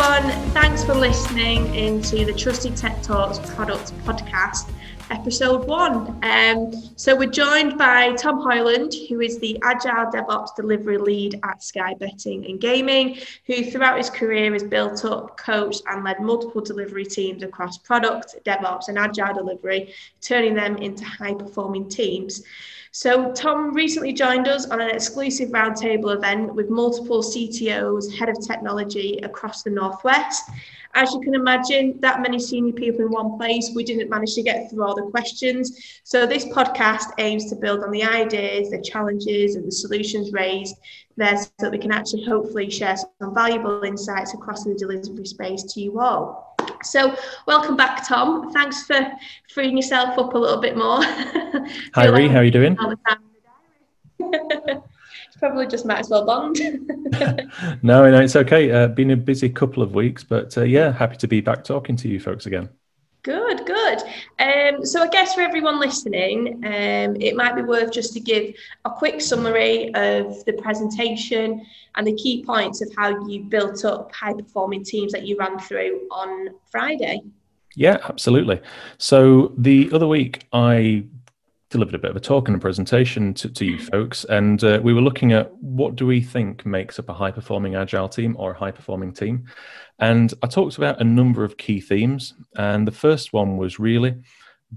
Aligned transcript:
everyone. 0.00 0.50
Thanks 0.52 0.82
for 0.82 0.94
listening 0.94 1.74
into 1.74 2.24
the 2.24 2.32
Trusted 2.32 2.74
Tech 2.74 3.02
Talks 3.02 3.38
Products 3.54 3.90
Podcast, 4.04 4.70
episode 5.10 5.66
one. 5.66 6.18
Um, 6.24 6.72
so 6.96 7.14
we're 7.14 7.30
joined 7.30 7.76
by 7.76 8.14
Tom 8.14 8.40
Hoyland, 8.40 8.94
who 9.08 9.20
is 9.20 9.38
the 9.40 9.58
Agile 9.62 10.10
DevOps 10.10 10.56
delivery 10.56 10.96
lead 10.96 11.38
at 11.42 11.62
Sky 11.62 11.94
Betting 11.94 12.46
and 12.46 12.58
Gaming, 12.58 13.18
who 13.46 13.64
throughout 13.64 13.98
his 13.98 14.08
career 14.08 14.50
has 14.54 14.62
built 14.62 15.04
up, 15.04 15.36
coached, 15.36 15.82
and 15.86 16.02
led 16.02 16.20
multiple 16.20 16.62
delivery 16.62 17.04
teams 17.04 17.42
across 17.42 17.76
product, 17.76 18.36
DevOps, 18.46 18.88
and 18.88 18.96
Agile 18.96 19.34
delivery, 19.34 19.92
turning 20.22 20.54
them 20.54 20.76
into 20.78 21.04
high 21.04 21.34
performing 21.34 21.88
teams. 21.90 22.42
So, 22.92 23.32
Tom 23.32 23.72
recently 23.72 24.12
joined 24.12 24.48
us 24.48 24.68
on 24.68 24.80
an 24.80 24.90
exclusive 24.90 25.50
roundtable 25.50 26.12
event 26.12 26.52
with 26.56 26.70
multiple 26.70 27.22
CTOs, 27.22 28.12
head 28.18 28.28
of 28.28 28.44
technology 28.44 29.20
across 29.22 29.62
the 29.62 29.70
Northwest. 29.70 30.50
As 30.94 31.12
you 31.12 31.20
can 31.20 31.36
imagine, 31.36 32.00
that 32.00 32.20
many 32.20 32.40
senior 32.40 32.72
people 32.72 33.04
in 33.04 33.12
one 33.12 33.38
place, 33.38 33.70
we 33.76 33.84
didn't 33.84 34.10
manage 34.10 34.34
to 34.34 34.42
get 34.42 34.68
through 34.68 34.82
all 34.82 34.96
the 34.96 35.08
questions. 35.08 36.00
So, 36.02 36.26
this 36.26 36.46
podcast 36.46 37.12
aims 37.18 37.48
to 37.50 37.54
build 37.54 37.84
on 37.84 37.92
the 37.92 38.02
ideas, 38.02 38.70
the 38.70 38.82
challenges, 38.82 39.54
and 39.54 39.64
the 39.64 39.72
solutions 39.72 40.32
raised 40.32 40.74
there 41.16 41.36
so 41.36 41.48
that 41.60 41.70
we 41.70 41.78
can 41.78 41.92
actually 41.92 42.24
hopefully 42.24 42.70
share 42.70 42.96
some 42.96 43.32
valuable 43.32 43.84
insights 43.84 44.34
across 44.34 44.64
the 44.64 44.74
delivery 44.74 45.26
space 45.26 45.62
to 45.74 45.80
you 45.80 46.00
all. 46.00 46.49
So, 46.82 47.16
welcome 47.46 47.76
back, 47.76 48.06
Tom. 48.06 48.52
Thanks 48.52 48.84
for 48.84 49.10
freeing 49.52 49.76
yourself 49.76 50.18
up 50.18 50.34
a 50.34 50.38
little 50.38 50.60
bit 50.60 50.76
more. 50.76 51.02
Hi, 51.94 52.06
Ree. 52.06 52.28
How 52.28 52.38
are 52.38 52.44
you 52.44 52.50
doing? 52.50 52.76
probably 55.40 55.66
just 55.66 55.86
might 55.86 55.98
as 55.98 56.10
well 56.10 56.24
bond. 56.24 56.58
no, 57.82 58.08
no, 58.08 58.20
it's 58.20 58.36
okay. 58.36 58.70
Uh, 58.70 58.86
been 58.88 59.10
a 59.10 59.16
busy 59.16 59.48
couple 59.48 59.82
of 59.82 59.94
weeks, 59.94 60.22
but 60.22 60.56
uh, 60.56 60.62
yeah, 60.62 60.92
happy 60.92 61.16
to 61.16 61.26
be 61.26 61.40
back 61.40 61.64
talking 61.64 61.96
to 61.96 62.08
you 62.08 62.20
folks 62.20 62.46
again. 62.46 62.68
Good, 63.22 63.66
good. 63.66 63.98
Um, 64.38 64.84
so 64.84 65.02
I 65.02 65.08
guess 65.08 65.34
for 65.34 65.42
everyone 65.42 65.78
listening, 65.78 66.64
um, 66.64 67.16
it 67.20 67.36
might 67.36 67.54
be 67.54 67.62
worth 67.62 67.92
just 67.92 68.14
to 68.14 68.20
give 68.20 68.54
a 68.86 68.90
quick 68.90 69.20
summary 69.20 69.92
of 69.94 70.42
the 70.46 70.54
presentation 70.54 71.64
and 71.96 72.06
the 72.06 72.14
key 72.14 72.42
points 72.44 72.80
of 72.80 72.90
how 72.96 73.26
you 73.26 73.42
built 73.42 73.84
up 73.84 74.14
high 74.14 74.32
performing 74.32 74.84
teams 74.84 75.12
that 75.12 75.26
you 75.26 75.36
ran 75.36 75.58
through 75.58 76.08
on 76.10 76.48
Friday. 76.70 77.20
Yeah, 77.76 77.98
absolutely. 78.04 78.60
So 78.96 79.52
the 79.56 79.90
other 79.92 80.06
week, 80.06 80.46
I 80.52 81.04
delivered 81.70 81.94
a 81.94 81.98
bit 81.98 82.10
of 82.10 82.16
a 82.16 82.20
talk 82.20 82.48
and 82.48 82.56
a 82.56 82.60
presentation 82.60 83.32
to, 83.34 83.48
to 83.48 83.64
you 83.64 83.78
folks, 83.78 84.24
and 84.24 84.62
uh, 84.64 84.80
we 84.82 84.92
were 84.92 85.00
looking 85.00 85.32
at 85.32 85.54
what 85.54 85.94
do 85.96 86.04
we 86.06 86.20
think 86.20 86.66
makes 86.66 86.98
up 86.98 87.08
a 87.08 87.14
high 87.14 87.30
performing 87.30 87.76
agile 87.76 88.08
team 88.08 88.36
or 88.38 88.50
a 88.50 88.58
high 88.58 88.72
performing 88.72 89.12
team. 89.12 89.46
And 90.00 90.34
I 90.42 90.48
talked 90.48 90.78
about 90.78 91.00
a 91.00 91.04
number 91.04 91.44
of 91.44 91.56
key 91.56 91.80
themes, 91.80 92.34
and 92.56 92.86
the 92.86 92.92
first 92.92 93.32
one 93.32 93.56
was 93.56 93.78
really 93.78 94.16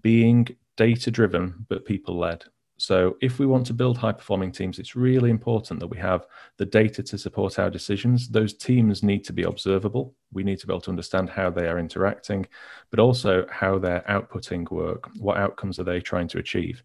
being 0.02 0.48
data 0.76 1.12
driven 1.12 1.66
but 1.68 1.86
people 1.86 2.18
led. 2.18 2.46
So, 2.78 3.18
if 3.22 3.40
we 3.40 3.46
want 3.46 3.66
to 3.68 3.74
build 3.74 3.98
high 3.98 4.12
performing 4.12 4.52
teams, 4.52 4.80
it's 4.80 4.96
really 4.96 5.30
important 5.30 5.80
that 5.80 5.88
we 5.88 5.98
have 5.98 6.26
the 6.58 6.66
data 6.66 7.04
to 7.04 7.18
support 7.18 7.60
our 7.60 7.70
decisions. 7.70 8.28
Those 8.28 8.54
teams 8.54 9.04
need 9.04 9.24
to 9.26 9.34
be 9.34 9.44
observable. 9.44 10.16
We 10.32 10.44
need 10.44 10.60
to 10.60 10.68
be 10.68 10.74
able 10.74 10.82
to 10.82 10.90
understand 10.90 11.30
how 11.30 11.50
they 11.50 11.68
are 11.68 11.80
interacting, 11.80 12.48
but 12.90 13.00
also 13.00 13.46
how 13.50 13.78
they're 13.78 14.04
outputting 14.10 14.70
work. 14.72 15.10
What 15.18 15.38
outcomes 15.38 15.80
are 15.80 15.84
they 15.84 16.00
trying 16.00 16.28
to 16.30 16.40
achieve? 16.40 16.84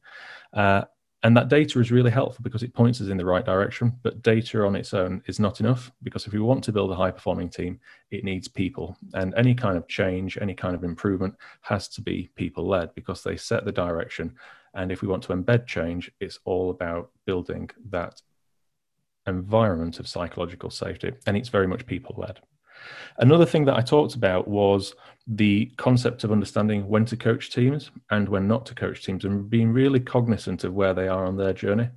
Uh, 0.53 0.83
and 1.25 1.36
that 1.36 1.48
data 1.48 1.81
is 1.81 1.91
really 1.91 2.12
helpful 2.12 2.44
because 2.44 2.62
it 2.62 2.75
points 2.75 3.00
us 3.00 3.09
in 3.09 3.16
the 3.16 3.25
right 3.25 3.44
direction. 3.44 3.92
But 4.03 4.22
data 4.22 4.65
on 4.65 4.76
its 4.76 4.94
own 4.94 5.20
is 5.26 5.41
not 5.41 5.59
enough 5.59 5.91
because 6.05 6.26
if 6.26 6.32
we 6.32 6.38
want 6.38 6.62
to 6.65 6.72
build 6.72 6.93
a 6.93 6.94
high 6.94 7.10
performing 7.10 7.49
team, 7.49 7.81
it 8.12 8.22
needs 8.22 8.47
people. 8.47 8.97
And 9.15 9.34
any 9.37 9.55
kind 9.55 9.76
of 9.76 9.88
change, 9.88 10.38
any 10.41 10.55
kind 10.55 10.76
of 10.76 10.84
improvement 10.84 11.34
has 11.62 11.88
to 11.88 12.00
be 12.00 12.31
people 12.37 12.69
led 12.69 12.94
because 12.94 13.25
they 13.25 13.37
set 13.37 13.65
the 13.65 13.72
direction 13.72 14.37
and 14.75 14.93
if 14.93 15.03
we 15.03 15.09
want 15.09 15.23
to 15.25 15.33
embed 15.33 15.67
change, 15.67 16.11
it's 16.21 16.39
all 16.45 16.71
about 16.71 17.11
building 17.27 17.71
that 17.91 18.21
environment 19.27 20.01
of 20.01 20.09
psychological 20.09 20.71
safety. 20.71 21.12
And 21.27 21.37
it's 21.37 21.49
very 21.49 21.67
much 21.67 21.87
people 21.87 22.15
led. 22.19 22.41
Another 23.19 23.45
thing 23.45 23.65
that 23.65 23.77
I 23.77 23.81
talked 23.81 24.15
about 24.15 24.49
was 24.49 24.95
the 25.27 25.67
concept 25.77 26.25
of 26.25 26.33
understanding 26.33 26.89
when 26.89 27.05
to 27.06 27.17
coach 27.17 27.51
teams 27.51 27.91
and 28.11 28.29
when 28.29 28.47
not 28.47 28.65
to 28.67 28.75
coach 28.75 29.05
teams 29.05 29.25
and 29.25 29.51
being 29.51 29.73
really 29.73 30.01
cognizant 30.01 30.65
of 30.65 30.75
where 30.75 30.95
they 30.95 31.09
are 31.09 31.27
on 31.27 31.37
their 31.37 31.53
journey 31.53 31.89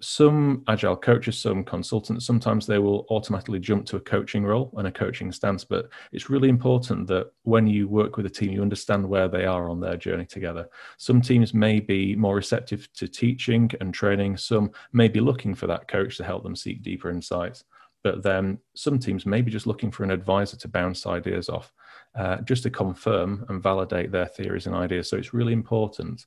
some 0.00 0.62
agile 0.68 0.96
coaches, 0.96 1.38
some 1.38 1.64
consultants, 1.64 2.26
sometimes 2.26 2.66
they 2.66 2.78
will 2.78 3.06
automatically 3.10 3.58
jump 3.58 3.86
to 3.86 3.96
a 3.96 4.00
coaching 4.00 4.44
role 4.44 4.72
and 4.76 4.86
a 4.86 4.92
coaching 4.92 5.32
stance. 5.32 5.64
But 5.64 5.88
it's 6.12 6.28
really 6.28 6.48
important 6.48 7.06
that 7.08 7.32
when 7.42 7.66
you 7.66 7.88
work 7.88 8.16
with 8.16 8.26
a 8.26 8.30
team, 8.30 8.52
you 8.52 8.62
understand 8.62 9.08
where 9.08 9.28
they 9.28 9.46
are 9.46 9.70
on 9.70 9.80
their 9.80 9.96
journey 9.96 10.26
together. 10.26 10.68
Some 10.98 11.22
teams 11.22 11.54
may 11.54 11.80
be 11.80 12.14
more 12.14 12.34
receptive 12.34 12.92
to 12.94 13.08
teaching 13.08 13.70
and 13.80 13.94
training, 13.94 14.36
some 14.36 14.70
may 14.92 15.08
be 15.08 15.20
looking 15.20 15.54
for 15.54 15.66
that 15.66 15.88
coach 15.88 16.18
to 16.18 16.24
help 16.24 16.42
them 16.42 16.56
seek 16.56 16.82
deeper 16.82 17.10
insights. 17.10 17.64
But 18.04 18.22
then 18.22 18.58
some 18.74 18.98
teams 18.98 19.26
may 19.26 19.40
be 19.40 19.50
just 19.50 19.66
looking 19.66 19.90
for 19.90 20.04
an 20.04 20.10
advisor 20.10 20.56
to 20.58 20.68
bounce 20.68 21.06
ideas 21.06 21.48
off, 21.48 21.72
uh, 22.14 22.36
just 22.42 22.62
to 22.64 22.70
confirm 22.70 23.46
and 23.48 23.62
validate 23.62 24.12
their 24.12 24.26
theories 24.26 24.66
and 24.66 24.76
ideas. 24.76 25.08
So 25.08 25.16
it's 25.16 25.34
really 25.34 25.52
important 25.52 26.26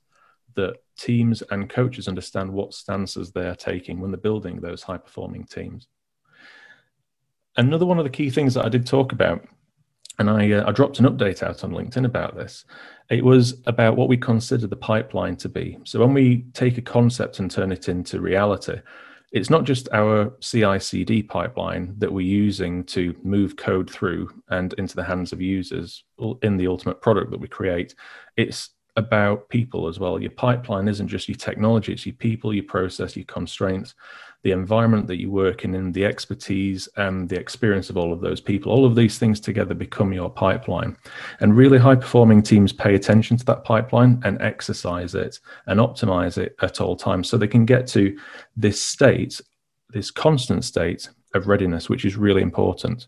that 0.56 0.78
teams 0.98 1.42
and 1.50 1.70
coaches 1.70 2.08
understand 2.08 2.52
what 2.52 2.74
stances 2.74 3.32
they 3.32 3.48
are 3.48 3.56
taking 3.56 4.00
when 4.00 4.12
they're 4.12 4.20
building 4.20 4.60
those 4.60 4.84
high 4.84 4.98
performing 4.98 5.46
teams. 5.46 5.88
Another 7.58 7.86
one 7.86 7.98
of 7.98 8.04
the 8.04 8.10
key 8.10 8.30
things 8.30 8.54
that 8.54 8.66
I 8.66 8.70
did 8.70 8.86
talk 8.86 9.12
about, 9.12 9.46
and 10.18 10.30
I, 10.30 10.52
uh, 10.52 10.68
I 10.68 10.72
dropped 10.72 11.00
an 11.00 11.06
update 11.06 11.44
out 11.44 11.64
on 11.64 11.72
LinkedIn 11.72 12.06
about 12.06 12.36
this, 12.36 12.66
it 13.10 13.24
was 13.24 13.62
about 13.66 13.96
what 13.96 14.10
we 14.10 14.18
consider 14.18 14.68
the 14.68 14.76
pipeline 14.76 15.36
to 15.38 15.50
be. 15.50 15.78
So 15.84 16.00
when 16.00 16.14
we 16.14 16.46
take 16.54 16.78
a 16.78 16.82
concept 16.82 17.40
and 17.40 17.50
turn 17.50 17.72
it 17.72 17.90
into 17.90 18.22
reality, 18.22 18.80
it's 19.32 19.50
not 19.50 19.64
just 19.64 19.88
our 19.92 20.34
CI 20.42 20.80
CD 20.80 21.22
pipeline 21.22 21.94
that 22.00 22.12
we're 22.12 22.26
using 22.26 22.84
to 22.86 23.16
move 23.24 23.56
code 23.56 23.90
through 23.90 24.30
and 24.50 24.74
into 24.74 24.96
the 24.96 25.04
hands 25.04 25.32
of 25.32 25.42
users 25.42 26.04
in 26.42 26.58
the 26.58 26.68
ultimate 26.68 27.02
product 27.02 27.30
that 27.32 27.40
we 27.40 27.48
create. 27.48 27.94
It's 28.38 28.72
about 29.00 29.50
people 29.50 29.88
as 29.88 30.00
well. 30.00 30.22
Your 30.22 30.32
pipeline 30.32 30.88
isn't 30.88 31.08
just 31.08 31.28
your 31.28 31.38
technology, 31.38 31.94
it's 31.94 32.06
your 32.06 32.16
people, 32.16 32.54
your 32.54 32.66
process, 32.66 33.16
your 33.16 33.26
constraints, 33.26 33.96
the 34.44 34.52
environment 34.52 35.08
that 35.08 35.20
you 35.20 35.32
work 35.32 35.66
in, 35.66 35.74
and 35.74 35.94
the 35.94 36.06
expertise 36.06 36.88
and 36.98 37.28
the 37.28 37.40
experience 37.40 37.90
of 37.90 37.98
all 37.98 38.14
of 38.14 38.22
those 38.22 38.40
people. 38.40 38.72
All 38.72 38.86
of 38.86 38.96
these 38.96 39.18
things 39.18 39.40
together 39.40 39.74
become 39.74 40.14
your 40.14 40.30
pipeline. 40.30 40.96
And 41.40 41.58
really 41.58 41.78
high 41.78 41.96
performing 41.96 42.44
teams 42.44 42.72
pay 42.72 42.96
attention 42.96 43.38
to 43.38 43.46
that 43.46 43.64
pipeline 43.64 44.22
and 44.24 44.42
exercise 44.42 45.16
it 45.16 45.40
and 45.66 45.80
optimize 45.80 46.38
it 46.38 46.56
at 46.62 46.80
all 46.80 46.96
times 46.96 47.28
so 47.28 47.38
they 47.38 47.48
can 47.48 47.66
get 47.66 47.88
to 47.88 48.18
this 48.56 48.82
state, 48.82 49.42
this 49.90 50.12
constant 50.12 50.64
state 50.64 51.10
of 51.34 51.48
readiness, 51.48 51.90
which 51.90 52.06
is 52.06 52.16
really 52.16 52.42
important. 52.42 53.08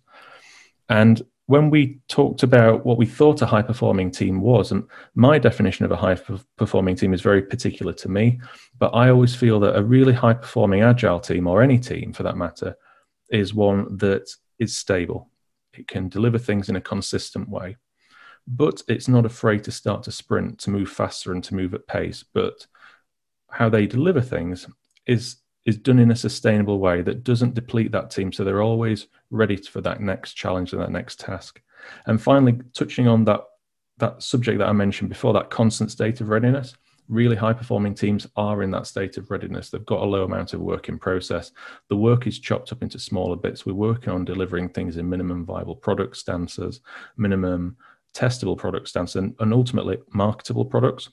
And 0.90 1.22
when 1.47 1.69
we 1.69 2.00
talked 2.07 2.44
about 2.44 2.85
what 2.85 2.97
we 2.97 3.06
thought 3.06 3.41
a 3.41 3.46
high 3.46 3.62
performing 3.62 4.12
team 4.12 4.41
was, 4.41 4.72
and 4.72 4.84
my 5.16 5.38
definition 5.38 5.85
of 5.85 5.91
a 5.91 5.96
high 5.96 6.18
performing 6.57 6.96
team 6.96 7.13
is 7.13 7.22
very 7.22 7.41
particular 7.41 7.94
to 7.94 8.09
me, 8.09 8.40
but 8.79 8.94
I 8.94 9.09
always 9.09 9.35
feel 9.35 9.59
that 9.62 9.75
a 9.75 9.84
really 9.84 10.13
high 10.13 10.35
performing 10.35 10.81
agile 10.81 11.19
team, 11.19 11.47
or 11.47 11.62
any 11.62 11.79
team 11.79 12.13
for 12.13 12.24
that 12.24 12.38
matter, 12.38 12.78
is 13.29 13.53
one 13.53 13.97
that 13.97 14.29
is 14.59 14.78
stable. 14.78 15.29
It 15.74 15.88
can 15.88 16.09
deliver 16.09 16.38
things 16.38 16.69
in 16.69 16.75
a 16.75 16.81
consistent 16.81 17.50
way, 17.50 17.78
but 18.47 18.81
it's 18.88 19.08
not 19.08 19.25
afraid 19.25 19.63
to 19.66 19.72
start 19.72 20.03
to 20.03 20.12
sprint, 20.12 20.59
to 20.59 20.70
move 20.70 20.90
faster, 20.90 21.34
and 21.34 21.44
to 21.46 21.55
move 21.55 21.73
at 21.73 21.87
pace. 21.87 22.23
But 22.34 22.66
how 23.49 23.67
they 23.67 23.87
deliver 23.87 24.22
things 24.22 24.67
is 25.05 25.37
is 25.66 25.78
done 25.78 25.99
in 25.99 26.11
a 26.11 26.16
sustainable 26.16 26.79
way 26.79 27.02
that 27.02 27.23
doesn't 27.23 27.53
deplete 27.53 27.91
that 27.91 28.09
team. 28.09 28.31
So 28.31 28.43
they're 28.43 28.61
always 28.61 29.08
ready 29.29 29.58
for 29.58 29.81
that 29.81 30.02
next 30.02 30.34
challenge 30.34 30.73
and 30.73 30.81
that 30.81 30.91
next 30.91 31.19
task. 31.19 31.61
And 32.05 32.22
finally, 32.22 32.59
touching 32.73 33.08
on 33.08 33.25
that 33.25 33.41
that 33.97 34.23
subject 34.23 34.58
that 34.58 34.67
I 34.67 34.72
mentioned 34.72 35.09
before, 35.09 35.31
that 35.34 35.52
constant 35.52 35.91
state 35.91 36.22
of 36.22 36.29
readiness. 36.29 36.75
Really 37.08 37.35
high 37.35 37.53
performing 37.53 37.93
teams 37.93 38.25
are 38.35 38.63
in 38.63 38.72
that 38.72 38.87
state 38.87 39.17
of 39.17 39.29
readiness. 39.29 39.69
They've 39.69 39.85
got 39.85 40.02
a 40.02 40.05
low 40.05 40.23
amount 40.23 40.53
of 40.53 40.61
work 40.61 40.90
in 40.90 40.97
process. 40.97 41.52
The 41.90 41.97
work 41.97 42.25
is 42.25 42.40
chopped 42.40 42.72
up 42.72 42.81
into 42.81 42.97
smaller 42.97 43.35
bits. 43.35 43.66
We're 43.66 43.73
working 43.73 44.11
on 44.11 44.25
delivering 44.25 44.69
things 44.69 44.97
in 44.97 45.09
minimum 45.09 45.46
viable 45.46 45.75
product 45.75 46.17
stances, 46.17 46.81
minimum 47.16 47.78
testable 48.16 48.58
product 48.58 48.87
stance, 48.87 49.16
and, 49.16 49.35
and 49.40 49.53
ultimately 49.53 49.99
marketable 50.13 50.66
products. 50.66 51.09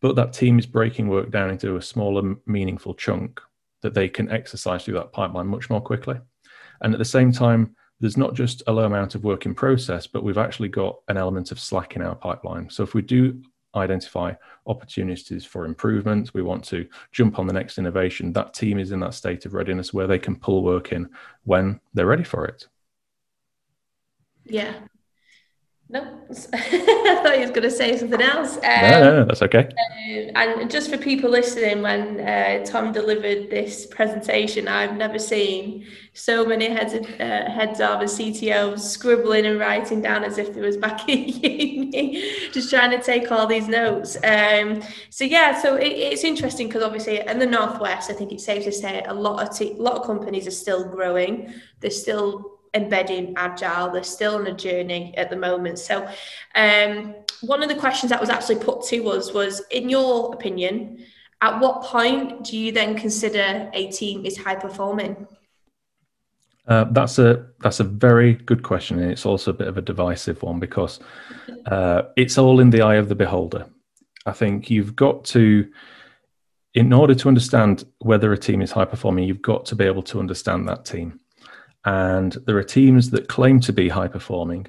But 0.00 0.16
that 0.16 0.32
team 0.32 0.58
is 0.58 0.66
breaking 0.66 1.08
work 1.08 1.30
down 1.30 1.50
into 1.50 1.76
a 1.76 1.82
smaller, 1.82 2.34
meaningful 2.46 2.94
chunk 2.94 3.40
that 3.84 3.92
they 3.92 4.08
can 4.08 4.30
exercise 4.32 4.82
through 4.82 4.94
that 4.94 5.12
pipeline 5.12 5.46
much 5.46 5.68
more 5.68 5.80
quickly. 5.80 6.18
And 6.80 6.94
at 6.94 6.98
the 6.98 7.04
same 7.04 7.30
time, 7.30 7.76
there's 8.00 8.16
not 8.16 8.34
just 8.34 8.62
a 8.66 8.72
low 8.72 8.84
amount 8.84 9.14
of 9.14 9.24
work 9.24 9.44
in 9.44 9.54
process, 9.54 10.06
but 10.06 10.24
we've 10.24 10.38
actually 10.38 10.70
got 10.70 10.96
an 11.08 11.18
element 11.18 11.52
of 11.52 11.60
slack 11.60 11.94
in 11.94 12.00
our 12.00 12.14
pipeline. 12.14 12.70
So 12.70 12.82
if 12.82 12.94
we 12.94 13.02
do 13.02 13.42
identify 13.76 14.32
opportunities 14.66 15.44
for 15.44 15.66
improvement, 15.66 16.32
we 16.32 16.40
want 16.40 16.64
to 16.64 16.88
jump 17.12 17.38
on 17.38 17.46
the 17.46 17.52
next 17.52 17.76
innovation, 17.76 18.32
that 18.32 18.54
team 18.54 18.78
is 18.78 18.90
in 18.90 19.00
that 19.00 19.12
state 19.12 19.44
of 19.44 19.52
readiness 19.52 19.92
where 19.92 20.06
they 20.06 20.18
can 20.18 20.34
pull 20.34 20.62
work 20.62 20.92
in 20.92 21.10
when 21.44 21.78
they're 21.92 22.06
ready 22.06 22.24
for 22.24 22.46
it. 22.46 22.66
Yeah. 24.44 24.80
No, 25.90 26.00
I 26.30 27.20
thought 27.22 27.34
you 27.34 27.42
was 27.42 27.50
going 27.50 27.62
to 27.62 27.70
say 27.70 27.98
something 27.98 28.22
else. 28.22 28.56
Um, 28.56 28.62
no, 28.62 29.00
no, 29.00 29.16
no, 29.16 29.24
that's 29.26 29.42
okay. 29.42 29.68
Um, 30.34 30.60
and 30.60 30.70
just 30.70 30.90
for 30.90 30.96
people 30.96 31.28
listening, 31.28 31.82
when 31.82 32.20
uh, 32.20 32.64
Tom 32.64 32.90
delivered 32.90 33.50
this 33.50 33.84
presentation, 33.86 34.66
I've 34.66 34.96
never 34.96 35.18
seen 35.18 35.86
so 36.14 36.46
many 36.46 36.70
heads 36.70 36.94
of, 36.94 37.04
uh, 37.20 37.50
heads 37.50 37.80
of 37.80 38.00
and 38.00 38.08
CTOs 38.08 38.80
scribbling 38.80 39.44
and 39.44 39.58
writing 39.58 40.00
down 40.00 40.24
as 40.24 40.38
if 40.38 40.56
it 40.56 40.60
was 40.60 40.78
back 40.78 41.06
in 41.08 41.28
uni, 41.28 42.50
just 42.50 42.70
trying 42.70 42.90
to 42.90 43.02
take 43.02 43.30
all 43.30 43.46
these 43.46 43.68
notes. 43.68 44.16
Um, 44.24 44.82
so 45.10 45.24
yeah, 45.24 45.60
so 45.60 45.76
it, 45.76 45.88
it's 45.88 46.24
interesting 46.24 46.68
because 46.68 46.82
obviously 46.82 47.20
in 47.20 47.38
the 47.38 47.46
northwest, 47.46 48.10
I 48.10 48.14
think 48.14 48.32
it's 48.32 48.44
safe 48.44 48.64
to 48.64 48.72
say 48.72 49.02
a 49.06 49.12
lot 49.12 49.42
of 49.42 49.54
t- 49.54 49.72
a 49.72 49.82
lot 49.82 49.96
of 49.96 50.06
companies 50.06 50.46
are 50.46 50.50
still 50.50 50.88
growing. 50.88 51.52
They're 51.80 51.90
still 51.90 52.53
embedding 52.74 53.34
agile 53.36 53.90
they're 53.90 54.02
still 54.02 54.36
on 54.36 54.46
a 54.46 54.52
journey 54.52 55.14
at 55.16 55.30
the 55.30 55.36
moment 55.36 55.78
so 55.78 56.08
um, 56.54 57.14
one 57.42 57.62
of 57.62 57.68
the 57.68 57.74
questions 57.74 58.10
that 58.10 58.20
was 58.20 58.30
actually 58.30 58.56
put 58.56 58.84
to 58.84 59.08
us 59.08 59.32
was 59.32 59.62
in 59.70 59.88
your 59.88 60.34
opinion 60.34 61.04
at 61.40 61.60
what 61.60 61.82
point 61.82 62.44
do 62.44 62.56
you 62.56 62.72
then 62.72 62.96
consider 62.96 63.70
a 63.72 63.90
team 63.90 64.24
is 64.24 64.36
high 64.36 64.56
performing 64.56 65.26
uh, 66.66 66.84
that's 66.90 67.18
a 67.18 67.46
that's 67.60 67.80
a 67.80 67.84
very 67.84 68.34
good 68.34 68.62
question, 68.62 68.98
and 68.98 69.10
it's 69.10 69.26
also 69.26 69.50
a 69.50 69.54
bit 69.54 69.68
of 69.68 69.76
a 69.76 69.82
divisive 69.82 70.42
one 70.42 70.58
because 70.58 70.98
uh, 71.66 72.02
it's 72.16 72.38
all 72.38 72.60
in 72.60 72.70
the 72.70 72.80
eye 72.80 72.94
of 72.94 73.08
the 73.08 73.14
beholder. 73.14 73.66
I 74.26 74.32
think 74.32 74.70
you've 74.70 74.96
got 74.96 75.24
to, 75.26 75.70
in 76.72 76.92
order 76.92 77.14
to 77.14 77.28
understand 77.28 77.84
whether 77.98 78.32
a 78.32 78.38
team 78.38 78.62
is 78.62 78.72
high 78.72 78.86
performing, 78.86 79.24
you've 79.24 79.42
got 79.42 79.66
to 79.66 79.76
be 79.76 79.84
able 79.84 80.02
to 80.04 80.18
understand 80.18 80.66
that 80.68 80.86
team. 80.86 81.20
And 81.84 82.36
there 82.46 82.56
are 82.56 82.64
teams 82.64 83.10
that 83.10 83.28
claim 83.28 83.60
to 83.60 83.72
be 83.72 83.88
high 83.88 84.08
performing 84.08 84.66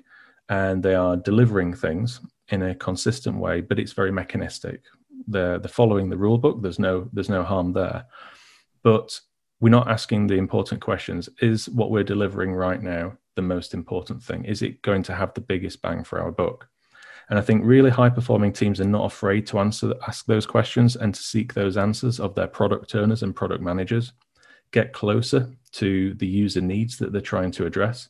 and 0.50 0.84
they 0.84 0.96
are 0.96 1.18
delivering 1.18 1.74
things 1.74 2.20
in 2.50 2.62
a 2.62 2.76
consistent 2.76 3.38
way, 3.38 3.62
but 3.62 3.80
it's 3.80 3.94
very 3.94 4.12
mechanistic. 4.12 4.82
They're, 5.28 5.58
they're 5.58 5.70
following 5.70 6.10
the 6.10 6.18
rule 6.18 6.38
book. 6.38 6.62
There's 6.62 6.80
no, 6.80 7.10
there's 7.14 7.30
no 7.30 7.44
harm 7.44 7.74
there. 7.74 8.06
But 8.84 9.20
we're 9.60 9.70
not 9.70 9.90
asking 9.90 10.28
the 10.28 10.36
important 10.36 10.82
questions. 10.82 11.30
Is 11.40 11.70
what 11.70 11.90
we're 11.90 12.04
delivering 12.04 12.54
right 12.54 12.82
now 12.82 13.18
the 13.36 13.42
most 13.42 13.74
important 13.74 14.22
thing? 14.22 14.46
Is 14.46 14.62
it 14.62 14.82
going 14.82 15.02
to 15.04 15.16
have 15.16 15.34
the 15.34 15.42
biggest 15.42 15.82
bang 15.82 16.04
for 16.04 16.22
our 16.22 16.32
buck? 16.32 16.68
And 17.30 17.40
I 17.40 17.42
think 17.42 17.64
really 17.66 17.90
high 17.90 18.10
performing 18.10 18.54
teams 18.54 18.80
are 18.80 18.86
not 18.86 19.06
afraid 19.06 19.48
to 19.48 19.58
answer, 19.58 19.96
ask 20.08 20.28
those 20.28 20.46
questions 20.46 20.96
and 20.96 21.16
to 21.16 21.20
seek 21.20 21.54
those 21.54 21.76
answers 21.78 22.20
of 22.20 22.36
their 22.36 22.48
product 22.48 22.94
owners 22.94 23.24
and 23.24 23.36
product 23.36 23.64
managers 23.64 24.14
get 24.76 24.92
closer 24.92 25.50
to 25.72 26.14
the 26.16 26.28
user 26.28 26.60
needs 26.60 26.98
that 26.98 27.14
they're 27.14 27.22
trying 27.34 27.50
to 27.50 27.66
address 27.66 28.10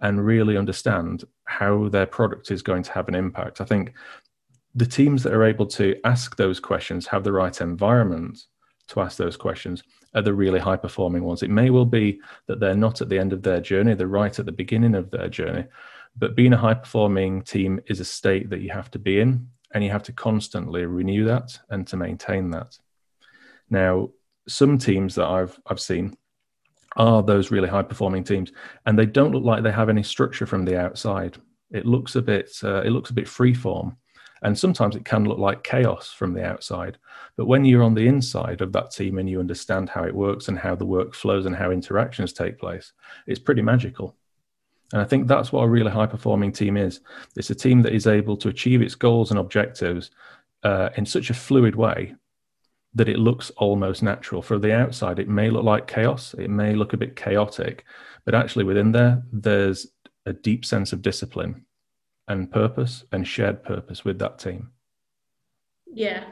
and 0.00 0.24
really 0.24 0.56
understand 0.56 1.24
how 1.46 1.88
their 1.88 2.06
product 2.06 2.52
is 2.52 2.62
going 2.62 2.84
to 2.84 2.92
have 2.92 3.08
an 3.08 3.16
impact. 3.16 3.60
I 3.60 3.64
think 3.64 3.92
the 4.72 4.86
teams 4.86 5.24
that 5.24 5.32
are 5.32 5.42
able 5.42 5.66
to 5.66 5.96
ask 6.04 6.36
those 6.36 6.60
questions 6.60 7.08
have 7.08 7.24
the 7.24 7.32
right 7.32 7.60
environment 7.60 8.38
to 8.88 9.00
ask 9.00 9.16
those 9.16 9.36
questions 9.36 9.82
are 10.14 10.22
the 10.22 10.32
really 10.32 10.60
high 10.60 10.76
performing 10.76 11.24
ones. 11.24 11.42
It 11.42 11.50
may 11.50 11.70
well 11.70 11.84
be 11.84 12.20
that 12.46 12.60
they're 12.60 12.76
not 12.76 13.00
at 13.00 13.08
the 13.08 13.18
end 13.18 13.32
of 13.32 13.42
their 13.42 13.60
journey, 13.60 13.94
they're 13.94 14.06
right 14.06 14.38
at 14.38 14.46
the 14.46 14.52
beginning 14.52 14.94
of 14.94 15.10
their 15.10 15.28
journey. 15.28 15.64
But 16.16 16.36
being 16.36 16.52
a 16.52 16.64
high 16.66 16.74
performing 16.74 17.42
team 17.42 17.80
is 17.86 17.98
a 17.98 18.04
state 18.04 18.48
that 18.50 18.60
you 18.60 18.70
have 18.70 18.92
to 18.92 19.00
be 19.00 19.18
in, 19.20 19.48
and 19.72 19.82
you 19.82 19.90
have 19.90 20.04
to 20.04 20.12
constantly 20.12 20.86
renew 20.86 21.24
that 21.24 21.58
and 21.68 21.84
to 21.88 21.96
maintain 21.96 22.50
that. 22.52 22.78
Now, 23.68 24.10
some 24.48 24.78
teams 24.78 25.14
that 25.16 25.26
I've 25.26 25.58
I've 25.66 25.80
seen 25.80 26.16
are 26.96 27.22
those 27.22 27.50
really 27.50 27.68
high 27.68 27.82
performing 27.82 28.24
teams, 28.24 28.52
and 28.86 28.98
they 28.98 29.06
don't 29.06 29.32
look 29.32 29.44
like 29.44 29.62
they 29.62 29.72
have 29.72 29.88
any 29.88 30.02
structure 30.02 30.46
from 30.46 30.64
the 30.64 30.78
outside. 30.78 31.36
It 31.70 31.86
looks 31.86 32.16
a 32.16 32.22
bit 32.22 32.50
uh, 32.62 32.82
it 32.82 32.90
looks 32.90 33.10
a 33.10 33.14
bit 33.14 33.26
freeform, 33.26 33.96
and 34.42 34.58
sometimes 34.58 34.96
it 34.96 35.04
can 35.04 35.24
look 35.24 35.38
like 35.38 35.62
chaos 35.62 36.12
from 36.12 36.32
the 36.32 36.44
outside. 36.44 36.98
But 37.36 37.46
when 37.46 37.64
you're 37.64 37.82
on 37.82 37.94
the 37.94 38.06
inside 38.06 38.60
of 38.60 38.72
that 38.72 38.90
team 38.90 39.18
and 39.18 39.28
you 39.28 39.40
understand 39.40 39.90
how 39.90 40.04
it 40.04 40.14
works 40.14 40.48
and 40.48 40.58
how 40.58 40.74
the 40.74 40.86
work 40.86 41.14
flows 41.14 41.46
and 41.46 41.56
how 41.56 41.70
interactions 41.70 42.32
take 42.32 42.58
place, 42.58 42.92
it's 43.26 43.40
pretty 43.40 43.62
magical. 43.62 44.16
And 44.92 45.02
I 45.02 45.04
think 45.04 45.26
that's 45.26 45.52
what 45.52 45.62
a 45.62 45.68
really 45.68 45.90
high 45.90 46.06
performing 46.06 46.52
team 46.52 46.76
is. 46.76 47.00
It's 47.36 47.50
a 47.50 47.56
team 47.56 47.82
that 47.82 47.92
is 47.92 48.06
able 48.06 48.36
to 48.36 48.48
achieve 48.48 48.82
its 48.82 48.94
goals 48.94 49.30
and 49.30 49.40
objectives 49.40 50.12
uh, 50.62 50.90
in 50.96 51.04
such 51.04 51.28
a 51.28 51.34
fluid 51.34 51.74
way 51.74 52.14
that 52.96 53.08
it 53.08 53.18
looks 53.18 53.50
almost 53.50 54.02
natural. 54.02 54.42
For 54.42 54.58
the 54.58 54.74
outside, 54.74 55.18
it 55.18 55.28
may 55.28 55.50
look 55.50 55.64
like 55.64 55.86
chaos, 55.86 56.34
it 56.38 56.50
may 56.50 56.74
look 56.74 56.92
a 56.92 56.96
bit 56.96 57.14
chaotic, 57.14 57.84
but 58.24 58.34
actually 58.34 58.64
within 58.64 58.92
there, 58.92 59.22
there's 59.32 59.86
a 60.24 60.32
deep 60.32 60.64
sense 60.64 60.92
of 60.92 61.02
discipline 61.02 61.66
and 62.26 62.50
purpose 62.50 63.04
and 63.12 63.28
shared 63.28 63.62
purpose 63.62 64.04
with 64.04 64.18
that 64.18 64.38
team. 64.38 64.70
Yeah, 65.92 66.24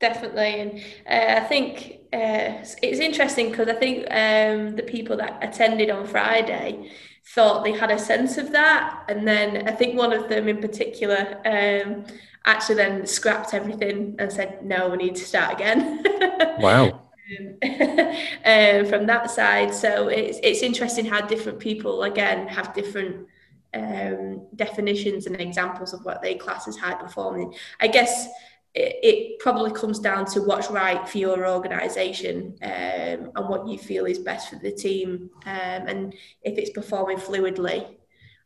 definitely. 0.00 0.60
And 0.60 0.80
uh, 1.06 1.42
I 1.42 1.44
think 1.46 1.98
uh, 2.12 2.64
it's 2.82 3.00
interesting 3.00 3.50
because 3.50 3.68
I 3.68 3.74
think 3.74 4.06
um, 4.10 4.74
the 4.76 4.82
people 4.82 5.16
that 5.18 5.38
attended 5.42 5.90
on 5.90 6.06
Friday 6.06 6.90
thought 7.24 7.64
they 7.64 7.72
had 7.72 7.90
a 7.90 7.98
sense 7.98 8.36
of 8.38 8.52
that. 8.52 9.04
And 9.08 9.26
then 9.26 9.68
I 9.68 9.72
think 9.72 9.96
one 9.96 10.12
of 10.12 10.28
them 10.28 10.48
in 10.48 10.60
particular, 10.60 11.40
um, 11.44 12.04
actually 12.44 12.74
then 12.74 13.06
scrapped 13.06 13.54
everything 13.54 14.16
and 14.18 14.32
said, 14.32 14.64
no, 14.64 14.88
we 14.88 14.96
need 14.96 15.16
to 15.16 15.24
start 15.24 15.54
again. 15.54 16.02
wow. 16.58 17.02
um, 17.62 18.86
from 18.86 19.06
that 19.06 19.30
side. 19.30 19.72
So 19.72 20.08
it's, 20.08 20.38
it's 20.42 20.62
interesting 20.62 21.06
how 21.06 21.20
different 21.22 21.60
people, 21.60 22.02
again, 22.02 22.48
have 22.48 22.74
different 22.74 23.28
um, 23.74 24.46
definitions 24.56 25.26
and 25.26 25.40
examples 25.40 25.94
of 25.94 26.04
what 26.04 26.20
they 26.20 26.34
class 26.34 26.68
as 26.68 26.76
high 26.76 26.94
performing. 26.94 27.54
I 27.80 27.86
guess 27.86 28.28
it, 28.74 28.96
it 29.02 29.38
probably 29.38 29.70
comes 29.72 29.98
down 29.98 30.24
to 30.26 30.40
what's 30.40 30.70
right 30.70 31.06
for 31.08 31.18
your 31.18 31.46
organisation 31.46 32.56
um, 32.62 33.32
and 33.34 33.48
what 33.48 33.68
you 33.68 33.78
feel 33.78 34.06
is 34.06 34.18
best 34.18 34.50
for 34.50 34.56
the 34.56 34.72
team. 34.72 35.30
Um, 35.44 35.88
and 35.88 36.14
if 36.42 36.58
it's 36.58 36.70
performing 36.70 37.18
fluidly, 37.18 37.86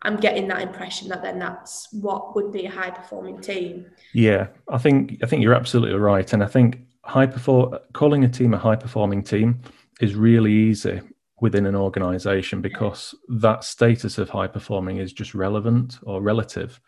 I'm 0.02 0.16
getting 0.16 0.48
that 0.48 0.62
impression 0.62 1.08
that 1.08 1.22
then 1.22 1.38
that's 1.38 1.88
what 1.92 2.34
would 2.34 2.52
be 2.52 2.66
a 2.66 2.70
high 2.70 2.90
performing 2.90 3.40
team. 3.40 3.86
Yeah, 4.12 4.48
I 4.68 4.78
think 4.78 5.18
I 5.22 5.26
think 5.26 5.42
you're 5.42 5.54
absolutely 5.54 5.98
right, 5.98 6.32
and 6.32 6.42
I 6.42 6.46
think 6.46 6.80
high 7.02 7.26
perform 7.26 7.78
calling 7.92 8.24
a 8.24 8.28
team 8.28 8.52
a 8.52 8.58
high 8.58 8.76
performing 8.76 9.22
team 9.22 9.60
is 10.00 10.14
really 10.14 10.52
easy 10.52 11.00
within 11.40 11.66
an 11.66 11.76
organization 11.76 12.60
because 12.60 13.14
that 13.28 13.64
status 13.64 14.18
of 14.18 14.30
high 14.30 14.46
performing 14.46 14.98
is 14.98 15.12
just 15.12 15.34
relevant 15.34 15.98
or 16.02 16.22
relative 16.22 16.80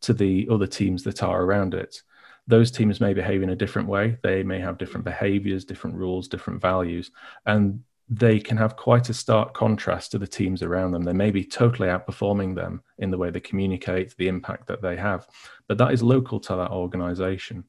to 0.00 0.12
the 0.12 0.48
other 0.50 0.66
teams 0.66 1.04
that 1.04 1.22
are 1.22 1.42
around 1.42 1.74
it. 1.74 2.02
Those 2.46 2.70
teams 2.70 3.00
may 3.00 3.14
behave 3.14 3.42
in 3.42 3.50
a 3.50 3.56
different 3.56 3.88
way. 3.88 4.18
They 4.22 4.42
may 4.42 4.60
have 4.60 4.78
different 4.78 5.04
behaviors, 5.04 5.64
different 5.64 5.96
rules, 5.96 6.28
different 6.28 6.60
values. 6.60 7.10
And 7.46 7.82
they 8.08 8.38
can 8.38 8.56
have 8.56 8.76
quite 8.76 9.08
a 9.08 9.14
stark 9.14 9.54
contrast 9.54 10.10
to 10.10 10.18
the 10.18 10.26
teams 10.26 10.62
around 10.62 10.92
them. 10.92 11.02
They 11.02 11.12
may 11.12 11.30
be 11.30 11.44
totally 11.44 11.88
outperforming 11.88 12.54
them 12.54 12.82
in 12.98 13.10
the 13.10 13.16
way 13.16 13.30
they 13.30 13.40
communicate, 13.40 14.14
the 14.16 14.28
impact 14.28 14.66
that 14.66 14.82
they 14.82 14.96
have, 14.96 15.26
but 15.66 15.78
that 15.78 15.92
is 15.92 16.02
local 16.02 16.38
to 16.40 16.56
that 16.56 16.72
organization. 16.72 17.64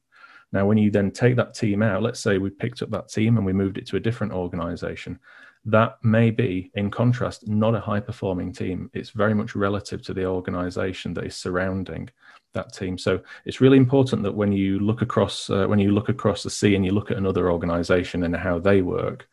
Now, 0.52 0.66
when 0.66 0.76
you 0.76 0.90
then 0.90 1.10
take 1.10 1.36
that 1.36 1.54
team 1.54 1.82
out, 1.82 2.02
let's 2.02 2.20
say 2.20 2.38
we 2.38 2.50
picked 2.50 2.82
up 2.82 2.90
that 2.90 3.08
team 3.08 3.38
and 3.38 3.46
we 3.46 3.52
moved 3.52 3.78
it 3.78 3.86
to 3.86 3.96
a 3.96 4.00
different 4.00 4.32
organization, 4.32 5.18
that 5.64 5.96
may 6.04 6.30
be, 6.30 6.70
in 6.74 6.90
contrast, 6.90 7.48
not 7.48 7.74
a 7.74 7.80
high 7.80 8.00
performing 8.00 8.52
team. 8.52 8.90
It's 8.92 9.10
very 9.10 9.34
much 9.34 9.56
relative 9.56 10.02
to 10.02 10.14
the 10.14 10.26
organization 10.26 11.14
that 11.14 11.24
is 11.24 11.36
surrounding 11.36 12.10
that 12.54 12.72
team. 12.72 12.96
So 12.96 13.20
it's 13.44 13.60
really 13.60 13.76
important 13.76 14.22
that 14.22 14.34
when 14.34 14.52
you 14.52 14.78
look 14.78 15.02
across 15.02 15.50
uh, 15.50 15.66
when 15.66 15.78
you 15.78 15.92
look 15.92 16.08
across 16.08 16.42
the 16.42 16.50
sea 16.50 16.74
and 16.74 16.84
you 16.84 16.92
look 16.92 17.10
at 17.10 17.16
another 17.18 17.50
organization 17.50 18.22
and 18.24 18.34
how 18.34 18.58
they 18.58 18.82
work, 18.82 19.28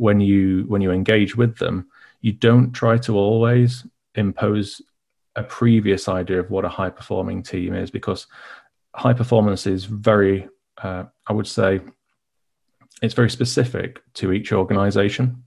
when 0.00 0.18
you 0.18 0.64
when 0.68 0.80
you 0.80 0.90
engage 0.90 1.36
with 1.36 1.58
them 1.58 1.86
you 2.22 2.32
don't 2.32 2.72
try 2.72 2.96
to 2.96 3.16
always 3.16 3.86
impose 4.14 4.80
a 5.36 5.42
previous 5.42 6.08
idea 6.08 6.40
of 6.40 6.50
what 6.50 6.64
a 6.64 6.68
high 6.68 6.90
performing 6.90 7.42
team 7.42 7.74
is 7.74 7.90
because 7.90 8.26
high 8.94 9.12
performance 9.12 9.66
is 9.66 9.84
very 9.84 10.48
uh, 10.82 11.04
i 11.26 11.32
would 11.32 11.46
say 11.46 11.80
it's 13.02 13.14
very 13.14 13.30
specific 13.30 14.00
to 14.14 14.32
each 14.32 14.52
organization 14.52 15.42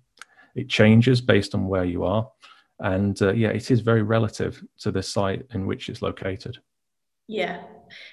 it 0.55 0.69
changes 0.69 1.19
based 1.19 1.55
on 1.55 1.67
where 1.67 1.85
you 1.85 2.03
are 2.03 2.29
and 2.79 3.21
uh, 3.23 3.33
yeah 3.33 3.49
it 3.49 3.71
is 3.71 3.79
very 3.79 4.03
relative 4.03 4.63
to 4.77 4.91
the 4.91 5.01
site 5.01 5.43
in 5.53 5.65
which 5.65 5.89
it's 5.89 6.03
located 6.03 6.57
yeah 7.27 7.63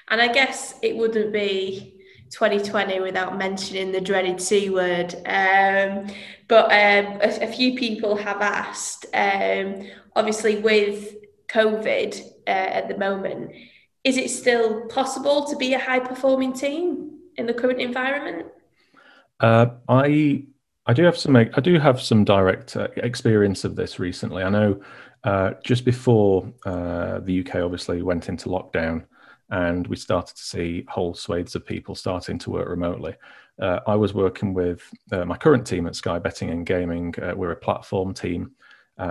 and 0.08 0.20
i 0.20 0.28
guess 0.28 0.74
it 0.82 0.96
wouldn't 0.96 1.32
be 1.32 2.00
2020 2.30 3.00
without 3.00 3.36
mentioning 3.36 3.90
the 3.90 4.00
dreaded 4.00 4.40
C 4.40 4.70
word. 4.70 5.14
Um, 5.26 6.06
but 6.46 6.66
um, 6.66 7.18
a, 7.20 7.38
a, 7.42 7.46
few 7.48 7.76
people 7.76 8.16
have 8.16 8.40
asked, 8.40 9.06
um, 9.12 9.88
obviously, 10.14 10.58
with 10.58 11.16
COVID 11.48 12.20
uh, 12.46 12.50
at 12.50 12.88
the 12.88 12.96
moment, 12.96 13.52
is 14.04 14.16
it 14.16 14.30
still 14.30 14.86
possible 14.86 15.44
to 15.46 15.56
be 15.56 15.74
a 15.74 15.78
high 15.78 15.98
performing 15.98 16.52
team 16.52 17.18
in 17.36 17.46
the 17.46 17.54
current 17.54 17.80
environment? 17.80 18.46
Uh, 19.40 19.66
I 19.88 20.44
I 20.90 20.92
do 20.92 21.04
have 21.04 21.16
some. 21.16 21.37
I 21.37 21.44
do 21.44 21.78
have 21.78 22.02
some 22.02 22.25
direct 22.25 22.76
uh, 22.76 22.88
experience 22.97 23.62
of 23.62 23.76
this 23.76 24.00
recently. 24.00 24.42
I 24.42 24.49
know 24.49 24.80
uh, 25.23 25.52
just 25.62 25.85
before 25.85 26.52
uh, 26.66 27.20
the 27.20 27.47
UK 27.47 27.62
obviously 27.62 28.02
went 28.02 28.28
into 28.28 28.49
lockdown, 28.49 29.04
and 29.50 29.87
we 29.87 29.94
started 29.94 30.35
to 30.35 30.42
see 30.42 30.85
whole 30.88 31.14
swathes 31.14 31.54
of 31.54 31.64
people 31.64 31.94
starting 31.94 32.40
to 32.40 32.50
work 32.50 32.68
remotely. 32.68 33.14
Uh, 33.62 33.78
I 33.87 33.94
was 33.94 34.14
working 34.14 34.52
with 34.52 34.82
uh, 35.12 35.25
my 35.25 35.37
current 35.37 35.64
team 35.64 35.87
at 35.87 35.94
Sky 35.94 36.18
Betting 36.18 36.50
and 36.50 36.66
Gaming. 36.66 37.14
We're 37.37 37.52
a 37.52 37.56
platform 37.56 38.12
team. 38.12 38.50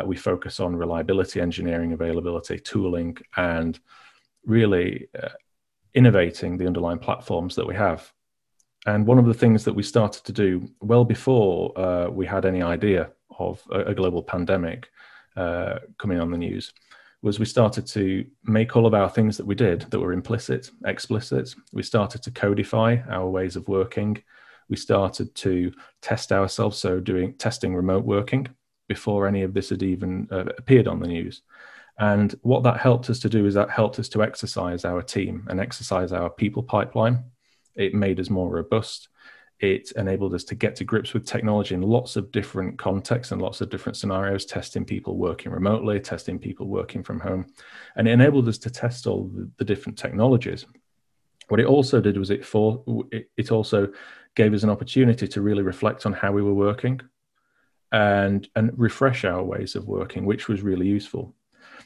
we 0.04 0.18
focus 0.18 0.60
on 0.60 0.76
reliability 0.76 1.40
engineering, 1.40 1.94
availability, 1.94 2.60
tooling, 2.60 3.16
and 3.38 3.80
really 4.46 5.08
innovating 5.94 6.58
the 6.58 6.68
underlying 6.68 7.00
platforms 7.00 7.56
that 7.56 7.66
we 7.66 7.76
have. 7.76 8.12
And 8.86 9.06
one 9.06 9.20
of 9.20 9.26
the 9.26 9.34
things 9.34 9.66
that 9.66 9.74
we 9.74 9.84
started 9.84 10.24
to 10.26 10.32
do 10.32 10.70
well 10.80 11.04
before 11.04 11.78
uh, 11.78 12.10
we 12.10 12.26
had 12.26 12.46
any 12.46 12.62
idea 12.62 13.12
of 13.38 13.62
a, 13.72 13.80
a 13.82 13.96
global 13.96 14.24
pandemic 14.24 14.90
uh, 15.36 15.80
coming 15.98 16.20
on 16.20 16.32
the 16.32 16.38
news 16.38 16.74
was 17.22 17.40
we 17.40 17.46
started 17.46 17.86
to 17.86 18.26
make 18.46 18.76
all 18.76 18.86
of 18.86 18.94
our 18.94 19.10
things 19.10 19.36
that 19.38 19.46
we 19.46 19.56
did 19.56 19.82
that 19.82 20.00
were 20.00 20.14
implicit 20.14 20.70
explicit. 20.86 21.54
We 21.74 21.84
started 21.84 22.24
to 22.24 22.32
codify 22.32 22.98
our 23.10 23.30
ways 23.30 23.56
of 23.56 23.68
working. 23.68 24.24
We 24.70 24.78
started 24.78 25.36
to 25.36 25.74
test 26.02 26.32
ourselves, 26.32 26.78
so 26.78 27.00
doing 27.00 27.34
testing 27.34 27.76
remote 27.76 28.06
working 28.06 28.48
before 28.88 29.28
any 29.28 29.44
of 29.44 29.54
this 29.54 29.70
had 29.70 29.84
even 29.84 30.28
uh, 30.32 30.46
appeared 30.58 30.88
on 30.88 31.00
the 31.00 31.08
news. 31.08 31.42
And 32.00 32.34
what 32.44 32.64
that 32.64 32.80
helped 32.80 33.10
us 33.10 33.20
to 33.20 33.30
do 33.30 33.46
is 33.46 33.54
that 33.56 33.70
helped 33.70 34.00
us 34.00 34.08
to 34.10 34.24
exercise 34.24 34.86
our 34.86 35.02
team 35.02 35.46
and 35.50 35.60
exercise 35.60 36.14
our 36.14 36.30
people 36.30 36.64
pipeline. 36.64 37.26
It 37.80 37.94
made 37.94 38.20
us 38.20 38.30
more 38.30 38.50
robust. 38.50 39.08
It 39.60 39.92
enabled 39.94 40.34
us 40.34 40.44
to 40.46 40.56
get 40.56 40.76
to 40.78 40.84
grips 40.84 41.14
with 41.14 41.26
technology 41.26 41.76
in 41.76 41.82
lots 41.82 42.16
of 42.16 42.32
different 42.32 42.78
contexts 42.78 43.32
and 43.32 43.42
lots 43.42 43.62
of 43.62 43.70
different 43.70 43.98
scenarios, 43.98 44.46
testing 44.46 44.86
people 44.86 45.18
working 45.18 45.52
remotely, 45.52 46.00
testing 46.00 46.40
people 46.40 46.68
working 46.68 47.04
from 47.04 47.20
home. 47.20 47.46
And 47.96 48.08
it 48.08 48.12
enabled 48.12 48.48
us 48.48 48.58
to 48.60 48.70
test 48.70 49.08
all 49.08 49.32
the, 49.58 49.66
different 49.66 49.98
technologies. 49.98 50.66
What 51.48 51.60
it 51.60 51.66
also 51.66 52.00
did 52.00 52.18
was 52.18 52.30
it, 52.30 52.46
for, 52.46 52.84
it, 53.12 53.30
it 53.36 53.52
also 53.52 53.92
gave 54.36 54.54
us 54.54 54.64
an 54.64 54.70
opportunity 54.70 55.28
to 55.28 55.42
really 55.42 55.64
reflect 55.64 56.06
on 56.06 56.14
how 56.14 56.32
we 56.32 56.44
were 56.44 56.54
working 56.54 57.02
and, 57.92 58.48
and 58.56 58.72
refresh 58.78 59.26
our 59.26 59.44
ways 59.44 59.76
of 59.76 59.88
working, 59.88 60.26
which 60.26 60.48
was 60.48 60.62
really 60.62 60.88
useful. 60.88 61.34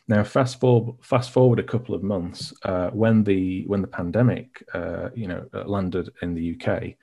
Now, 0.08 0.24
fast 0.24 0.60
forward, 0.60 0.96
fast 1.02 1.32
forward 1.32 1.60
a 1.60 1.64
couple 1.64 1.96
of 1.96 2.04
months 2.04 2.54
uh, 2.64 2.90
when 2.90 3.24
the 3.24 3.64
when 3.68 3.82
the 3.82 3.88
pandemic, 3.88 4.64
uh, 4.74 5.10
you 5.16 5.28
know, 5.28 5.46
uh, 5.54 5.64
landed 5.66 6.10
in 6.22 6.34
the 6.34 6.56
UK, 6.56 6.96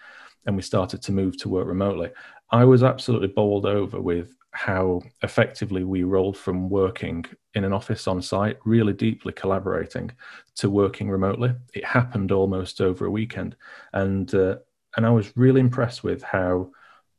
and 0.47 0.56
we 0.56 0.62
started 0.62 1.02
to 1.02 1.12
move 1.12 1.37
to 1.38 1.49
work 1.49 1.66
remotely. 1.66 2.11
I 2.50 2.64
was 2.64 2.82
absolutely 2.82 3.28
bowled 3.28 3.66
over 3.66 4.00
with 4.00 4.35
how 4.52 5.00
effectively 5.23 5.85
we 5.85 6.02
rolled 6.02 6.37
from 6.37 6.68
working 6.68 7.25
in 7.54 7.64
an 7.64 7.73
office 7.73 8.09
on 8.09 8.20
site, 8.20 8.59
really 8.64 8.92
deeply 8.92 9.32
collaborating, 9.32 10.11
to 10.56 10.68
working 10.68 11.09
remotely. 11.09 11.54
It 11.75 11.85
happened 11.85 12.32
almost 12.32 12.80
over 12.80 13.06
a 13.06 13.11
weekend, 13.11 13.56
and 13.92 14.35
uh, 14.35 14.56
and 14.97 15.06
I 15.06 15.11
was 15.11 15.37
really 15.37 15.61
impressed 15.61 16.02
with 16.02 16.23
how 16.23 16.70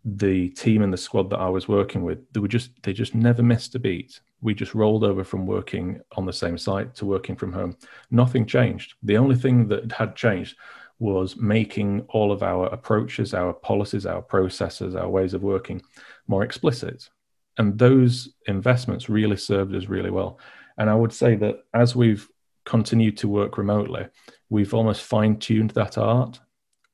the 0.04 0.50
team 0.50 0.82
and 0.82 0.92
the 0.92 0.98
squad 0.98 1.30
that 1.30 1.40
I 1.40 1.50
was 1.50 1.68
working 1.68 2.04
with, 2.04 2.20
they 2.34 2.40
were 2.40 2.48
just 2.48 2.72
they 2.84 2.94
just 2.94 3.14
never 3.14 3.44
missed 3.44 3.76
a 3.76 3.80
beat. 3.80 4.20
We 4.42 4.54
just 4.54 4.74
rolled 4.74 5.04
over 5.04 5.24
from 5.24 5.46
working 5.46 6.02
on 6.18 6.26
the 6.26 6.34
same 6.34 6.58
site 6.58 6.96
to 6.96 7.06
working 7.06 7.36
from 7.36 7.54
home. 7.54 7.78
Nothing 8.10 8.46
changed. 8.46 8.96
The 9.04 9.18
only 9.18 9.36
thing 9.36 9.68
that 9.68 9.92
had 9.92 10.16
changed 10.16 10.58
was 10.98 11.36
making 11.36 12.02
all 12.10 12.32
of 12.32 12.44
our 12.44 12.68
approaches, 12.68 13.34
our 13.34 13.54
policies, 13.54 14.06
our 14.06 14.22
processes, 14.22 14.96
our 14.96 15.10
ways 15.10 15.34
of 15.34 15.44
working 15.44 15.82
more 16.28 16.44
explicit. 16.44 17.10
And 17.58 17.78
those 17.78 18.30
investments 18.48 19.10
really 19.10 19.38
served 19.38 19.76
us 19.76 19.88
really 19.88 20.12
well. 20.12 20.40
And 20.78 20.90
I 20.90 20.96
would 20.96 21.14
say 21.14 21.36
that 21.36 21.58
as 21.74 21.96
we've 21.96 22.28
continued 22.66 23.18
to 23.18 23.28
work 23.28 23.58
remotely, 23.58 24.08
we've 24.50 24.74
almost 24.74 25.04
fine 25.04 25.38
tuned 25.38 25.72
that 25.72 25.98
art 25.98 26.40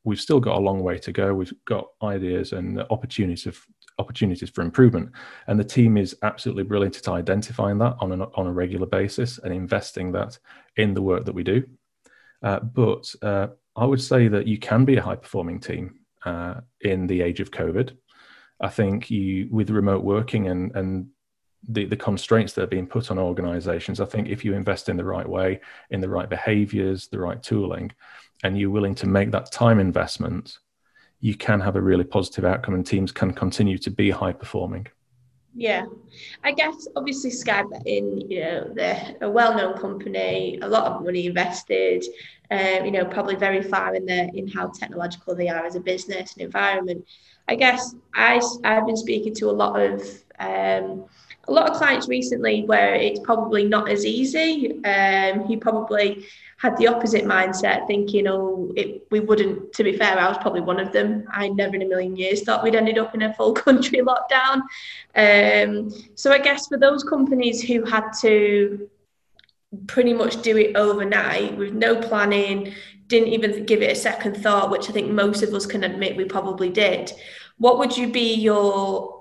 we've 0.07 0.21
still 0.21 0.39
got 0.39 0.55
a 0.55 0.59
long 0.59 0.81
way 0.81 0.97
to 0.97 1.11
go. 1.11 1.33
We've 1.33 1.53
got 1.65 1.89
ideas 2.01 2.53
and 2.53 2.81
opportunities 2.89 3.45
of 3.45 3.59
opportunities 3.99 4.49
for 4.49 4.61
improvement, 4.61 5.11
and 5.47 5.59
the 5.59 5.65
team 5.65 5.97
is 5.97 6.15
absolutely 6.23 6.63
brilliant 6.63 6.97
at 6.97 7.09
identifying 7.09 7.77
that 7.79 7.97
on 7.99 8.13
a 8.13 8.23
on 8.35 8.47
a 8.47 8.53
regular 8.53 8.87
basis 8.87 9.37
and 9.39 9.53
investing 9.53 10.13
that 10.13 10.39
in 10.77 10.93
the 10.93 11.01
work 11.01 11.25
that 11.25 11.35
we 11.35 11.43
do. 11.43 11.63
Uh, 12.41 12.59
but 12.61 13.13
uh, 13.21 13.47
I 13.75 13.85
would 13.85 14.01
say 14.01 14.29
that 14.29 14.47
you 14.47 14.57
can 14.57 14.85
be 14.85 14.95
a 14.95 15.01
high 15.01 15.17
performing 15.17 15.59
team 15.59 15.99
uh, 16.25 16.61
in 16.81 17.07
the 17.07 17.21
age 17.21 17.41
of 17.41 17.51
COVID. 17.51 17.91
I 18.61 18.69
think 18.69 19.11
you 19.11 19.49
with 19.51 19.69
remote 19.69 20.03
working 20.03 20.47
and 20.47 20.73
and 20.73 21.09
the, 21.67 21.85
the 21.85 21.97
constraints 21.97 22.53
that 22.53 22.63
are 22.63 22.67
being 22.75 22.87
put 22.87 23.11
on 23.11 23.19
organizations, 23.19 23.99
I 23.99 24.05
think 24.05 24.29
if 24.29 24.45
you 24.45 24.53
invest 24.53 24.89
in 24.89 24.95
the 24.95 25.03
right 25.03 25.27
way, 25.27 25.59
in 25.89 25.99
the 25.99 26.07
right 26.07 26.29
behaviors, 26.29 27.07
the 27.07 27.19
right 27.19 27.41
tooling, 27.41 27.91
and 28.43 28.57
you're 28.57 28.69
willing 28.69 28.95
to 28.95 29.07
make 29.07 29.31
that 29.31 29.51
time 29.51 29.79
investment, 29.79 30.57
you 31.19 31.35
can 31.35 31.59
have 31.59 31.75
a 31.75 31.81
really 31.81 32.03
positive 32.03 32.45
outcome 32.45 32.75
and 32.75 32.85
teams 32.85 33.11
can 33.11 33.33
continue 33.33 33.77
to 33.79 33.89
be 33.89 34.11
high 34.11 34.33
performing. 34.33 34.87
Yeah, 35.55 35.85
I 36.43 36.51
guess 36.51 36.87
obviously 36.95 37.31
Sky 37.31 37.63
Betting, 37.63 38.29
you 38.29 38.41
know, 38.41 38.71
they're 38.75 39.15
a 39.21 39.29
well-known 39.29 39.79
company, 39.79 40.59
a 40.61 40.67
lot 40.67 40.85
of 40.85 41.03
money 41.03 41.25
invested, 41.25 42.05
um, 42.51 42.85
you 42.85 42.91
know, 42.91 43.05
probably 43.05 43.35
very 43.35 43.63
far 43.63 43.95
in 43.95 44.05
the 44.05 44.29
in 44.35 44.47
how 44.47 44.67
technological 44.67 45.35
they 45.35 45.49
are 45.49 45.65
as 45.65 45.75
a 45.75 45.79
business 45.79 46.33
and 46.33 46.43
environment. 46.43 47.07
I 47.47 47.55
guess 47.55 47.95
I 48.13 48.39
I've 48.63 48.85
been 48.85 48.97
speaking 48.97 49.33
to 49.35 49.49
a 49.49 49.51
lot 49.51 49.81
of 49.81 50.01
um, 50.37 51.05
a 51.47 51.51
lot 51.51 51.69
of 51.69 51.77
clients 51.77 52.07
recently 52.07 52.63
where 52.63 52.95
it's 52.95 53.19
probably 53.21 53.63
not 53.63 53.89
as 53.89 54.05
easy. 54.05 54.83
Um, 54.83 55.47
he 55.47 55.55
probably 55.55 56.25
had 56.57 56.75
the 56.77 56.87
opposite 56.87 57.23
mindset, 57.23 57.87
thinking, 57.87 58.27
oh, 58.27 58.73
it, 58.75 59.07
we 59.11 59.19
wouldn't, 59.19 59.71
to 59.73 59.83
be 59.83 59.95
fair, 59.95 60.19
I 60.19 60.27
was 60.27 60.37
probably 60.39 60.61
one 60.61 60.79
of 60.79 60.91
them. 60.91 61.25
I 61.31 61.47
never 61.49 61.75
in 61.75 61.83
a 61.83 61.87
million 61.87 62.15
years 62.15 62.41
thought 62.41 62.63
we'd 62.63 62.75
ended 62.75 62.97
up 62.97 63.15
in 63.15 63.21
a 63.21 63.33
full 63.33 63.53
country 63.65 63.99
lockdown. 63.99 64.61
Um, 65.15 65.91
so 66.15 66.31
I 66.31 66.39
guess 66.39 66.67
for 66.67 66.77
those 66.77 67.03
companies 67.03 67.61
who 67.61 67.85
had 67.85 68.11
to 68.21 68.89
pretty 69.85 70.13
much 70.13 70.41
do 70.41 70.57
it 70.57 70.75
overnight 70.75 71.57
with 71.57 71.73
no 71.73 71.95
planning, 71.95 72.73
didn't 73.07 73.29
even 73.29 73.65
give 73.65 73.81
it 73.81 73.91
a 73.91 73.95
second 73.95 74.35
thought, 74.35 74.69
which 74.69 74.89
I 74.89 74.93
think 74.93 75.11
most 75.11 75.43
of 75.43 75.53
us 75.53 75.65
can 75.65 75.83
admit 75.83 76.17
we 76.17 76.25
probably 76.25 76.69
did. 76.69 77.13
What 77.57 77.79
would 77.79 77.95
you 77.95 78.11
be 78.11 78.33
your 78.33 79.16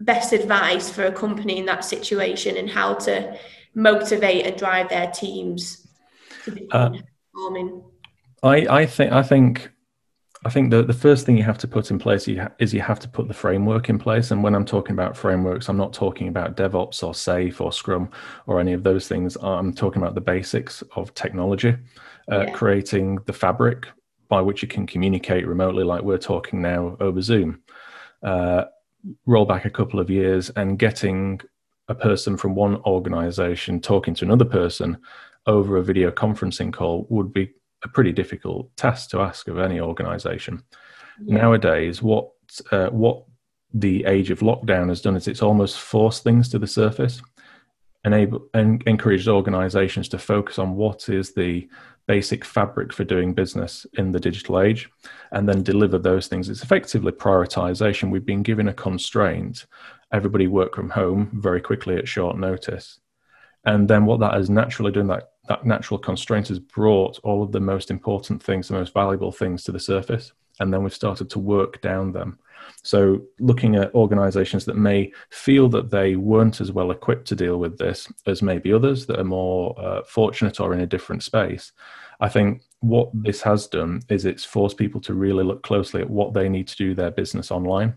best 0.00 0.32
advice 0.32 0.90
for 0.90 1.04
a 1.04 1.12
company 1.12 1.58
in 1.58 1.66
that 1.66 1.84
situation 1.84 2.56
and 2.56 2.70
how 2.70 2.94
to 2.94 3.38
motivate 3.74 4.46
and 4.46 4.56
drive 4.56 4.88
their 4.88 5.10
teams 5.10 5.86
uh, 6.72 6.90
I, 8.42 8.66
I 8.68 8.86
think 8.86 9.12
I 9.12 9.22
think 9.22 9.70
I 10.46 10.50
think 10.50 10.70
the, 10.70 10.82
the 10.82 10.92
first 10.92 11.24
thing 11.24 11.38
you 11.38 11.42
have 11.42 11.58
to 11.58 11.68
put 11.68 11.90
in 11.90 11.98
place 11.98 12.28
is 12.58 12.74
you 12.74 12.80
have 12.82 13.00
to 13.00 13.08
put 13.08 13.28
the 13.28 13.34
framework 13.34 13.88
in 13.88 13.98
place. 13.98 14.30
And 14.30 14.42
when 14.42 14.54
I'm 14.54 14.66
talking 14.66 14.92
about 14.92 15.16
frameworks, 15.16 15.70
I'm 15.70 15.78
not 15.78 15.94
talking 15.94 16.28
about 16.28 16.54
DevOps 16.54 17.02
or 17.02 17.14
SAFe 17.14 17.60
or 17.62 17.72
Scrum 17.72 18.10
or 18.46 18.60
any 18.60 18.74
of 18.74 18.82
those 18.82 19.08
things. 19.08 19.38
I'm 19.40 19.72
talking 19.72 20.02
about 20.02 20.14
the 20.14 20.20
basics 20.20 20.82
of 20.96 21.14
technology, 21.14 21.76
uh, 22.30 22.42
yeah. 22.42 22.50
creating 22.50 23.20
the 23.24 23.32
fabric 23.32 23.86
by 24.28 24.42
which 24.42 24.60
you 24.60 24.68
can 24.68 24.86
communicate 24.86 25.46
remotely, 25.46 25.82
like 25.82 26.02
we're 26.02 26.18
talking 26.18 26.60
now 26.60 26.98
over 27.00 27.22
Zoom. 27.22 27.62
Uh, 28.22 28.64
roll 29.26 29.44
back 29.44 29.64
a 29.64 29.70
couple 29.70 30.00
of 30.00 30.10
years 30.10 30.50
and 30.50 30.78
getting 30.78 31.40
a 31.88 31.94
person 31.94 32.36
from 32.36 32.54
one 32.54 32.76
organization 32.84 33.80
talking 33.80 34.14
to 34.14 34.24
another 34.24 34.44
person 34.44 34.96
over 35.46 35.76
a 35.76 35.82
video 35.82 36.10
conferencing 36.10 36.72
call 36.72 37.06
would 37.10 37.32
be 37.32 37.52
a 37.84 37.88
pretty 37.88 38.12
difficult 38.12 38.74
task 38.76 39.10
to 39.10 39.20
ask 39.20 39.48
of 39.48 39.58
any 39.58 39.80
organization. 39.80 40.62
Yeah. 41.22 41.38
Nowadays, 41.38 42.02
what 42.02 42.30
uh, 42.70 42.88
what 42.88 43.24
the 43.72 44.04
age 44.06 44.30
of 44.30 44.40
lockdown 44.40 44.88
has 44.88 45.00
done 45.00 45.16
is 45.16 45.28
it's 45.28 45.42
almost 45.42 45.78
forced 45.78 46.22
things 46.22 46.48
to 46.48 46.58
the 46.58 46.66
surface, 46.66 47.20
enable 48.04 48.46
and 48.54 48.82
encouraged 48.86 49.28
organizations 49.28 50.08
to 50.08 50.18
focus 50.18 50.58
on 50.58 50.76
what 50.76 51.08
is 51.08 51.34
the 51.34 51.68
basic 52.06 52.44
fabric 52.44 52.92
for 52.92 53.04
doing 53.04 53.34
business 53.34 53.86
in 53.94 54.12
the 54.12 54.20
digital 54.20 54.60
age 54.60 54.90
and 55.32 55.48
then 55.48 55.62
deliver 55.62 55.98
those 55.98 56.26
things. 56.26 56.48
It's 56.48 56.62
effectively 56.62 57.12
prioritization. 57.12 58.10
We've 58.10 58.26
been 58.26 58.42
given 58.42 58.68
a 58.68 58.74
constraint. 58.74 59.66
Everybody 60.12 60.46
work 60.46 60.74
from 60.74 60.90
home 60.90 61.30
very 61.34 61.60
quickly 61.60 61.96
at 61.96 62.08
short 62.08 62.38
notice. 62.38 63.00
And 63.64 63.88
then 63.88 64.04
what 64.04 64.20
that 64.20 64.34
has 64.34 64.50
naturally 64.50 64.92
done, 64.92 65.06
that 65.06 65.30
that 65.48 65.66
natural 65.66 65.98
constraint 65.98 66.48
has 66.48 66.58
brought 66.58 67.18
all 67.22 67.42
of 67.42 67.52
the 67.52 67.60
most 67.60 67.90
important 67.90 68.42
things, 68.42 68.68
the 68.68 68.74
most 68.74 68.94
valuable 68.94 69.32
things 69.32 69.62
to 69.64 69.72
the 69.72 69.80
surface. 69.80 70.32
And 70.60 70.72
then 70.72 70.82
we've 70.82 70.94
started 70.94 71.28
to 71.30 71.38
work 71.38 71.80
down 71.80 72.12
them. 72.12 72.38
So, 72.82 73.22
looking 73.38 73.76
at 73.76 73.94
organizations 73.94 74.64
that 74.66 74.76
may 74.76 75.12
feel 75.30 75.68
that 75.70 75.90
they 75.90 76.16
weren't 76.16 76.60
as 76.60 76.72
well 76.72 76.90
equipped 76.90 77.26
to 77.28 77.36
deal 77.36 77.58
with 77.58 77.78
this 77.78 78.10
as 78.26 78.42
maybe 78.42 78.72
others 78.72 79.06
that 79.06 79.18
are 79.18 79.24
more 79.24 79.74
uh, 79.78 80.02
fortunate 80.04 80.60
or 80.60 80.74
in 80.74 80.80
a 80.80 80.86
different 80.86 81.22
space, 81.22 81.72
I 82.20 82.28
think 82.28 82.62
what 82.80 83.10
this 83.12 83.42
has 83.42 83.66
done 83.66 84.02
is 84.08 84.24
it's 84.24 84.44
forced 84.44 84.76
people 84.76 85.00
to 85.02 85.14
really 85.14 85.44
look 85.44 85.62
closely 85.62 86.02
at 86.02 86.10
what 86.10 86.34
they 86.34 86.48
need 86.48 86.68
to 86.68 86.76
do 86.76 86.94
their 86.94 87.10
business 87.10 87.50
online. 87.50 87.94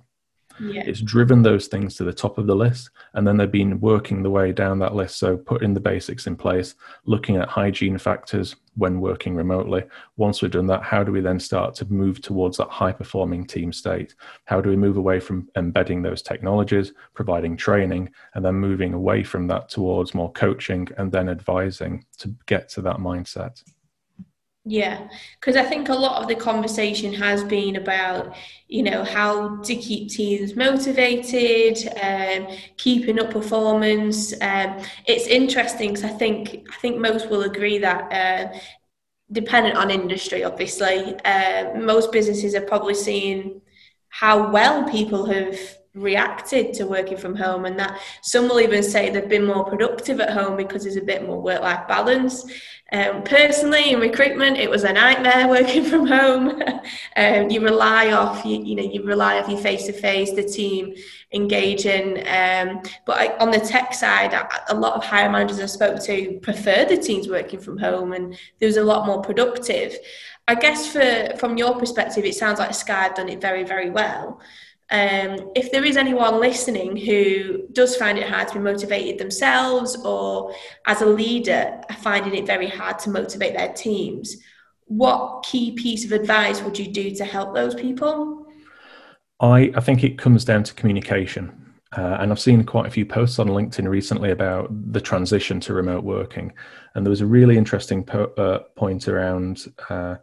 Yeah. 0.60 0.84
It's 0.86 1.02
driven 1.02 1.42
those 1.42 1.68
things 1.68 1.96
to 1.96 2.04
the 2.04 2.14
top 2.14 2.38
of 2.38 2.48
the 2.48 2.56
list, 2.56 2.90
and 3.14 3.28
then 3.28 3.38
they've 3.38 3.52
been 3.52 3.80
working 3.80 4.24
the 4.24 4.30
way 4.30 4.52
down 4.52 4.80
that 4.80 4.96
list. 4.96 5.18
So 5.18 5.38
putting 5.38 5.74
the 5.74 5.80
basics 5.80 6.28
in 6.28 6.36
place, 6.36 6.76
looking 7.06 7.38
at 7.38 7.48
hygiene 7.48 7.98
factors 7.98 8.56
when 8.76 9.02
working 9.02 9.36
remotely. 9.36 9.84
Once 10.18 10.42
we've 10.42 10.52
done 10.52 10.68
that, 10.68 10.84
how 10.84 11.04
do 11.04 11.12
we 11.12 11.22
then 11.22 11.40
start 11.40 11.74
to 11.76 11.86
move 11.86 12.22
towards 12.22 12.58
that 12.58 12.70
high 12.70 12.92
performing 12.92 13.46
team 13.46 13.74
state? 13.74 14.16
How 14.46 14.62
do 14.62 14.70
we 14.70 14.76
move 14.76 14.98
away 14.98 15.20
from 15.20 15.50
embedding 15.56 16.02
those 16.02 16.22
technologies, 16.22 16.94
providing 17.14 17.58
training, 17.58 18.12
and 18.36 18.46
then 18.46 18.56
moving 18.56 18.94
away 18.94 19.24
from 19.24 19.48
that 19.48 19.70
towards 19.70 20.14
more 20.14 20.32
coaching 20.32 20.88
and 20.98 21.12
then 21.12 21.28
advising 21.30 22.06
to 22.20 22.34
get 22.46 22.70
to 22.70 22.82
that 22.84 22.98
mindset? 22.98 23.64
Yeah, 24.70 25.08
because 25.40 25.56
I 25.56 25.64
think 25.64 25.88
a 25.88 25.94
lot 25.94 26.22
of 26.22 26.28
the 26.28 26.36
conversation 26.36 27.14
has 27.14 27.44
been 27.44 27.78
about, 27.78 28.36
you 28.68 28.84
know, 28.84 29.04
how 29.06 29.62
to 29.62 29.76
keep 29.76 30.10
teams 30.10 30.56
motivated, 30.58 31.78
um, 32.02 32.48
keeping 32.76 33.20
up 33.20 33.30
performance. 33.32 34.34
Um, 34.42 34.80
it's 35.06 35.28
interesting 35.28 35.90
because 35.94 36.04
I 36.04 36.10
think 36.10 36.66
I 36.70 36.76
think 36.82 36.98
most 37.00 37.30
will 37.30 37.44
agree 37.44 37.78
that, 37.78 38.12
uh, 38.12 38.58
dependent 39.32 39.78
on 39.78 39.92
industry, 39.92 40.44
obviously, 40.44 41.16
uh, 41.26 41.76
most 41.76 42.12
businesses 42.12 42.56
are 42.56 42.62
probably 42.62 42.96
seeing 42.96 43.62
how 44.10 44.52
well 44.52 44.90
people 44.90 45.26
have 45.28 45.60
reacted 45.94 46.74
to 46.74 46.86
working 46.86 47.18
from 47.18 47.36
home 47.36 47.66
and 47.66 47.80
that 47.80 48.00
some 48.22 48.48
will 48.48 48.60
even 48.60 48.84
say 48.84 49.10
they've 49.10 49.30
been 49.30 49.46
more 49.46 49.66
productive 49.66 50.20
at 50.20 50.30
home 50.32 50.56
because 50.56 50.84
there's 50.84 50.96
a 50.96 51.02
bit 51.02 51.26
more 51.26 51.42
work-life 51.42 51.88
balance 51.88 52.46
um, 52.94 53.22
personally 53.24 53.92
in 53.92 54.00
recruitment 54.00 54.58
it 54.58 54.70
was 54.70 54.84
a 54.84 54.94
nightmare 54.94 55.48
working 55.58 55.84
from 55.84 56.08
home. 56.08 56.62
Um, 57.18 57.50
you 57.50 57.62
rely 57.62 58.12
off 58.12 58.46
you, 58.46 58.64
you 58.64 58.76
know 58.76 58.84
you 58.84 59.04
rely 59.04 59.40
off 59.40 59.50
your 59.50 59.58
face-to-face 59.58 60.34
the 60.34 60.44
team 60.44 60.94
engaging 61.34 62.20
um, 62.28 62.82
but 63.06 63.18
I, 63.18 63.36
on 63.40 63.52
the 63.52 63.60
tech 63.60 63.94
side 63.94 64.34
a 64.70 64.76
lot 64.76 64.94
of 64.94 65.04
hire 65.04 65.30
managers 65.30 65.60
I 65.60 65.66
spoke 65.66 66.02
to 66.04 66.40
prefer 66.42 66.86
the 66.86 66.96
teams 66.96 67.28
working 67.28 67.60
from 67.60 67.78
home 67.78 68.14
and 68.14 68.38
there 68.60 68.68
was 68.68 68.78
a 68.78 68.84
lot 68.84 69.06
more 69.06 69.22
productive. 69.22 69.98
I 70.48 70.56
guess 70.56 70.94
for 70.94 71.36
from 71.38 71.58
your 71.58 71.78
perspective 71.78 72.24
it 72.24 72.36
sounds 72.36 72.60
like 72.60 72.74
Sky 72.74 73.04
have 73.04 73.16
done 73.16 73.30
it 73.30 73.42
very 73.42 73.64
very 73.64 73.90
well 73.90 74.40
um, 74.90 75.52
if 75.54 75.72
there 75.72 75.84
is 75.84 75.98
anyone 75.98 76.40
listening 76.40 76.96
who 76.96 77.68
does 77.74 77.98
find 77.98 78.18
it 78.18 78.30
hard 78.30 78.48
to 78.48 78.54
be 78.54 78.60
motivated 78.62 79.20
themselves 79.20 79.98
or 80.06 80.54
as 80.86 81.02
a 81.02 81.06
leader 81.06 81.82
finding 82.00 82.36
it 82.36 82.48
very 82.48 82.68
hard 82.68 82.98
to 83.00 83.10
motivate 83.10 83.54
their 83.54 83.74
teams, 83.74 84.38
what 84.86 85.44
key 85.44 85.72
piece 85.74 86.06
of 86.06 86.14
advice 86.14 86.62
would 86.62 86.80
you 86.80 86.88
do 86.88 87.14
to 87.16 87.26
help 87.26 87.54
those 87.54 87.76
people? 87.76 88.48
I, 89.42 89.72
I 89.76 89.82
think 89.82 90.06
it 90.06 90.18
comes 90.18 90.46
down 90.46 90.64
to 90.64 90.74
communication. 90.74 91.76
Uh, 91.96 92.18
and 92.20 92.32
I've 92.32 92.40
seen 92.40 92.64
quite 92.64 92.86
a 92.86 92.92
few 92.92 93.06
posts 93.06 93.40
on 93.40 93.48
LinkedIn 93.48 93.88
recently 93.88 94.32
about 94.32 94.70
the 94.94 95.02
transition 95.02 95.60
to 95.62 95.74
remote 95.74 96.04
working. 96.04 96.54
And 96.96 97.06
there 97.06 97.10
was 97.10 97.22
a 97.22 97.26
really 97.26 97.58
interesting 97.58 98.04
po- 98.04 98.34
uh, 98.38 98.60
point 98.76 99.08
around 99.08 99.66
uh, 99.90 100.16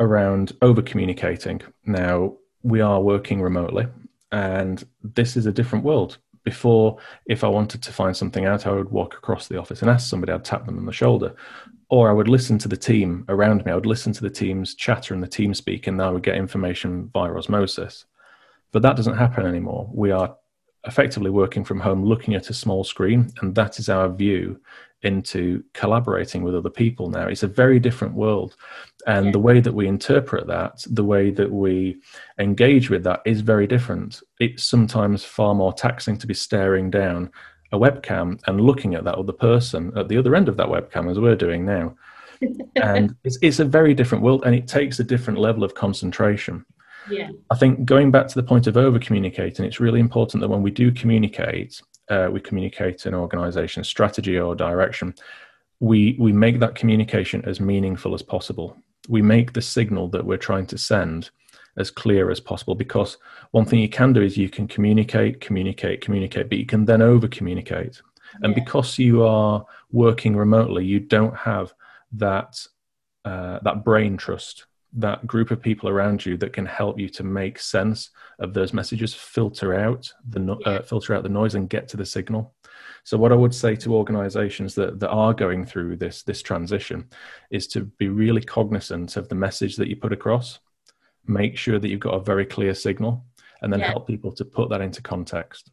around 0.00 0.52
over 0.62 0.82
communicating. 0.82 1.60
Now, 1.86 2.36
we 2.64 2.80
are 2.80 3.00
working 3.00 3.40
remotely 3.40 3.86
and 4.32 4.84
this 5.02 5.36
is 5.36 5.46
a 5.46 5.52
different 5.52 5.84
world. 5.84 6.18
Before 6.42 6.98
if 7.26 7.42
i 7.42 7.48
wanted 7.48 7.82
to 7.82 7.92
find 7.92 8.14
something 8.14 8.44
out 8.44 8.66
i 8.66 8.72
would 8.72 8.90
walk 8.90 9.14
across 9.14 9.48
the 9.48 9.58
office 9.58 9.80
and 9.80 9.90
ask 9.90 10.10
somebody 10.10 10.30
i'd 10.32 10.44
tap 10.44 10.66
them 10.66 10.78
on 10.78 10.86
the 10.86 10.92
shoulder. 10.92 11.34
Or 11.88 12.10
i 12.10 12.12
would 12.12 12.28
listen 12.28 12.58
to 12.58 12.68
the 12.68 12.76
team 12.76 13.24
around 13.28 13.64
me. 13.64 13.72
I 13.72 13.74
would 13.76 13.86
listen 13.86 14.12
to 14.14 14.22
the 14.22 14.30
team's 14.30 14.74
chatter 14.74 15.14
and 15.14 15.22
the 15.22 15.28
team 15.28 15.54
speak 15.54 15.86
and 15.86 16.02
i 16.02 16.10
would 16.10 16.22
get 16.22 16.36
information 16.36 17.10
via 17.14 17.32
osmosis. 17.32 18.06
But 18.72 18.82
that 18.82 18.96
doesn't 18.96 19.16
happen 19.16 19.46
anymore. 19.46 19.88
We 19.92 20.10
are 20.10 20.36
effectively 20.86 21.30
working 21.30 21.64
from 21.64 21.80
home 21.80 22.04
looking 22.04 22.34
at 22.34 22.50
a 22.50 22.54
small 22.54 22.84
screen 22.84 23.32
and 23.40 23.54
that 23.54 23.78
is 23.78 23.88
our 23.88 24.08
view 24.08 24.60
into 25.04 25.62
collaborating 25.74 26.42
with 26.42 26.54
other 26.54 26.70
people 26.70 27.10
now. 27.10 27.28
It's 27.28 27.42
a 27.42 27.48
very 27.48 27.78
different 27.78 28.14
world. 28.14 28.56
And 29.06 29.26
yeah. 29.26 29.32
the 29.32 29.38
way 29.38 29.60
that 29.60 29.74
we 29.74 29.86
interpret 29.86 30.46
that, 30.46 30.82
the 30.90 31.04
way 31.04 31.30
that 31.30 31.50
we 31.50 32.00
engage 32.38 32.88
with 32.90 33.04
that 33.04 33.20
is 33.26 33.42
very 33.42 33.66
different. 33.66 34.22
It's 34.40 34.64
sometimes 34.64 35.22
far 35.22 35.54
more 35.54 35.74
taxing 35.74 36.16
to 36.18 36.26
be 36.26 36.34
staring 36.34 36.90
down 36.90 37.30
a 37.70 37.78
webcam 37.78 38.40
and 38.46 38.60
looking 38.60 38.94
at 38.94 39.04
that 39.04 39.16
other 39.16 39.32
person 39.32 39.92
at 39.96 40.08
the 40.08 40.16
other 40.16 40.34
end 40.34 40.48
of 40.48 40.56
that 40.56 40.68
webcam, 40.68 41.10
as 41.10 41.20
we're 41.20 41.36
doing 41.36 41.64
now. 41.66 41.94
and 42.76 43.14
it's, 43.24 43.38
it's 43.42 43.60
a 43.60 43.64
very 43.64 43.94
different 43.94 44.24
world 44.24 44.42
and 44.44 44.54
it 44.54 44.66
takes 44.66 44.98
a 44.98 45.04
different 45.04 45.38
level 45.38 45.64
of 45.64 45.74
concentration. 45.74 46.64
Yeah. 47.10 47.30
I 47.50 47.56
think 47.56 47.84
going 47.84 48.10
back 48.10 48.28
to 48.28 48.34
the 48.34 48.42
point 48.42 48.66
of 48.66 48.76
over 48.76 48.98
communicating, 48.98 49.64
it's 49.64 49.80
really 49.80 50.00
important 50.00 50.40
that 50.40 50.48
when 50.48 50.62
we 50.62 50.70
do 50.70 50.90
communicate, 50.90 51.80
uh, 52.08 52.28
we 52.30 52.40
communicate 52.40 53.06
an 53.06 53.14
organization 53.14 53.84
strategy 53.84 54.38
or 54.38 54.54
direction, 54.54 55.14
we 55.80 56.16
we 56.18 56.32
make 56.32 56.60
that 56.60 56.74
communication 56.74 57.44
as 57.44 57.60
meaningful 57.60 58.14
as 58.14 58.22
possible. 58.22 58.76
We 59.08 59.22
make 59.22 59.52
the 59.52 59.62
signal 59.62 60.08
that 60.08 60.24
we're 60.24 60.38
trying 60.38 60.66
to 60.66 60.78
send 60.78 61.30
as 61.76 61.90
clear 61.90 62.30
as 62.30 62.40
possible 62.40 62.74
because 62.74 63.18
one 63.50 63.64
thing 63.64 63.80
you 63.80 63.88
can 63.88 64.12
do 64.12 64.22
is 64.22 64.36
you 64.36 64.48
can 64.48 64.68
communicate, 64.68 65.40
communicate, 65.40 66.00
communicate, 66.00 66.48
but 66.48 66.58
you 66.58 66.66
can 66.66 66.84
then 66.84 67.02
over 67.02 67.26
communicate. 67.26 68.00
And 68.42 68.56
yeah. 68.56 68.64
because 68.64 68.98
you 68.98 69.24
are 69.24 69.64
working 69.90 70.36
remotely, 70.36 70.84
you 70.84 71.00
don't 71.00 71.36
have 71.36 71.74
that 72.12 72.66
uh, 73.24 73.58
that 73.62 73.84
brain 73.84 74.16
trust 74.16 74.66
that 74.94 75.26
group 75.26 75.50
of 75.50 75.60
people 75.60 75.88
around 75.88 76.24
you 76.24 76.36
that 76.36 76.52
can 76.52 76.66
help 76.66 76.98
you 76.98 77.08
to 77.08 77.24
make 77.24 77.58
sense 77.58 78.10
of 78.38 78.54
those 78.54 78.72
messages 78.72 79.12
filter 79.12 79.74
out 79.74 80.12
the 80.30 80.38
no- 80.38 80.60
uh, 80.64 80.82
filter 80.82 81.14
out 81.14 81.22
the 81.22 81.28
noise 81.28 81.56
and 81.56 81.68
get 81.68 81.88
to 81.88 81.96
the 81.96 82.06
signal 82.06 82.54
so 83.02 83.18
what 83.18 83.32
i 83.32 83.34
would 83.34 83.54
say 83.54 83.74
to 83.74 83.94
organizations 83.94 84.74
that, 84.74 85.00
that 85.00 85.10
are 85.10 85.34
going 85.34 85.64
through 85.64 85.96
this 85.96 86.22
this 86.22 86.42
transition 86.42 87.04
is 87.50 87.66
to 87.66 87.80
be 87.98 88.08
really 88.08 88.42
cognizant 88.42 89.16
of 89.16 89.28
the 89.28 89.34
message 89.34 89.76
that 89.76 89.88
you 89.88 89.96
put 89.96 90.12
across 90.12 90.60
make 91.26 91.56
sure 91.56 91.78
that 91.78 91.88
you've 91.88 92.00
got 92.00 92.14
a 92.14 92.20
very 92.20 92.46
clear 92.46 92.74
signal 92.74 93.24
and 93.62 93.72
then 93.72 93.80
yeah. 93.80 93.90
help 93.90 94.06
people 94.06 94.30
to 94.30 94.44
put 94.44 94.70
that 94.70 94.80
into 94.80 95.02
context 95.02 95.70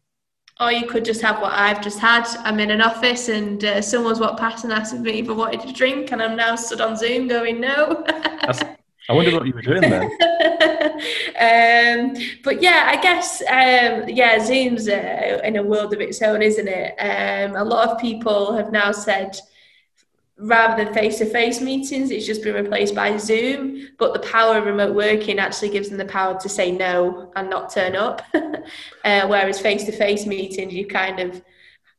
or 0.59 0.71
you 0.71 0.85
could 0.85 1.03
just 1.03 1.21
have 1.21 1.41
what 1.41 1.53
I've 1.53 1.81
just 1.81 1.97
had. 1.97 2.27
I'm 2.39 2.59
in 2.59 2.69
an 2.69 2.81
office 2.81 3.29
and 3.29 3.63
uh, 3.65 3.81
someone's 3.81 4.19
walked 4.19 4.39
past 4.39 4.63
and 4.63 4.71
asked 4.71 4.93
me 4.93 5.19
if 5.19 5.27
I 5.27 5.31
wanted 5.31 5.61
to 5.61 5.73
drink, 5.73 6.11
and 6.11 6.21
I'm 6.21 6.35
now 6.35 6.55
stood 6.55 6.81
on 6.81 6.95
Zoom 6.95 7.27
going, 7.27 7.59
no. 7.59 8.05
I 9.11 9.13
wonder 9.13 9.31
what 9.33 9.45
you 9.45 9.53
were 9.53 9.61
doing 9.61 9.81
then. 9.81 10.03
um, 11.41 12.23
but 12.45 12.61
yeah, 12.61 12.85
I 12.87 13.01
guess 13.01 13.41
um, 13.41 14.07
yeah, 14.07 14.39
Zoom's 14.39 14.87
uh, 14.87 15.41
in 15.43 15.57
a 15.57 15.63
world 15.63 15.93
of 15.93 15.99
its 15.99 16.21
own, 16.21 16.41
isn't 16.41 16.67
it? 16.67 16.95
Um, 16.97 17.57
a 17.57 17.63
lot 17.63 17.89
of 17.89 17.99
people 17.99 18.53
have 18.53 18.71
now 18.71 18.93
said 18.93 19.37
rather 20.37 20.83
than 20.83 20.93
face-to-face 20.93 21.59
meetings, 21.59 22.09
it's 22.09 22.25
just 22.25 22.41
been 22.41 22.55
replaced 22.55 22.95
by 22.95 23.17
Zoom. 23.17 23.89
But 23.99 24.13
the 24.13 24.27
power 24.27 24.57
of 24.57 24.65
remote 24.65 24.95
working 24.95 25.39
actually 25.39 25.69
gives 25.69 25.89
them 25.89 25.97
the 25.97 26.05
power 26.05 26.39
to 26.39 26.47
say 26.49 26.71
no 26.71 27.33
and 27.35 27.49
not 27.49 27.73
turn 27.73 27.97
up. 27.97 28.21
uh, 28.33 29.27
whereas 29.27 29.59
face-to-face 29.59 30.25
meetings, 30.25 30.73
you 30.73 30.87
kind 30.87 31.19
of 31.19 31.43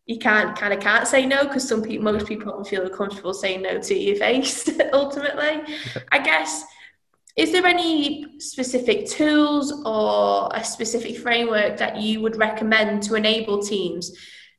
you 0.07 0.19
can't 0.19 0.59
kind 0.59 0.75
of 0.75 0.81
can't 0.81 1.07
say 1.07 1.27
no 1.27 1.45
because 1.45 1.67
some 1.67 1.83
people 1.83 2.05
most 2.05 2.27
people 2.27 2.51
don't 2.51 2.67
feel 2.67 2.89
comfortable 2.89 3.33
saying 3.33 3.63
no 3.63 3.79
to 3.79 3.95
your 3.95 4.17
face 4.17 4.69
ultimately 4.93 5.63
i 6.11 6.19
guess 6.19 6.65
is 7.37 7.53
there 7.53 7.67
any 7.67 8.39
specific 8.39 9.07
tools 9.07 9.73
or 9.87 10.51
a 10.53 10.63
specific 10.63 11.17
framework 11.17 11.79
that 11.79 11.97
you 11.97 12.21
would 12.21 12.37
recommend 12.37 13.03
to 13.05 13.15
enable 13.15 13.63
teams 13.63 14.13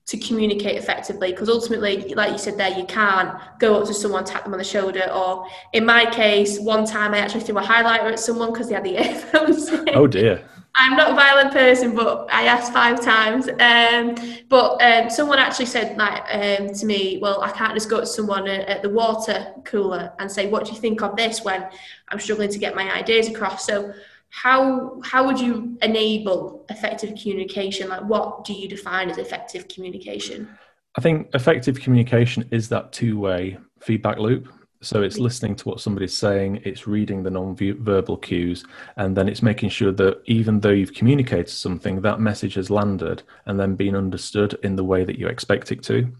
to 0.06 0.18
communicate 0.18 0.78
effectively? 0.78 1.32
Because 1.32 1.50
ultimately, 1.50 2.14
like 2.14 2.32
you 2.32 2.38
said 2.38 2.58
there, 2.58 2.78
you 2.78 2.86
can't 2.86 3.38
go 3.60 3.80
up 3.80 3.88
to 3.88 3.94
someone, 3.94 4.26
tap 4.26 4.44
them 4.44 4.54
on 4.54 4.60
the 4.60 4.66
shoulder, 4.66 5.10
or 5.14 5.48
in 5.74 5.86
my 5.86 6.06
case, 6.06 6.60
one 6.60 6.86
time 6.86 7.14
I 7.14 7.20
actually 7.20 7.42
threw 7.42 7.58
a 7.58 7.62
highlighter 7.62 8.12
at 8.12 8.20
someone 8.20 8.52
because 8.52 8.68
they 8.68 8.76
had 8.76 8.84
the 8.84 8.98
earphones. 9.06 9.70
Oh 9.96 10.08
dear. 10.08 10.44
I'm 10.76 10.98
not 10.98 11.12
a 11.12 11.14
violent 11.14 11.52
person, 11.52 11.94
but 11.94 12.28
I 12.34 12.46
asked 12.46 12.74
five 12.74 13.00
times. 13.00 13.48
Um, 13.48 14.16
but 14.50 14.82
um, 14.82 15.10
someone 15.10 15.38
actually 15.38 15.68
said 15.68 15.96
like 15.98 16.24
um, 16.32 16.74
to 16.74 16.86
me, 16.86 17.20
"Well, 17.22 17.44
I 17.44 17.52
can't 17.52 17.76
just 17.76 17.90
go 17.90 18.00
to 18.00 18.06
someone 18.08 18.48
at, 18.48 18.68
at, 18.68 18.82
the 18.82 18.90
water 18.90 19.54
cooler 19.66 20.12
and 20.18 20.32
say, 20.32 20.48
what 20.50 20.66
do 20.66 20.72
you 20.72 20.80
think 20.80 21.04
of 21.04 21.16
this?' 21.16 21.44
When 21.44 21.70
I'm 22.10 22.20
struggling 22.20 22.50
to 22.50 22.58
get 22.58 22.76
my 22.76 22.92
ideas 22.92 23.28
across." 23.28 23.66
So, 23.68 23.94
how 24.34 25.00
how 25.04 25.24
would 25.28 25.40
you 25.40 25.78
enable 25.84 26.66
effective 26.70 27.14
communication? 27.22 27.88
Like, 27.88 28.04
what 28.06 28.44
do 28.44 28.54
you 28.54 28.68
define 28.68 29.12
as 29.12 29.20
effective 29.20 29.68
communication? 29.68 30.50
I 30.98 31.02
think 31.02 31.30
effective 31.36 31.80
communication 31.80 32.48
is 32.50 32.68
that 32.70 32.92
two 32.92 33.20
way 33.20 33.60
feedback 33.80 34.18
loop. 34.18 34.52
So 34.82 35.04
it's 35.04 35.20
listening 35.20 35.56
to 35.58 35.70
what 35.70 35.80
somebody's 35.80 36.18
saying, 36.18 36.62
it's 36.66 36.88
reading 36.88 37.24
the 37.24 37.30
non-verbal 37.30 38.18
cues, 38.18 38.66
and 38.98 39.16
then 39.16 39.30
it's 39.30 39.42
making 39.42 39.70
sure 39.70 39.94
that 39.94 40.22
even 40.26 40.60
though 40.60 40.72
you've 40.72 40.94
communicated 40.94 41.48
something, 41.48 42.02
that 42.02 42.20
message 42.20 42.56
has 42.56 42.70
landed 42.70 43.24
and 43.46 43.58
then 43.58 43.76
been 43.76 43.96
understood 43.96 44.60
in 44.64 44.76
the 44.76 44.84
way 44.84 45.06
that 45.06 45.18
you 45.18 45.28
expect 45.28 45.72
it 45.72 45.84
to. 45.84 46.12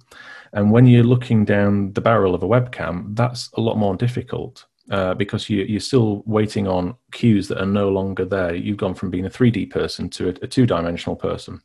And 0.54 0.72
when 0.72 0.86
you're 0.86 1.04
looking 1.04 1.44
down 1.44 1.92
the 1.92 2.00
barrel 2.00 2.36
of 2.36 2.44
a 2.44 2.48
webcam, 2.48 3.16
that's 3.18 3.50
a 3.56 3.60
lot 3.60 3.78
more 3.78 3.98
difficult 3.98 4.66
uh, 4.92 5.14
because 5.14 5.50
you, 5.50 5.64
you're 5.64 5.80
still 5.80 6.24
waiting 6.26 6.68
on 6.68 6.96
cues 7.12 7.48
that 7.48 7.62
are 7.62 7.66
no 7.66 7.90
longer 7.90 8.26
there. 8.26 8.54
You've 8.54 8.78
gone 8.78 8.96
from 8.96 9.10
being 9.10 9.26
a 9.26 9.30
3D 9.30 9.70
person 9.70 10.10
to 10.12 10.30
a, 10.30 10.34
a 10.42 10.48
two 10.48 10.66
dimensional 10.66 11.16
person. 11.16 11.62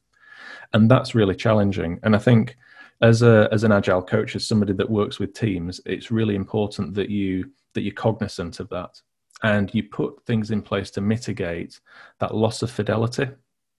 And 0.73 0.91
that's 0.91 1.15
really 1.15 1.35
challenging. 1.35 1.99
And 2.03 2.15
I 2.15 2.19
think 2.19 2.57
as 3.01 3.23
a 3.23 3.49
as 3.53 3.65
an 3.65 3.73
agile 3.73 4.03
coach, 4.03 4.37
as 4.37 4.47
somebody 4.47 4.73
that 4.75 4.91
works 4.91 5.19
with 5.19 5.33
teams, 5.33 5.81
it's 5.87 6.11
really 6.11 6.35
important 6.35 6.95
that 6.95 7.11
you 7.11 7.51
that 7.75 7.83
you're 7.83 7.95
cognizant 7.95 8.61
of 8.61 8.69
that 8.71 9.01
and 9.43 9.73
you 9.73 9.85
put 9.85 10.25
things 10.27 10.51
in 10.51 10.63
place 10.63 10.91
to 10.91 11.01
mitigate 11.01 11.81
that 12.19 12.35
loss 12.35 12.63
of 12.63 12.71
fidelity 12.71 13.29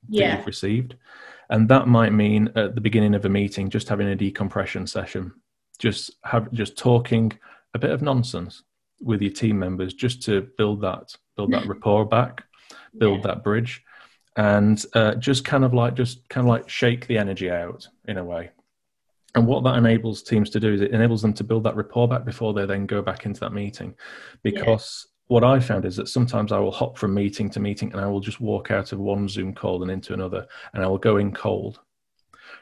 yeah. 0.07 0.29
that 0.29 0.37
you've 0.37 0.47
received. 0.47 0.95
And 1.49 1.67
that 1.69 1.87
might 1.87 2.13
mean 2.13 2.49
at 2.55 2.75
the 2.75 2.81
beginning 2.81 3.15
of 3.15 3.25
a 3.25 3.29
meeting, 3.29 3.69
just 3.69 3.89
having 3.89 4.07
a 4.07 4.15
decompression 4.15 4.87
session, 4.87 5.33
just 5.79 6.11
have 6.23 6.51
just 6.53 6.77
talking 6.77 7.33
a 7.73 7.79
bit 7.79 7.91
of 7.91 8.01
nonsense 8.01 8.63
with 9.01 9.21
your 9.21 9.31
team 9.31 9.59
members, 9.59 9.93
just 9.93 10.21
to 10.23 10.49
build 10.57 10.81
that 10.81 11.15
build 11.35 11.51
that 11.51 11.67
rapport 11.67 12.05
back, 12.05 12.43
build 12.97 13.19
yeah. 13.19 13.27
that 13.27 13.43
bridge, 13.43 13.83
and 14.35 14.85
uh, 14.93 15.15
just 15.15 15.45
kind 15.45 15.63
of 15.63 15.73
like 15.73 15.95
just 15.95 16.27
kind 16.29 16.45
of 16.45 16.49
like 16.49 16.69
shake 16.69 17.07
the 17.07 17.17
energy 17.17 17.49
out 17.49 17.87
in 18.07 18.17
a 18.17 18.23
way. 18.23 18.51
And 19.35 19.45
what 19.45 19.63
that 19.63 19.77
enables 19.77 20.23
teams 20.23 20.49
to 20.51 20.59
do 20.59 20.73
is 20.73 20.81
it 20.81 20.91
enables 20.91 21.21
them 21.21 21.33
to 21.33 21.43
build 21.43 21.63
that 21.63 21.75
rapport 21.75 22.07
back 22.07 22.25
before 22.25 22.53
they 22.53 22.65
then 22.65 22.87
go 22.87 23.01
back 23.01 23.25
into 23.25 23.39
that 23.41 23.53
meeting, 23.53 23.95
because 24.43 25.07
what 25.27 25.43
I 25.43 25.59
found 25.59 25.85
is 25.85 25.95
that 25.97 26.09
sometimes 26.09 26.51
I 26.51 26.57
will 26.57 26.71
hop 26.71 26.97
from 26.97 27.13
meeting 27.13 27.51
to 27.51 27.59
meeting 27.59 27.91
and 27.91 28.01
I 28.01 28.07
will 28.07 28.19
just 28.19 28.41
walk 28.41 28.71
out 28.71 28.91
of 28.91 28.99
one 28.99 29.29
Zoom 29.29 29.53
call 29.53 29.83
and 29.83 29.91
into 29.91 30.13
another 30.13 30.47
and 30.73 30.83
I 30.83 30.87
will 30.87 30.97
go 30.97 31.17
in 31.17 31.31
cold. 31.31 31.79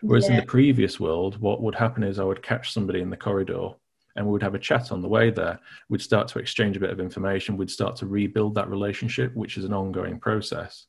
Whereas 0.01 0.25
yeah. 0.25 0.31
in 0.31 0.39
the 0.41 0.45
previous 0.45 0.99
world, 0.99 1.39
what 1.39 1.61
would 1.61 1.75
happen 1.75 2.03
is 2.03 2.19
I 2.19 2.25
would 2.25 2.43
catch 2.43 2.73
somebody 2.73 2.99
in 2.99 3.09
the 3.09 3.15
corridor 3.15 3.69
and 4.17 4.25
we 4.25 4.31
would 4.31 4.43
have 4.43 4.55
a 4.55 4.59
chat 4.59 4.91
on 4.91 5.01
the 5.01 5.07
way 5.07 5.29
there. 5.29 5.59
We'd 5.89 6.01
start 6.01 6.27
to 6.29 6.39
exchange 6.39 6.75
a 6.75 6.79
bit 6.79 6.89
of 6.89 6.99
information. 6.99 7.55
We'd 7.55 7.71
start 7.71 7.95
to 7.97 8.07
rebuild 8.07 8.55
that 8.55 8.69
relationship, 8.69 9.33
which 9.35 9.57
is 9.57 9.63
an 9.63 9.73
ongoing 9.73 10.19
process. 10.19 10.87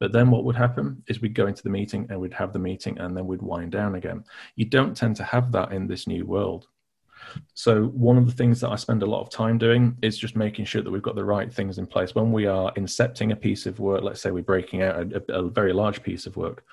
But 0.00 0.12
then 0.12 0.30
what 0.30 0.44
would 0.44 0.56
happen 0.56 1.02
is 1.06 1.20
we'd 1.20 1.34
go 1.34 1.46
into 1.46 1.62
the 1.62 1.70
meeting 1.70 2.06
and 2.10 2.20
we'd 2.20 2.34
have 2.34 2.52
the 2.52 2.58
meeting 2.58 2.98
and 2.98 3.16
then 3.16 3.26
we'd 3.26 3.42
wind 3.42 3.72
down 3.72 3.94
again. 3.94 4.24
You 4.56 4.64
don't 4.64 4.96
tend 4.96 5.16
to 5.16 5.24
have 5.24 5.52
that 5.52 5.72
in 5.72 5.86
this 5.86 6.06
new 6.06 6.26
world. 6.26 6.66
So 7.54 7.84
one 7.86 8.18
of 8.18 8.26
the 8.26 8.32
things 8.32 8.60
that 8.60 8.70
I 8.70 8.76
spend 8.76 9.02
a 9.02 9.06
lot 9.06 9.22
of 9.22 9.30
time 9.30 9.56
doing 9.58 9.96
is 10.02 10.18
just 10.18 10.36
making 10.36 10.64
sure 10.64 10.82
that 10.82 10.90
we've 10.90 11.02
got 11.02 11.14
the 11.14 11.24
right 11.24 11.52
things 11.52 11.78
in 11.78 11.86
place 11.86 12.14
when 12.14 12.32
we 12.32 12.46
are 12.46 12.72
incepting 12.74 13.32
a 13.32 13.36
piece 13.36 13.66
of 13.66 13.78
work. 13.78 14.02
Let's 14.02 14.20
say 14.20 14.30
we're 14.30 14.42
breaking 14.42 14.82
out 14.82 15.12
a, 15.12 15.32
a 15.32 15.48
very 15.48 15.72
large 15.72 16.02
piece 16.02 16.26
of 16.26 16.36
work. 16.36 16.64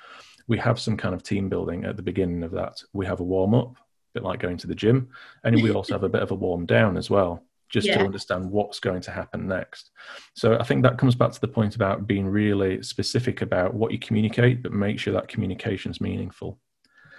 We 0.48 0.58
have 0.58 0.80
some 0.80 0.98
kind 0.98 1.14
of 1.14 1.24
team 1.24 1.48
building 1.48 1.86
at 1.86 1.96
the 1.96 2.04
beginning 2.04 2.44
of 2.44 2.52
that. 2.52 2.82
We 2.94 3.06
have 3.06 3.20
a 3.20 3.24
warm 3.24 3.54
up, 3.54 3.76
bit 4.13 4.24
like 4.24 4.39
going 4.39 4.58
to 4.58 4.67
the 4.67 4.76
gym, 4.76 5.10
and 5.43 5.62
we 5.62 5.71
also 5.71 5.93
have 5.93 6.04
a 6.04 6.10
bit 6.10 6.21
of 6.21 6.32
a 6.32 6.36
warm 6.36 6.65
down 6.65 6.97
as 6.97 7.10
well 7.10 7.43
just 7.71 7.88
yeah. 7.88 7.97
to 7.97 8.04
understand 8.04 8.52
what's 8.52 8.80
going 8.80 9.02
to 9.02 9.12
happen 9.12 9.47
next. 9.47 9.91
So 10.36 10.58
I 10.60 10.63
think 10.63 10.84
that 10.84 10.97
comes 10.97 11.15
back 11.15 11.32
to 11.32 11.41
the 11.41 11.47
point 11.47 11.76
about 11.76 12.06
being 12.06 12.28
really 12.28 12.84
specific 12.84 13.41
about 13.41 13.74
what 13.74 13.91
you 13.91 14.00
communicate, 14.00 14.62
but 14.62 14.74
make 14.74 15.00
sure 15.00 15.13
that 15.13 15.30
communication 15.30 15.89
is 15.89 16.02
meaningful. 16.02 16.60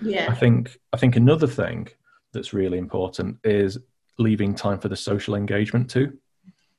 Yeah. 0.00 0.26
I 0.31 0.35
think 0.35 0.76
I 0.92 0.98
think 0.98 1.16
another 1.16 1.46
thing 1.46 1.88
that's 2.33 2.52
really 2.52 2.78
important 2.78 3.38
is 3.44 3.78
leaving 4.18 4.55
time 4.55 4.78
for 4.78 4.88
the 4.88 4.96
social 4.96 5.35
engagement 5.35 5.88
too. 5.88 6.18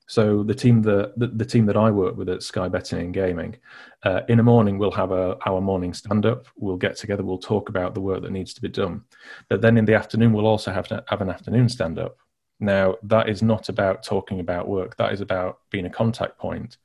So 0.08 0.44
the 0.44 0.54
team 0.54 0.82
that 0.84 1.14
the, 1.18 1.28
the 1.28 1.46
team 1.46 1.66
that 1.68 1.78
I 1.78 1.90
work 1.90 2.18
with 2.18 2.30
at 2.30 2.44
Sky 2.44 2.68
Betting 2.68 3.00
and 3.00 3.14
Gaming, 3.14 3.58
uh, 4.04 4.22
in 4.28 4.38
the 4.38 4.44
morning 4.44 4.78
we'll 4.78 4.92
have 4.92 5.12
a, 5.12 5.38
our 5.46 5.62
morning 5.62 5.94
stand 5.94 6.26
up. 6.26 6.46
We'll 6.56 6.78
get 6.78 6.98
together. 6.98 7.24
We'll 7.24 7.38
talk 7.38 7.70
about 7.70 7.94
the 7.94 8.02
work 8.02 8.22
that 8.22 8.32
needs 8.32 8.54
to 8.54 8.62
be 8.62 8.70
done. 8.70 9.04
But 9.50 9.62
then 9.62 9.78
in 9.78 9.86
the 9.86 9.96
afternoon 9.96 10.34
we'll 10.34 10.48
also 10.48 10.72
have 10.72 10.88
to 10.90 11.04
have 11.08 11.22
an 11.22 11.30
afternoon 11.30 11.70
stand 11.70 12.00
up. 12.00 12.18
Now 12.60 12.96
that 13.04 13.30
is 13.30 13.42
not 13.42 13.70
about 13.70 14.04
talking 14.04 14.40
about 14.40 14.68
work. 14.68 14.98
That 14.98 15.14
is 15.14 15.22
about 15.22 15.60
being 15.72 15.86
a 15.86 15.90
contact 15.90 16.38
point 16.38 16.78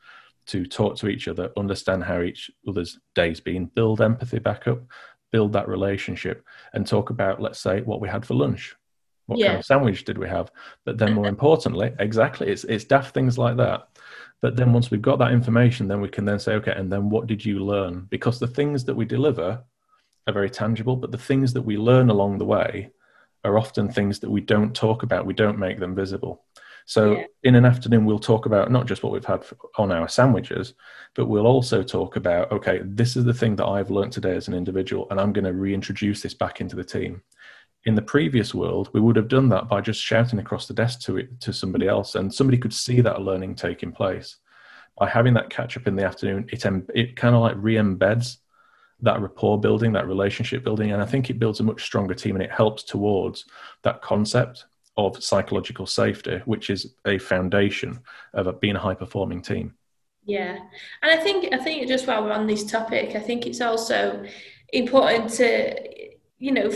to 0.46 0.64
talk 0.64 0.96
to 0.96 1.08
each 1.08 1.28
other, 1.28 1.50
understand 1.56 2.04
how 2.04 2.22
each 2.22 2.50
other's 2.66 2.98
day's 3.14 3.40
been, 3.40 3.66
build 3.66 4.00
empathy 4.00 4.38
back 4.38 4.66
up, 4.66 4.80
build 5.30 5.52
that 5.52 5.68
relationship 5.68 6.44
and 6.72 6.86
talk 6.86 7.10
about, 7.10 7.40
let's 7.40 7.60
say, 7.60 7.82
what 7.82 8.00
we 8.00 8.08
had 8.08 8.24
for 8.24 8.34
lunch. 8.34 8.74
What 9.28 9.38
yeah. 9.38 9.48
kind 9.48 9.58
of 9.58 9.66
sandwich 9.66 10.04
did 10.04 10.16
we 10.16 10.26
have? 10.26 10.50
But 10.84 10.98
then, 10.98 11.12
more 11.12 11.26
importantly, 11.36 11.94
exactly, 11.98 12.48
it's 12.48 12.64
it's 12.64 12.84
daft 12.84 13.14
things 13.14 13.38
like 13.38 13.56
that. 13.58 13.88
But 14.40 14.56
then, 14.56 14.72
once 14.72 14.90
we've 14.90 15.02
got 15.02 15.18
that 15.18 15.32
information, 15.32 15.86
then 15.86 16.00
we 16.00 16.08
can 16.08 16.24
then 16.24 16.38
say, 16.38 16.54
okay, 16.54 16.72
and 16.74 16.90
then 16.90 17.10
what 17.10 17.26
did 17.26 17.44
you 17.44 17.64
learn? 17.64 18.06
Because 18.10 18.38
the 18.38 18.46
things 18.46 18.84
that 18.84 18.94
we 18.94 19.04
deliver 19.04 19.62
are 20.26 20.32
very 20.32 20.50
tangible, 20.50 20.96
but 20.96 21.12
the 21.12 21.18
things 21.18 21.52
that 21.52 21.62
we 21.62 21.76
learn 21.76 22.10
along 22.10 22.38
the 22.38 22.44
way 22.44 22.90
are 23.44 23.58
often 23.58 23.90
things 23.90 24.18
that 24.20 24.30
we 24.30 24.40
don't 24.40 24.74
talk 24.74 25.02
about. 25.02 25.26
We 25.26 25.34
don't 25.34 25.58
make 25.58 25.78
them 25.78 25.94
visible. 25.94 26.44
So 26.88 27.16
yeah. 27.16 27.24
in 27.42 27.54
an 27.54 27.66
afternoon, 27.66 28.06
we'll 28.06 28.18
talk 28.18 28.46
about 28.46 28.70
not 28.70 28.86
just 28.86 29.02
what 29.02 29.12
we've 29.12 29.24
had 29.24 29.44
on 29.76 29.92
our 29.92 30.08
sandwiches, 30.08 30.72
but 31.14 31.26
we'll 31.26 31.46
also 31.46 31.82
talk 31.82 32.16
about, 32.16 32.50
okay, 32.50 32.80
this 32.82 33.14
is 33.14 33.26
the 33.26 33.34
thing 33.34 33.56
that 33.56 33.66
I've 33.66 33.90
learned 33.90 34.12
today 34.12 34.34
as 34.34 34.48
an 34.48 34.54
individual, 34.54 35.06
and 35.10 35.20
I'm 35.20 35.34
going 35.34 35.44
to 35.44 35.52
reintroduce 35.52 36.22
this 36.22 36.32
back 36.32 36.62
into 36.62 36.76
the 36.76 36.84
team. 36.84 37.22
In 37.84 37.94
the 37.94 38.02
previous 38.02 38.54
world, 38.54 38.90
we 38.92 39.00
would 39.00 39.16
have 39.16 39.28
done 39.28 39.48
that 39.50 39.68
by 39.68 39.80
just 39.80 40.02
shouting 40.02 40.38
across 40.38 40.66
the 40.66 40.74
desk 40.74 41.00
to 41.02 41.16
it 41.16 41.40
to 41.40 41.52
somebody 41.52 41.88
else, 41.88 42.16
and 42.16 42.32
somebody 42.32 42.58
could 42.58 42.74
see 42.74 43.00
that 43.00 43.22
learning 43.22 43.54
taking 43.54 43.92
place. 43.92 44.36
By 44.98 45.08
having 45.08 45.34
that 45.34 45.48
catch 45.48 45.76
up 45.76 45.86
in 45.86 45.96
the 45.96 46.04
afternoon, 46.04 46.48
it 46.52 46.64
it 46.94 47.16
kind 47.16 47.34
of 47.34 47.40
like 47.40 47.54
re-embeds 47.56 48.38
that 49.00 49.20
rapport 49.20 49.60
building, 49.60 49.92
that 49.92 50.08
relationship 50.08 50.64
building, 50.64 50.90
and 50.92 51.00
I 51.00 51.06
think 51.06 51.30
it 51.30 51.38
builds 51.38 51.60
a 51.60 51.64
much 51.64 51.84
stronger 51.84 52.14
team, 52.14 52.34
and 52.34 52.42
it 52.42 52.50
helps 52.50 52.82
towards 52.82 53.44
that 53.84 54.02
concept 54.02 54.66
of 54.96 55.22
psychological 55.22 55.86
safety, 55.86 56.42
which 56.44 56.70
is 56.70 56.94
a 57.06 57.18
foundation 57.18 58.00
of 58.34 58.48
a, 58.48 58.52
being 58.52 58.74
a 58.74 58.80
high 58.80 58.94
performing 58.94 59.40
team. 59.40 59.74
Yeah, 60.24 60.58
and 61.02 61.12
I 61.12 61.16
think 61.16 61.54
I 61.54 61.58
think 61.58 61.86
just 61.86 62.06
while 62.06 62.24
we're 62.24 62.32
on 62.32 62.48
this 62.48 62.64
topic, 62.64 63.14
I 63.14 63.20
think 63.20 63.46
it's 63.46 63.60
also 63.60 64.24
important 64.72 65.30
to 65.34 66.10
you 66.38 66.52
know. 66.52 66.70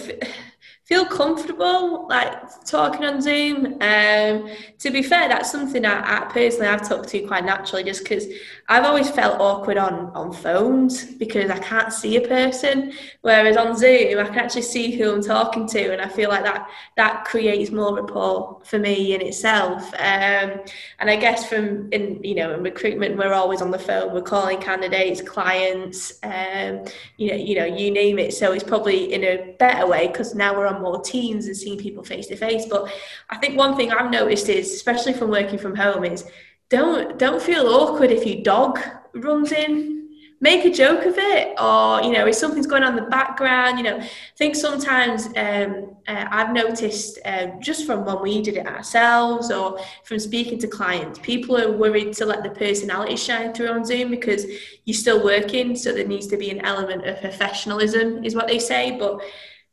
Feel 0.92 1.06
comfortable 1.06 2.06
like 2.08 2.64
talking 2.66 3.02
on 3.02 3.22
Zoom. 3.22 3.78
Um, 3.80 4.50
to 4.78 4.90
be 4.90 5.02
fair, 5.02 5.26
that's 5.26 5.50
something 5.50 5.86
I, 5.86 6.18
I 6.18 6.24
personally 6.26 6.66
I've 6.66 6.86
talked 6.86 7.08
to 7.10 7.20
quite 7.20 7.46
naturally, 7.46 7.82
just 7.82 8.02
because 8.02 8.26
I've 8.68 8.84
always 8.84 9.08
felt 9.08 9.40
awkward 9.40 9.78
on 9.78 10.10
on 10.14 10.32
phones 10.32 11.04
because 11.04 11.50
I 11.50 11.58
can't 11.58 11.92
see 11.92 12.16
a 12.16 12.28
person, 12.28 12.92
whereas 13.22 13.56
on 13.56 13.74
Zoom 13.76 14.18
I 14.18 14.24
can 14.24 14.38
actually 14.38 14.62
see 14.62 14.90
who 14.90 15.12
I'm 15.12 15.22
talking 15.22 15.66
to, 15.68 15.92
and 15.92 16.02
I 16.02 16.08
feel 16.08 16.28
like 16.28 16.44
that 16.44 16.68
that 16.96 17.24
creates 17.24 17.70
more 17.70 17.96
rapport 17.96 18.60
for 18.64 18.78
me 18.78 19.14
in 19.14 19.22
itself. 19.22 19.94
Um, 19.94 20.60
and 20.98 21.08
I 21.08 21.16
guess 21.16 21.48
from 21.48 21.90
in 21.92 22.22
you 22.22 22.34
know 22.34 22.52
in 22.52 22.62
recruitment 22.62 23.16
we're 23.16 23.32
always 23.32 23.62
on 23.62 23.70
the 23.70 23.78
phone, 23.78 24.12
we're 24.12 24.20
calling 24.20 24.60
candidates, 24.60 25.22
clients, 25.22 26.18
um, 26.22 26.84
you 27.16 27.30
know 27.30 27.36
you 27.36 27.54
know 27.56 27.64
you 27.64 27.90
name 27.90 28.18
it. 28.18 28.34
So 28.34 28.52
it's 28.52 28.64
probably 28.64 29.12
in 29.14 29.24
a 29.24 29.54
better 29.58 29.86
way 29.86 30.08
because 30.08 30.34
now 30.34 30.54
we're 30.54 30.66
on 30.66 30.81
more 30.82 31.00
teams 31.00 31.46
and 31.46 31.56
seeing 31.56 31.78
people 31.78 32.04
face 32.04 32.26
to 32.26 32.36
face. 32.36 32.66
But 32.66 32.92
I 33.30 33.38
think 33.38 33.56
one 33.56 33.76
thing 33.76 33.92
I've 33.92 34.10
noticed 34.10 34.48
is, 34.48 34.72
especially 34.72 35.12
from 35.12 35.30
working 35.30 35.58
from 35.58 35.74
home, 35.74 36.04
is 36.04 36.28
don't 36.68 37.18
don't 37.18 37.42
feel 37.42 37.66
awkward 37.68 38.10
if 38.10 38.26
your 38.26 38.42
dog 38.42 38.78
runs 39.14 39.52
in. 39.52 40.00
Make 40.40 40.64
a 40.64 40.70
joke 40.70 41.06
of 41.06 41.14
it 41.18 41.54
or 41.60 42.02
you 42.02 42.10
know 42.12 42.26
if 42.26 42.34
something's 42.34 42.66
going 42.66 42.82
on 42.82 42.98
in 42.98 43.04
the 43.04 43.10
background 43.10 43.78
you 43.78 43.84
know. 43.84 43.98
I 43.98 44.10
think 44.36 44.56
sometimes 44.56 45.26
um, 45.36 45.94
uh, 46.08 46.26
i've 46.32 46.52
noticed 46.52 47.20
uh, 47.24 47.46
just 47.60 47.86
from 47.86 48.04
when 48.04 48.20
we 48.20 48.42
did 48.42 48.56
it 48.56 48.66
ourselves 48.66 49.52
or 49.52 49.78
from 50.02 50.18
speaking 50.18 50.58
to 50.58 50.66
clients 50.66 51.20
people 51.20 51.56
are 51.56 51.70
worried 51.70 52.12
to 52.14 52.26
let 52.26 52.42
the 52.42 52.50
personality 52.50 53.14
shine 53.14 53.54
through 53.54 53.68
on 53.68 53.84
zoom 53.84 54.10
because 54.10 54.44
you're 54.84 54.96
still 54.96 55.22
working 55.22 55.76
so 55.76 55.92
there 55.92 56.08
needs 56.08 56.26
to 56.26 56.36
be 56.36 56.50
an 56.50 56.64
element 56.64 57.06
of 57.06 57.20
professionalism 57.20 58.24
is 58.24 58.34
what 58.34 58.48
they 58.48 58.58
say. 58.58 58.96
But 58.98 59.20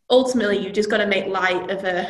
ultimately 0.10 0.58
you've 0.60 0.74
just 0.74 0.90
got 0.90 0.98
to 0.98 1.08
make 1.08 1.28
light 1.28 1.70
of 1.70 1.84
a 1.84 2.10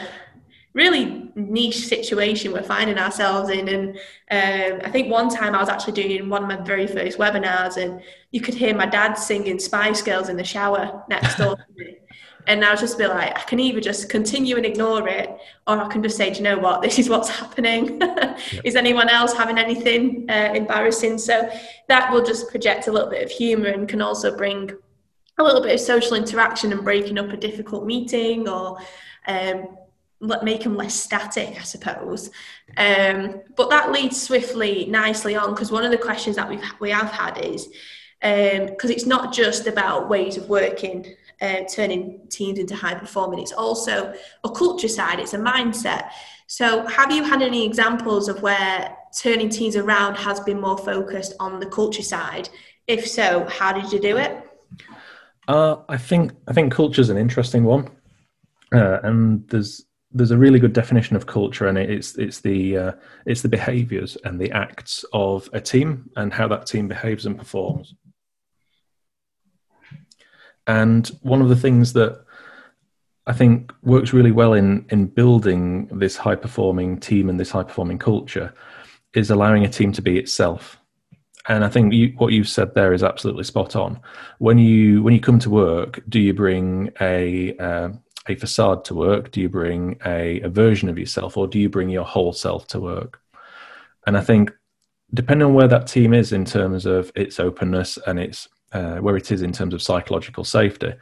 really 0.74 1.32
niche 1.36 1.88
situation 1.88 2.52
we're 2.52 2.64
finding 2.64 2.98
ourselves 2.98 3.50
in. 3.50 3.68
And 3.68 3.90
um, 4.32 4.82
I 4.86 4.92
think 4.92 5.12
one 5.12 5.30
time 5.30 5.56
I 5.56 5.60
was 5.60 5.70
actually 5.70 5.94
doing 5.94 6.30
one 6.30 6.44
of 6.44 6.50
my 6.50 6.58
very 6.58 6.88
first 6.88 7.18
webinars, 7.18 7.78
and 7.78 8.02
you 8.32 8.42
could 8.42 8.54
hear 8.54 8.76
my 8.76 8.86
dad 8.86 9.16
singing 9.16 9.60
Spice 9.60 10.02
Girls 10.02 10.30
in 10.30 10.38
the 10.38 10.44
shower 10.44 11.04
next 11.10 11.36
door 11.38 11.56
to 11.56 11.66
me. 11.76 11.98
And 12.48 12.66
I 12.66 12.72
was 12.72 12.80
just 12.80 12.98
be 12.98 13.06
like, 13.06 13.38
I 13.38 13.42
can 13.42 13.60
either 13.60 13.80
just 13.80 14.10
continue 14.10 14.56
and 14.56 14.66
ignore 14.66 15.08
it, 15.08 15.30
or 15.68 15.78
I 15.78 15.88
can 15.88 16.02
just 16.02 16.18
say, 16.18 16.32
do 16.32 16.38
you 16.38 16.44
know 16.44 16.58
what? 16.58 16.82
This 16.82 16.98
is 16.98 17.08
what's 17.08 17.30
happening. 17.42 18.02
is 18.64 18.76
anyone 18.76 19.08
else 19.08 19.34
having 19.34 19.60
anything 19.60 20.26
uh, 20.28 20.54
embarrassing? 20.56 21.20
So 21.20 21.48
that 21.90 22.12
will 22.12 22.24
just 22.24 22.50
project 22.50 22.88
a 22.88 22.92
little 22.92 23.10
bit 23.10 23.24
of 23.24 23.30
humour 23.30 23.68
and 23.68 23.88
can 23.88 24.02
also 24.02 24.36
bring 24.36 24.72
a 25.40 25.44
little 25.44 25.62
bit 25.62 25.74
of 25.74 25.80
social 25.80 26.16
interaction 26.16 26.72
and 26.72 26.84
breaking 26.84 27.18
up 27.18 27.30
a 27.30 27.38
difficult 27.38 27.86
meeting 27.86 28.48
or 28.48 28.78
um, 29.28 29.78
make 30.20 30.64
them 30.64 30.76
less 30.76 30.94
static, 30.94 31.58
I 31.60 31.64
suppose. 31.64 32.30
Um, 32.78 33.42
but 33.56 33.70
that 33.70 33.92
leads 33.92 34.22
swiftly, 34.22 34.86
nicely 34.86 35.36
on 35.36 35.52
because 35.52 35.72
one 35.72 35.86
of 35.86 35.92
the 35.92 35.98
questions 35.98 36.36
that 36.36 36.50
we've 36.50 36.64
we 36.80 36.92
have 36.92 37.12
had 37.12 37.38
is 37.38 37.70
because 38.22 38.90
um, 38.90 38.92
it's 38.92 39.06
not 39.06 39.34
just 39.34 39.66
about 39.66 40.10
ways 40.10 40.36
of 40.36 40.50
working, 40.50 41.16
uh, 41.42 41.62
turning 41.74 42.20
teams 42.30 42.60
into 42.60 42.76
high 42.76 42.96
performing. 42.96 43.40
It's 43.40 43.54
also 43.54 44.14
a 44.44 44.50
culture 44.50 44.90
side. 44.90 45.20
It's 45.20 45.34
a 45.34 45.38
mindset. 45.38 46.10
So, 46.48 46.86
have 46.88 47.12
you 47.12 47.24
had 47.24 47.42
any 47.42 47.66
examples 47.66 48.28
of 48.28 48.42
where 48.42 48.98
turning 49.16 49.50
teams 49.50 49.76
around 49.76 50.16
has 50.16 50.40
been 50.42 50.60
more 50.60 50.78
focused 50.78 51.34
on 51.40 51.60
the 51.60 51.68
culture 51.68 52.02
side? 52.02 52.50
If 52.88 53.08
so, 53.08 53.46
how 53.46 53.72
did 53.72 53.94
you 53.94 54.00
do 54.00 54.18
it? 54.18 54.49
Uh, 55.50 55.82
I 55.90 55.98
think 55.98 56.32
I 56.48 56.54
think 56.54 56.72
culture 56.72 57.02
is 57.02 57.10
an 57.10 57.18
interesting 57.18 57.64
one, 57.64 57.90
uh, 58.72 59.00
and 59.02 59.48
there's 59.50 59.84
there's 60.12 60.30
a 60.30 60.38
really 60.38 60.60
good 60.60 60.74
definition 60.74 61.16
of 61.16 61.26
culture, 61.26 61.68
and 61.68 61.76
it's 61.76 62.16
it's 62.20 62.40
the 62.40 62.78
uh, 62.78 62.92
it's 63.26 63.42
the 63.42 63.50
behaviours 63.50 64.16
and 64.24 64.40
the 64.40 64.52
acts 64.52 65.04
of 65.12 65.50
a 65.52 65.60
team 65.60 66.12
and 66.16 66.32
how 66.32 66.48
that 66.50 66.68
team 66.68 66.88
behaves 66.88 67.26
and 67.26 67.36
performs. 67.36 67.96
And 70.68 71.08
one 71.24 71.42
of 71.42 71.50
the 71.50 71.56
things 71.56 71.94
that 71.94 72.24
I 73.26 73.34
think 73.34 73.74
works 73.82 74.14
really 74.14 74.32
well 74.32 74.54
in 74.54 74.86
in 74.92 75.08
building 75.08 75.88
this 75.88 76.16
high 76.16 76.36
performing 76.36 77.00
team 77.00 77.28
and 77.28 77.40
this 77.40 77.50
high 77.50 77.64
performing 77.64 77.98
culture 77.98 78.54
is 79.16 79.32
allowing 79.32 79.66
a 79.66 79.70
team 79.70 79.92
to 79.94 80.02
be 80.04 80.20
itself. 80.20 80.80
And 81.48 81.64
I 81.64 81.70
think 81.70 81.94
you, 81.94 82.14
what 82.18 82.34
you've 82.34 82.50
said 82.50 82.76
there 82.76 82.94
is 82.94 83.04
absolutely 83.04 83.44
spot 83.44 83.76
on. 83.76 84.00
When 84.40 84.58
you 84.58 85.02
when 85.02 85.14
you 85.14 85.20
come 85.20 85.40
to 85.40 85.50
work, 85.50 86.02
do 86.10 86.20
you 86.20 86.34
bring 86.34 86.92
a 87.02 87.58
uh, 87.58 87.90
a 88.28 88.36
facade 88.36 88.86
to 88.86 88.96
work? 88.96 89.32
Do 89.32 89.42
you 89.42 89.50
bring 89.50 90.00
a, 90.06 90.42
a 90.42 90.50
version 90.50 90.90
of 90.90 90.98
yourself, 90.98 91.38
or 91.38 91.48
do 91.48 91.60
you 91.60 91.70
bring 91.70 91.90
your 91.90 92.04
whole 92.04 92.34
self 92.34 92.68
to 92.68 92.80
work? 92.80 93.22
And 94.06 94.18
I 94.18 94.22
think 94.22 94.52
depending 95.14 95.48
on 95.48 95.54
where 95.54 95.68
that 95.68 95.88
team 95.88 96.14
is 96.14 96.32
in 96.34 96.46
terms 96.46 96.86
of 96.86 97.12
its 97.16 97.40
openness 97.40 97.98
and 98.06 98.20
its 98.20 98.48
uh, 98.74 98.98
where 98.98 99.18
it 99.18 99.32
is 99.32 99.42
in 99.42 99.52
terms 99.52 99.74
of 99.74 99.82
psychological 99.82 100.44
safety, 100.44 100.94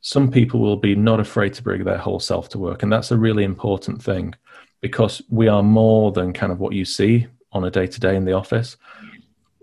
some 0.00 0.30
people 0.30 0.60
will 0.60 0.76
be 0.76 0.94
not 0.94 1.20
afraid 1.20 1.54
to 1.54 1.62
bring 1.62 1.84
their 1.84 1.98
whole 1.98 2.20
self 2.20 2.48
to 2.50 2.58
work. 2.58 2.82
And 2.82 2.92
that's 2.92 3.10
a 3.10 3.18
really 3.18 3.44
important 3.44 4.02
thing 4.02 4.34
because 4.80 5.22
we 5.28 5.48
are 5.48 5.62
more 5.62 6.12
than 6.12 6.32
kind 6.32 6.52
of 6.52 6.60
what 6.60 6.74
you 6.74 6.84
see 6.84 7.26
on 7.52 7.64
a 7.64 7.70
day 7.70 7.86
to 7.86 8.00
day 8.00 8.16
in 8.16 8.24
the 8.24 8.32
office. 8.32 8.76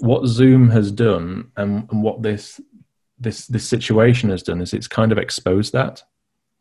What 0.03 0.27
Zoom 0.27 0.69
has 0.71 0.91
done 0.91 1.49
and, 1.55 1.87
and 1.89 2.03
what 2.03 2.21
this 2.21 2.59
this 3.17 3.47
this 3.47 3.65
situation 3.65 4.29
has 4.31 4.43
done 4.43 4.59
is 4.59 4.73
it's 4.73 4.87
kind 4.87 5.13
of 5.13 5.17
exposed 5.17 5.71
that, 5.71 6.03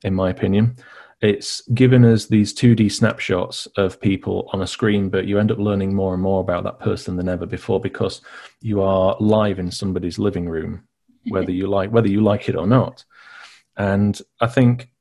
in 0.05 0.15
my 0.15 0.31
opinion. 0.31 0.77
It's 1.21 1.61
given 1.75 2.05
us 2.05 2.27
these 2.27 2.55
2D 2.55 2.93
snapshots 2.93 3.67
of 3.77 4.01
people 4.01 4.49
on 4.53 4.63
a 4.63 4.67
screen, 4.67 5.09
but 5.09 5.27
you 5.27 5.41
end 5.41 5.51
up 5.51 5.59
learning 5.59 5.93
more 5.93 6.15
and 6.15 6.23
more 6.23 6.41
about 6.41 6.63
that 6.65 6.79
person 6.79 7.17
than 7.17 7.29
ever 7.29 7.47
before 7.47 7.81
because 7.81 8.21
you 8.61 8.81
are 8.81 9.17
live 9.19 9.59
in 9.59 9.73
somebody's 9.73 10.21
living 10.21 10.49
room, 10.49 10.85
whether 11.29 11.51
you 11.59 11.67
like 11.67 11.91
whether 11.91 12.09
you 12.09 12.21
like 12.21 12.49
it 12.49 12.55
or 12.55 12.69
not. 12.69 13.05
And 13.77 14.21
I 14.41 14.47
think 14.47 14.92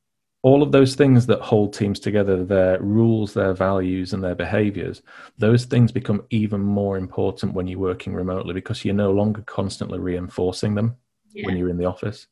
all 0.44 0.64
of 0.64 0.72
those 0.72 0.96
things 0.96 1.28
that 1.28 1.40
hold 1.40 1.74
teams 1.74 2.00
together, 2.00 2.44
their 2.44 2.82
rules, 2.82 3.34
their 3.34 3.54
values, 3.54 4.14
and 4.14 4.24
their 4.24 4.34
behaviors, 4.34 5.04
those 5.38 5.66
things 5.66 5.92
become 5.92 6.24
even 6.32 6.62
more 6.62 6.98
important 6.98 7.54
when 7.54 7.68
you're 7.68 7.80
working 7.80 8.14
remotely 8.14 8.54
because 8.54 8.84
you're 8.84 8.96
no 8.96 9.12
longer 9.12 9.44
constantly 9.44 10.00
reinforcing 10.00 10.74
them 10.74 10.96
yeah. 11.32 11.46
when 11.46 11.58
you're 11.58 11.70
in 11.70 11.78
the 11.78 11.86
office. 11.86 12.28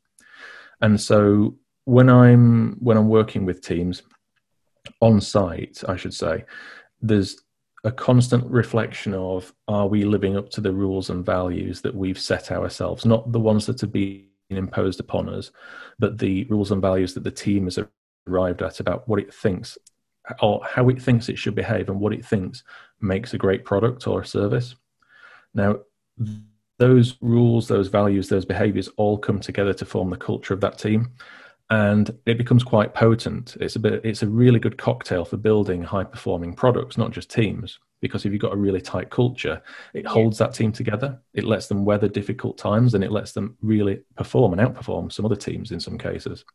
And 0.82 1.00
so 1.00 1.56
when 1.86 2.10
I'm 2.10 2.78
when 2.80 2.98
I'm 2.98 3.10
working 3.10 3.46
with 3.46 3.62
teams 3.62 4.02
on 5.02 5.22
site, 5.22 5.84
I 5.88 5.96
should 5.96 6.14
say, 6.14 6.46
there's 7.02 7.38
a 7.84 7.92
constant 7.92 8.44
reflection 8.50 9.14
of 9.14 9.54
are 9.68 9.88
we 9.88 10.04
living 10.04 10.36
up 10.36 10.50
to 10.50 10.62
the 10.62 10.74
rules 10.74 11.10
and 11.10 11.26
values 11.26 11.82
that 11.82 11.96
we've 11.96 12.20
set 12.20 12.52
ourselves, 12.52 13.06
not 13.06 13.32
the 13.32 13.40
ones 13.40 13.66
that 13.68 13.84
are 13.84 13.88
being 13.88 14.26
imposed 14.50 15.00
upon 15.00 15.30
us, 15.30 15.52
but 16.00 16.18
the 16.18 16.46
rules 16.46 16.72
and 16.72 16.82
values 16.82 17.14
that 17.14 17.24
the 17.24 17.32
team 17.32 17.66
has 17.66 17.78
arrived 18.28 18.62
at 18.62 18.80
about 18.80 19.08
what 19.08 19.20
it 19.20 19.34
thinks 19.34 19.78
or 20.42 20.62
how 20.64 20.90
it 20.90 21.02
thinks 21.02 21.30
it 21.30 21.38
should 21.38 21.56
behave 21.56 21.90
and 21.90 22.00
what 22.00 22.14
it 22.14 22.26
thinks 22.26 22.64
makes 23.02 23.34
a 23.34 23.38
great 23.38 23.66
product 23.66 24.08
or 24.08 24.22
a 24.22 24.26
service. 24.26 24.76
Now, 25.54 25.78
those 26.78 27.18
rules, 27.22 27.68
those 27.68 27.88
values, 27.88 28.30
those 28.30 28.46
behaviors 28.46 28.90
all 28.98 29.18
come 29.18 29.40
together 29.40 29.74
to 29.74 29.86
form 29.86 30.10
the 30.10 30.18
culture 30.18 30.54
of 30.54 30.62
that 30.62 30.78
team. 30.78 31.12
And 31.72 32.10
it 32.26 32.38
becomes 32.38 32.64
quite 32.64 32.94
potent. 32.94 33.56
It's 33.60 33.76
a 33.76 33.80
bit, 33.80 34.02
it's 34.04 34.24
a 34.24 34.28
really 34.28 34.60
good 34.60 34.78
cocktail 34.78 35.24
for 35.24 35.38
building 35.38 35.84
high 35.84 36.04
performing 36.04 36.54
products, 36.54 36.98
not 36.98 37.12
just 37.12 37.30
teams 37.30 37.80
because 38.02 38.26
if 38.26 38.32
you've 38.32 38.42
got 38.42 38.54
a 38.54 38.58
really 38.58 38.82
tight 38.82 39.10
culture 39.10 39.62
it 39.94 40.06
holds 40.06 40.38
that 40.38 40.54
team 40.54 40.72
together 40.72 41.20
it 41.34 41.44
lets 41.44 41.68
them 41.68 41.86
weather 41.86 42.08
difficult 42.08 42.58
times 42.58 42.94
and 42.94 43.04
it 43.04 43.12
lets 43.12 43.32
them 43.32 43.58
really 43.62 44.02
perform 44.16 44.58
and 44.58 44.62
outperform 44.62 45.12
some 45.12 45.26
other 45.26 45.36
teams 45.36 45.72
in 45.72 45.80
some 45.80 45.98
cases 45.98 46.46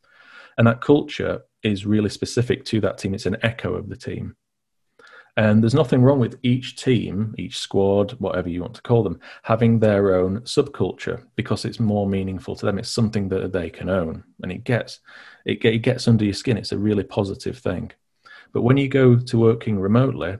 and 0.58 0.66
that 0.66 0.80
culture 0.80 1.42
is 1.62 1.86
really 1.86 2.10
specific 2.10 2.64
to 2.64 2.80
that 2.80 2.98
team 2.98 3.14
it's 3.14 3.26
an 3.26 3.36
echo 3.42 3.74
of 3.74 3.88
the 3.88 3.96
team 3.96 4.36
and 5.36 5.62
there's 5.62 5.74
nothing 5.74 6.02
wrong 6.02 6.20
with 6.20 6.38
each 6.42 6.76
team 6.76 7.34
each 7.38 7.58
squad 7.58 8.12
whatever 8.12 8.48
you 8.48 8.60
want 8.60 8.74
to 8.74 8.82
call 8.82 9.02
them 9.02 9.18
having 9.42 9.78
their 9.78 10.14
own 10.14 10.40
subculture 10.42 11.24
because 11.36 11.64
it's 11.64 11.80
more 11.80 12.06
meaningful 12.06 12.54
to 12.54 12.66
them 12.66 12.78
it's 12.78 12.90
something 12.90 13.28
that 13.28 13.52
they 13.52 13.68
can 13.68 13.88
own 13.88 14.22
and 14.42 14.52
it 14.52 14.64
gets 14.64 15.00
it, 15.44 15.56
gets 15.82 16.06
under 16.06 16.24
your 16.24 16.34
skin 16.34 16.56
it's 16.56 16.72
a 16.72 16.78
really 16.78 17.04
positive 17.04 17.58
thing 17.58 17.90
but 18.52 18.62
when 18.62 18.76
you 18.76 18.88
go 18.88 19.16
to 19.16 19.38
working 19.38 19.78
remotely 19.78 20.36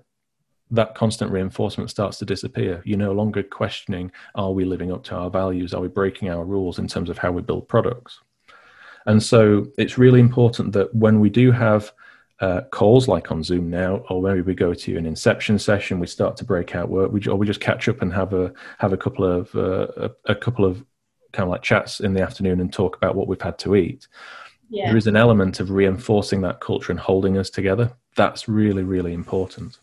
that 0.71 0.95
constant 0.95 1.31
reinforcement 1.31 1.91
starts 1.91 2.19
to 2.19 2.25
disappear. 2.25 2.83
You're 2.85 2.99
no 2.99 3.13
longer 3.13 3.43
questioning, 3.43 4.11
are 4.35 4.53
we 4.53 4.65
living 4.65 4.93
up 4.93 5.05
to 5.05 5.15
our 5.15 5.31
values? 5.31 5.75
Are 5.75 5.81
we 5.81 5.89
breaking 5.89 6.31
our 6.31 6.45
rules 6.45 6.79
in 6.79 6.89
terms 6.89 7.11
of 7.11 7.19
how 7.19 7.33
we 7.33 7.43
build 7.43 7.69
products? 7.69 8.21
And 9.07 9.23
so 9.23 9.67
it's 9.77 9.99
really 9.99 10.21
important 10.21 10.73
that 10.73 10.95
when 10.95 11.21
we 11.21 11.31
do 11.31 11.53
have 11.53 11.93
uh, 12.41 12.63
calls 12.71 13.07
like 13.07 13.31
on 13.31 13.43
Zoom 13.43 13.71
now, 13.71 14.05
or 14.09 14.23
maybe 14.23 14.41
we 14.41 14.55
go 14.55 14.75
to 14.75 14.97
an 14.97 15.07
inception 15.07 15.59
session, 15.59 16.01
we 16.01 16.07
start 16.07 16.37
to 16.39 16.45
break 16.45 16.75
out 16.75 16.89
work, 16.89 17.13
we, 17.13 17.25
or 17.27 17.37
we 17.37 17.47
just 17.47 17.61
catch 17.61 17.89
up 17.89 18.03
and 18.03 18.13
have 18.13 18.33
a 18.33 18.53
have 18.79 18.93
a 18.93 18.97
couple 18.97 19.25
of 19.25 19.55
uh, 19.55 19.87
a, 19.97 20.11
a, 20.27 20.35
couple 20.35 20.65
of 20.65 20.85
kind 21.33 21.47
of 21.47 21.51
like 21.51 21.63
chats 21.63 22.01
in 22.01 22.13
the 22.13 22.23
afternoon 22.23 22.61
and 22.61 22.73
talk 22.73 22.97
about 22.97 23.15
what 23.15 23.29
we've 23.29 23.41
had 23.41 23.59
to 23.59 23.77
eat. 23.77 24.09
Yeah. 24.69 24.87
There 24.89 24.97
is 24.97 25.07
an 25.07 25.17
element 25.17 25.61
of 25.61 25.71
reinforcing 25.71 26.41
that 26.43 26.61
culture 26.61 26.91
and 26.91 27.01
holding 27.01 27.39
us 27.39 27.51
together. 27.51 27.93
That's 28.17 28.49
really 28.49 28.83
really 28.83 29.13
important. 29.13 29.79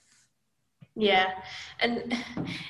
Yeah, 0.96 1.32
and 1.80 2.14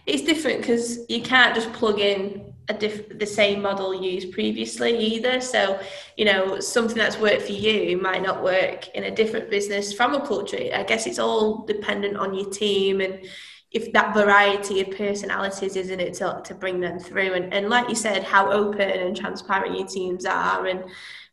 it's 0.06 0.24
different 0.24 0.60
because 0.60 1.00
you 1.10 1.24
can't 1.24 1.56
just 1.56 1.74
plug 1.74 2.00
in 2.00 2.54
diff- 2.68 3.18
the 3.18 3.26
same 3.26 3.62
model 3.62 3.94
used 3.94 4.32
previously 4.32 4.98
either. 4.98 5.42
So, 5.42 5.80
you 6.18 6.26
know, 6.26 6.60
something 6.60 6.98
that's 6.98 7.18
worked 7.18 7.44
for 7.44 7.52
you 7.52 7.98
might 7.98 8.24
not 8.24 8.44
work 8.44 8.88
in 8.90 9.04
a 9.04 9.12
different 9.12 9.50
business 9.50 9.94
from 9.94 10.14
a 10.14 10.26
culture. 10.26 10.70
I 10.74 10.84
guess 10.84 11.08
it's 11.08 11.20
all 11.20 11.66
dependent 11.66 12.18
on 12.18 12.34
your 12.34 12.50
team 12.50 13.02
and 13.02 13.26
if 13.72 13.94
that 13.94 14.14
variety 14.14 14.82
of 14.82 14.92
personalities 14.92 15.76
is 15.76 15.90
in 15.90 16.00
it 16.00 16.14
to, 16.16 16.42
to 16.44 16.54
bring 16.54 16.80
them 16.80 17.00
through. 17.00 17.34
And, 17.34 17.54
and 17.54 17.70
like 17.70 17.88
you 17.88 17.96
said, 17.96 18.24
how 18.24 18.52
open 18.52 18.82
and 18.90 19.16
transparent 19.16 19.78
your 19.78 19.88
teams 19.88 20.26
are, 20.26 20.68
and 20.68 20.84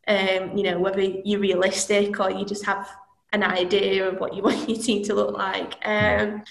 um, 0.07 0.57
you 0.57 0.63
know 0.63 0.79
whether 0.79 1.01
you're 1.01 1.41
realistic 1.41 2.19
or 2.19 2.31
you 2.31 2.45
just 2.45 2.65
have 2.65 2.89
an 3.33 3.43
idea 3.43 4.07
of 4.07 4.19
what 4.19 4.33
you 4.33 4.41
want 4.43 4.69
your 4.69 4.81
team 4.81 5.03
to 5.03 5.13
look 5.13 5.37
like. 5.37 5.75
Um, 5.85 6.43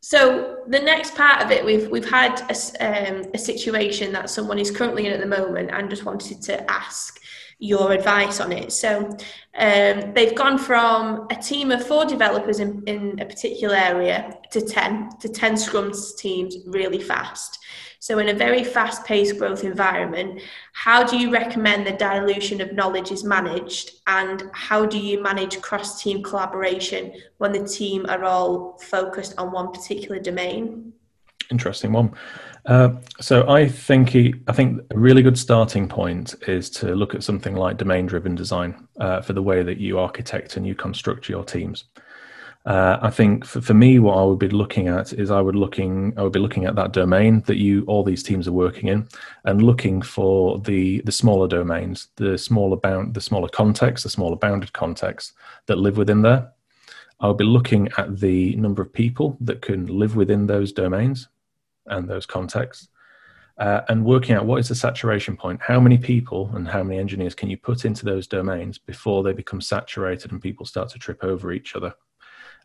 so 0.00 0.58
the 0.68 0.80
next 0.80 1.14
part 1.14 1.42
of 1.42 1.50
it, 1.50 1.64
we've 1.64 1.88
we've 1.88 2.08
had 2.08 2.40
a, 2.50 2.54
um, 2.86 3.24
a 3.34 3.38
situation 3.38 4.12
that 4.12 4.30
someone 4.30 4.58
is 4.58 4.70
currently 4.70 5.06
in 5.06 5.12
at 5.12 5.20
the 5.20 5.26
moment, 5.26 5.70
and 5.72 5.90
just 5.90 6.04
wanted 6.04 6.42
to 6.42 6.70
ask 6.70 7.20
your 7.58 7.92
advice 7.92 8.38
on 8.38 8.52
it. 8.52 8.70
So 8.70 9.08
um, 9.56 10.12
they've 10.12 10.34
gone 10.34 10.58
from 10.58 11.26
a 11.30 11.36
team 11.36 11.70
of 11.70 11.86
four 11.86 12.04
developers 12.04 12.60
in, 12.60 12.82
in 12.86 13.18
a 13.18 13.24
particular 13.24 13.74
area 13.74 14.36
to 14.50 14.60
ten 14.60 15.10
to 15.20 15.28
ten 15.28 15.56
Scrum 15.56 15.92
teams 16.18 16.56
really 16.66 17.00
fast. 17.00 17.58
So, 18.06 18.20
in 18.20 18.28
a 18.28 18.34
very 18.34 18.62
fast 18.62 19.04
paced 19.04 19.36
growth 19.36 19.64
environment, 19.64 20.40
how 20.74 21.02
do 21.02 21.18
you 21.18 21.32
recommend 21.32 21.88
the 21.88 21.90
dilution 21.90 22.60
of 22.60 22.72
knowledge 22.72 23.10
is 23.10 23.24
managed? 23.24 24.00
And 24.06 24.44
how 24.52 24.86
do 24.86 24.96
you 24.96 25.20
manage 25.20 25.60
cross 25.60 26.00
team 26.00 26.22
collaboration 26.22 27.14
when 27.38 27.50
the 27.50 27.66
team 27.66 28.06
are 28.08 28.22
all 28.22 28.78
focused 28.78 29.34
on 29.38 29.50
one 29.50 29.72
particular 29.72 30.20
domain? 30.20 30.92
Interesting 31.50 31.90
one. 31.90 32.14
Uh, 32.66 32.90
so 33.20 33.48
I 33.48 33.66
think 33.66 34.10
he, 34.10 34.34
I 34.46 34.52
think 34.52 34.82
a 34.92 34.96
really 34.96 35.22
good 35.22 35.36
starting 35.36 35.88
point 35.88 36.36
is 36.46 36.70
to 36.78 36.94
look 36.94 37.12
at 37.12 37.24
something 37.24 37.56
like 37.56 37.76
domain-driven 37.76 38.36
design 38.36 38.86
uh, 39.00 39.20
for 39.20 39.32
the 39.32 39.42
way 39.42 39.64
that 39.64 39.78
you 39.78 39.98
architect 39.98 40.56
and 40.56 40.64
you 40.64 40.76
construct 40.76 41.28
your 41.28 41.42
teams. 41.42 41.86
Uh, 42.66 42.98
I 43.00 43.10
think 43.10 43.44
for, 43.44 43.60
for 43.60 43.74
me, 43.74 44.00
what 44.00 44.18
I 44.18 44.24
would 44.24 44.40
be 44.40 44.48
looking 44.48 44.88
at 44.88 45.12
is 45.12 45.30
I 45.30 45.40
would 45.40 45.54
looking 45.54 46.12
I 46.16 46.22
would 46.24 46.32
be 46.32 46.40
looking 46.40 46.64
at 46.64 46.74
that 46.74 46.92
domain 46.92 47.42
that 47.42 47.58
you 47.58 47.84
all 47.86 48.02
these 48.02 48.24
teams 48.24 48.48
are 48.48 48.52
working 48.52 48.88
in, 48.88 49.08
and 49.44 49.62
looking 49.62 50.02
for 50.02 50.58
the 50.58 51.00
the 51.02 51.12
smaller 51.12 51.46
domains, 51.46 52.08
the 52.16 52.36
smaller 52.36 52.76
bound, 52.76 53.14
the 53.14 53.20
smaller 53.20 53.48
context, 53.48 54.02
the 54.02 54.10
smaller 54.10 54.34
bounded 54.34 54.72
context 54.72 55.34
that 55.66 55.78
live 55.78 55.96
within 55.96 56.22
there. 56.22 56.50
I 57.20 57.28
would 57.28 57.38
be 57.38 57.44
looking 57.44 57.88
at 57.98 58.18
the 58.18 58.56
number 58.56 58.82
of 58.82 58.92
people 58.92 59.36
that 59.40 59.62
can 59.62 59.86
live 59.86 60.16
within 60.16 60.46
those 60.46 60.72
domains 60.72 61.28
and 61.86 62.08
those 62.08 62.26
contexts, 62.26 62.88
uh, 63.58 63.82
and 63.88 64.04
working 64.04 64.34
out 64.34 64.44
what 64.44 64.58
is 64.58 64.68
the 64.68 64.74
saturation 64.74 65.36
point. 65.36 65.60
How 65.62 65.78
many 65.78 65.98
people 65.98 66.50
and 66.54 66.66
how 66.66 66.82
many 66.82 66.98
engineers 66.98 67.36
can 67.36 67.48
you 67.48 67.58
put 67.58 67.84
into 67.84 68.04
those 68.04 68.26
domains 68.26 68.76
before 68.76 69.22
they 69.22 69.32
become 69.32 69.60
saturated 69.60 70.32
and 70.32 70.42
people 70.42 70.66
start 70.66 70.88
to 70.90 70.98
trip 70.98 71.22
over 71.22 71.52
each 71.52 71.76
other? 71.76 71.94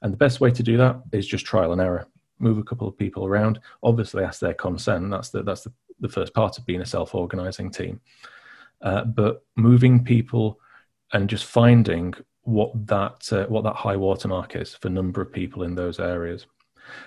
And 0.02 0.12
the 0.12 0.18
best 0.18 0.42
way 0.42 0.52
to 0.52 0.64
do 0.64 0.78
that 0.78 1.02
is 1.12 1.28
just 1.28 1.46
trial 1.46 1.72
and 1.72 1.82
error. 1.82 2.08
move 2.40 2.58
a 2.58 2.64
couple 2.64 2.88
of 2.88 2.98
people 2.98 3.26
around. 3.26 3.60
Obviously, 3.84 4.24
ask 4.24 4.40
their 4.40 4.56
consent. 4.56 5.12
That's 5.12 5.30
the 5.30 5.44
that's 5.44 5.64
the, 5.64 5.72
the 6.00 6.10
first 6.10 6.34
part 6.34 6.58
of 6.58 6.66
being 6.66 6.82
a 6.82 6.86
self-organizing 6.86 7.72
team. 7.72 8.02
Uh, 8.82 9.04
but 9.06 9.44
moving 9.56 10.04
people 10.04 10.60
and 11.14 11.30
just 11.30 11.46
finding 11.46 12.14
what 12.44 12.72
that 12.88 13.32
uh, 13.32 13.46
what 13.48 13.64
that 13.64 13.76
high 13.76 13.96
watermark 13.96 14.56
is 14.56 14.74
for 14.74 14.90
number 14.90 15.22
of 15.22 15.32
people 15.32 15.64
in 15.64 15.76
those 15.76 16.00
areas. 16.00 16.48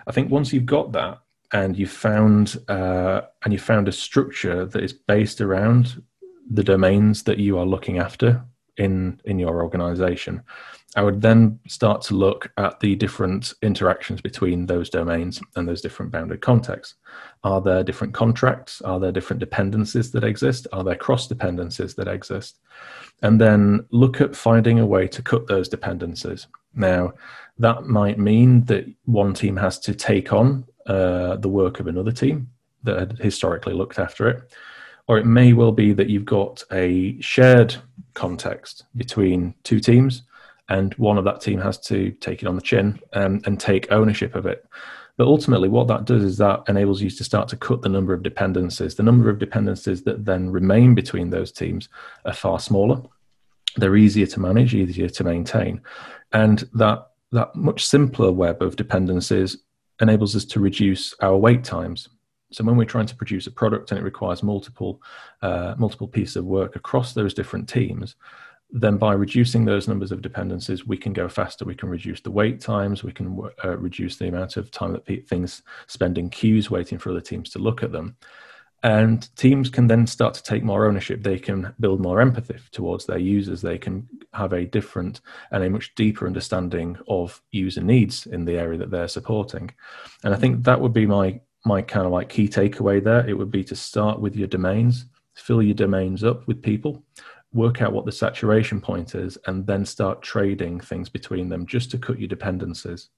I 0.06 0.12
think 0.12 0.30
once 0.30 0.52
you've 0.52 0.66
got 0.66 0.92
that 0.92 1.18
and 1.52 1.76
you've 1.76 1.90
found 1.90 2.56
uh, 2.68 3.22
and 3.42 3.52
you 3.52 3.58
found 3.58 3.88
a 3.88 3.92
structure 3.92 4.64
that 4.66 4.84
is 4.84 4.92
based 4.92 5.40
around 5.40 6.00
the 6.48 6.62
domains 6.62 7.24
that 7.24 7.38
you 7.38 7.58
are 7.58 7.66
looking 7.66 7.98
after 7.98 8.44
in 8.76 9.20
in 9.24 9.38
your 9.38 9.62
organization 9.62 10.42
i 10.96 11.02
would 11.02 11.20
then 11.20 11.58
start 11.66 12.02
to 12.02 12.14
look 12.14 12.52
at 12.56 12.78
the 12.80 12.94
different 12.94 13.54
interactions 13.62 14.20
between 14.20 14.66
those 14.66 14.90
domains 14.90 15.40
and 15.56 15.66
those 15.66 15.80
different 15.80 16.12
bounded 16.12 16.40
contexts. 16.40 16.94
Are 17.42 17.60
there 17.60 17.82
different 17.82 18.14
contracts? 18.14 18.80
Are 18.82 19.00
there 19.00 19.12
different 19.12 19.40
dependencies 19.40 20.10
that 20.12 20.24
exist? 20.24 20.66
Are 20.72 20.84
there 20.84 20.94
cross 20.94 21.26
dependencies 21.26 21.94
that 21.94 22.08
exist? 22.08 22.58
And 23.22 23.40
then 23.40 23.86
look 23.90 24.20
at 24.20 24.36
finding 24.36 24.78
a 24.78 24.86
way 24.86 25.06
to 25.08 25.22
cut 25.22 25.46
those 25.46 25.68
dependencies. 25.68 26.46
Now 26.74 27.12
that 27.58 27.84
might 27.84 28.18
mean 28.18 28.64
that 28.64 28.86
one 29.04 29.34
team 29.34 29.56
has 29.56 29.78
to 29.80 29.94
take 29.94 30.32
on 30.32 30.64
uh, 30.86 31.36
the 31.36 31.48
work 31.48 31.80
of 31.80 31.86
another 31.86 32.12
team 32.12 32.50
that 32.82 32.98
had 32.98 33.18
historically 33.18 33.74
looked 33.74 33.98
after 33.98 34.28
it. 34.28 34.54
Or 35.06 35.18
it 35.18 35.26
may 35.26 35.52
well 35.52 35.72
be 35.72 35.92
that 35.92 36.08
you've 36.08 36.24
got 36.24 36.62
a 36.72 37.20
shared 37.20 37.76
context 38.14 38.84
between 38.96 39.54
two 39.62 39.80
teams 39.80 40.22
and 40.68 40.94
one 40.94 41.18
of 41.18 41.24
that 41.24 41.40
team 41.40 41.60
has 41.60 41.78
to 41.78 42.10
take 42.12 42.42
it 42.42 42.46
on 42.46 42.56
the 42.56 42.62
chin 42.62 42.98
and, 43.12 43.46
and 43.46 43.60
take 43.60 43.90
ownership 43.92 44.34
of 44.34 44.46
it. 44.46 44.64
But 45.16 45.26
ultimately 45.26 45.68
what 45.68 45.86
that 45.88 46.06
does 46.06 46.24
is 46.24 46.38
that 46.38 46.62
enables 46.68 47.00
you 47.00 47.10
to 47.10 47.24
start 47.24 47.48
to 47.48 47.56
cut 47.56 47.82
the 47.82 47.88
number 47.88 48.12
of 48.12 48.22
dependencies. 48.22 48.94
The 48.96 49.02
number 49.02 49.30
of 49.30 49.38
dependencies 49.38 50.02
that 50.04 50.24
then 50.24 50.50
remain 50.50 50.94
between 50.94 51.30
those 51.30 51.52
teams 51.52 51.88
are 52.24 52.32
far 52.32 52.58
smaller. 52.58 53.00
They're 53.76 53.96
easier 53.96 54.26
to 54.26 54.40
manage 54.40 54.74
easier 54.74 55.08
to 55.08 55.24
maintain. 55.24 55.80
And 56.32 56.68
that 56.74 57.10
that 57.32 57.54
much 57.54 57.84
simpler 57.84 58.30
web 58.30 58.62
of 58.62 58.76
dependencies 58.76 59.56
enables 60.00 60.36
us 60.36 60.44
to 60.44 60.60
reduce 60.60 61.14
our 61.20 61.36
wait 61.36 61.64
times. 61.64 62.08
So 62.52 62.62
when 62.62 62.76
we're 62.76 62.84
trying 62.84 63.06
to 63.06 63.16
produce 63.16 63.48
a 63.48 63.50
product 63.50 63.90
and 63.90 63.98
it 63.98 64.04
requires 64.04 64.42
multiple 64.42 65.02
uh, 65.42 65.74
multiple 65.76 66.08
pieces 66.08 66.36
of 66.36 66.44
work 66.44 66.76
across 66.76 67.12
those 67.12 67.34
different 67.34 67.68
teams, 67.68 68.16
then 68.70 68.96
by 68.96 69.12
reducing 69.12 69.64
those 69.64 69.86
numbers 69.86 70.10
of 70.10 70.22
dependencies, 70.22 70.86
we 70.86 70.96
can 70.96 71.12
go 71.12 71.28
faster. 71.28 71.64
We 71.64 71.74
can 71.74 71.88
reduce 71.88 72.20
the 72.20 72.30
wait 72.30 72.60
times. 72.60 73.04
We 73.04 73.12
can 73.12 73.40
uh, 73.64 73.76
reduce 73.76 74.16
the 74.16 74.28
amount 74.28 74.56
of 74.56 74.70
time 74.70 74.92
that 74.92 75.04
pe- 75.04 75.20
things 75.20 75.62
spend 75.86 76.18
in 76.18 76.30
queues 76.30 76.70
waiting 76.70 76.98
for 76.98 77.10
other 77.10 77.20
teams 77.20 77.50
to 77.50 77.58
look 77.58 77.82
at 77.82 77.92
them. 77.92 78.16
And 78.82 79.34
teams 79.36 79.70
can 79.70 79.86
then 79.86 80.06
start 80.06 80.34
to 80.34 80.42
take 80.42 80.62
more 80.62 80.86
ownership. 80.86 81.22
They 81.22 81.38
can 81.38 81.74
build 81.80 82.00
more 82.00 82.20
empathy 82.20 82.58
towards 82.70 83.06
their 83.06 83.18
users. 83.18 83.62
They 83.62 83.78
can 83.78 84.06
have 84.34 84.52
a 84.52 84.66
different 84.66 85.22
and 85.52 85.64
a 85.64 85.70
much 85.70 85.94
deeper 85.94 86.26
understanding 86.26 86.98
of 87.08 87.40
user 87.50 87.80
needs 87.80 88.26
in 88.26 88.44
the 88.44 88.58
area 88.58 88.78
that 88.78 88.90
they're 88.90 89.08
supporting. 89.08 89.70
And 90.22 90.34
I 90.34 90.36
think 90.36 90.64
that 90.64 90.80
would 90.80 90.92
be 90.92 91.06
my 91.06 91.40
my 91.64 91.82
kind 91.82 92.06
of 92.06 92.12
like 92.12 92.28
key 92.28 92.48
takeaway 92.48 93.02
there 93.02 93.26
it 93.28 93.36
would 93.36 93.50
be 93.50 93.64
to 93.64 93.74
start 93.74 94.20
with 94.20 94.36
your 94.36 94.48
domains 94.48 95.06
fill 95.34 95.62
your 95.62 95.74
domains 95.74 96.22
up 96.22 96.46
with 96.46 96.62
people 96.62 97.02
work 97.54 97.80
out 97.80 97.92
what 97.92 98.04
the 98.04 98.12
saturation 98.12 98.80
point 98.80 99.14
is 99.14 99.38
and 99.46 99.66
then 99.66 99.86
start 99.86 100.20
trading 100.20 100.80
things 100.80 101.08
between 101.08 101.48
them 101.48 101.66
just 101.66 101.90
to 101.92 101.98
cut 101.98 102.18
your 102.18 102.28
dependencies. 102.28 103.08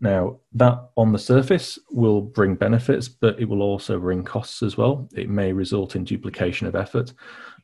Now 0.00 0.38
that 0.54 0.78
on 0.96 1.12
the 1.12 1.18
surface 1.18 1.78
will 1.90 2.22
bring 2.22 2.54
benefits 2.54 3.08
but 3.08 3.38
it 3.38 3.44
will 3.44 3.60
also 3.60 3.98
bring 3.98 4.24
costs 4.24 4.62
as 4.62 4.76
well. 4.76 5.08
It 5.14 5.28
may 5.28 5.52
result 5.52 5.96
in 5.96 6.04
duplication 6.04 6.66
of 6.66 6.74
effort. 6.74 7.12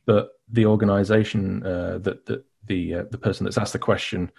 But 0.05 0.31
the 0.51 0.65
organization 0.65 1.65
uh, 1.65 1.99
that, 1.99 2.25
that 2.27 2.45
the 2.67 2.95
uh, 2.95 3.03
the 3.11 3.17
person 3.17 3.43
that's 3.43 3.57
asked 3.57 3.73
the 3.73 3.79
question 3.79 4.31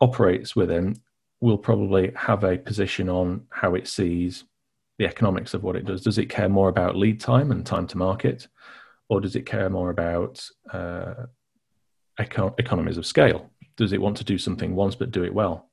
operates 0.00 0.56
within 0.56 0.96
will 1.40 1.58
probably 1.58 2.12
have 2.16 2.44
a 2.44 2.56
position 2.56 3.08
on 3.08 3.46
how 3.50 3.74
it 3.74 3.86
sees 3.86 4.44
the 4.98 5.06
economics 5.06 5.54
of 5.54 5.62
what 5.62 5.76
it 5.76 5.84
does. 5.84 6.02
Does 6.02 6.18
it 6.18 6.30
care 6.30 6.48
more 6.48 6.68
about 6.68 6.96
lead 6.96 7.20
time 7.20 7.50
and 7.50 7.66
time 7.66 7.86
to 7.88 7.98
market, 7.98 8.48
or 9.08 9.20
does 9.20 9.36
it 9.36 9.46
care 9.46 9.70
more 9.70 9.90
about 9.90 10.46
uh, 10.72 11.26
eco- 12.18 12.54
economies 12.58 12.96
of 12.96 13.06
scale? 13.06 13.50
Does 13.76 13.92
it 13.92 14.00
want 14.00 14.16
to 14.18 14.24
do 14.24 14.38
something 14.38 14.74
once 14.74 14.94
but 14.94 15.10
do 15.10 15.24
it 15.24 15.34
well? 15.34 15.68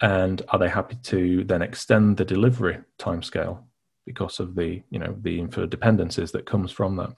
And 0.00 0.42
are 0.48 0.58
they 0.58 0.68
happy 0.68 0.96
to 1.04 1.44
then 1.44 1.62
extend 1.62 2.16
the 2.16 2.24
delivery 2.24 2.78
timescale 2.98 3.62
because 4.06 4.40
of 4.40 4.54
the 4.54 4.82
you 4.90 4.98
know 4.98 5.14
the 5.20 5.38
inferred 5.38 5.70
dependencies 5.70 6.30
that 6.32 6.46
comes 6.46 6.70
from 6.70 6.96
that? 6.96 7.10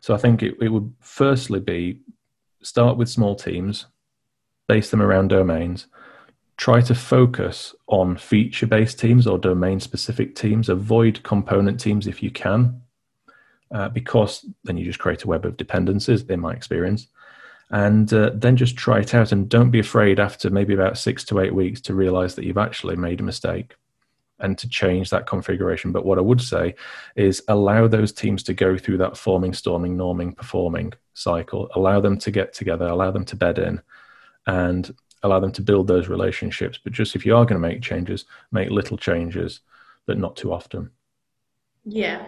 So 0.00 0.14
I 0.14 0.18
think 0.18 0.42
it, 0.42 0.56
it 0.60 0.68
would 0.68 0.92
firstly 1.00 1.60
be 1.60 2.00
start 2.62 2.96
with 2.96 3.08
small 3.08 3.34
teams, 3.34 3.86
base 4.68 4.90
them 4.90 5.02
around 5.02 5.28
domains, 5.28 5.88
try 6.56 6.80
to 6.80 6.94
focus 6.94 7.74
on 7.88 8.16
feature 8.16 8.66
based 8.66 8.98
teams 9.00 9.26
or 9.26 9.38
domain 9.38 9.80
specific 9.80 10.36
teams. 10.36 10.68
Avoid 10.68 11.22
component 11.24 11.80
teams 11.80 12.06
if 12.06 12.22
you 12.22 12.30
can, 12.30 12.82
uh, 13.70 13.88
because 13.88 14.44
then 14.64 14.76
you 14.76 14.84
just 14.84 14.98
create 14.98 15.24
a 15.24 15.28
web 15.28 15.44
of 15.44 15.56
dependencies, 15.56 16.22
in 16.22 16.40
my 16.40 16.52
experience. 16.52 17.08
And 17.70 18.10
uh, 18.14 18.30
then 18.34 18.56
just 18.56 18.76
try 18.76 19.00
it 19.00 19.14
out 19.14 19.30
and 19.30 19.48
don't 19.48 19.70
be 19.70 19.80
afraid 19.80 20.18
after 20.18 20.48
maybe 20.48 20.72
about 20.72 20.96
six 20.96 21.22
to 21.24 21.40
eight 21.40 21.54
weeks 21.54 21.82
to 21.82 21.94
realize 21.94 22.34
that 22.34 22.44
you've 22.44 22.56
actually 22.56 22.96
made 22.96 23.20
a 23.20 23.24
mistake 23.24 23.76
and 24.40 24.56
to 24.56 24.68
change 24.68 25.10
that 25.10 25.26
configuration. 25.26 25.92
But 25.92 26.06
what 26.06 26.18
I 26.18 26.22
would 26.22 26.40
say 26.40 26.76
is 27.16 27.42
allow 27.48 27.86
those 27.86 28.12
teams 28.12 28.42
to 28.44 28.54
go 28.54 28.78
through 28.78 28.98
that 28.98 29.16
forming, 29.16 29.52
storming, 29.52 29.96
norming, 29.96 30.36
performing 30.36 30.94
cycle. 31.14 31.68
Allow 31.74 32.00
them 32.00 32.18
to 32.18 32.30
get 32.30 32.52
together, 32.54 32.86
allow 32.86 33.10
them 33.10 33.24
to 33.26 33.36
bed 33.36 33.58
in, 33.58 33.82
and 34.46 34.94
allow 35.22 35.40
them 35.40 35.52
to 35.52 35.62
build 35.62 35.88
those 35.88 36.08
relationships. 36.08 36.78
But 36.82 36.92
just 36.92 37.16
if 37.16 37.26
you 37.26 37.36
are 37.36 37.44
going 37.44 37.60
to 37.60 37.68
make 37.68 37.82
changes, 37.82 38.24
make 38.52 38.70
little 38.70 38.96
changes, 38.96 39.60
but 40.06 40.18
not 40.18 40.36
too 40.36 40.52
often. 40.52 40.90
Yeah, 41.90 42.26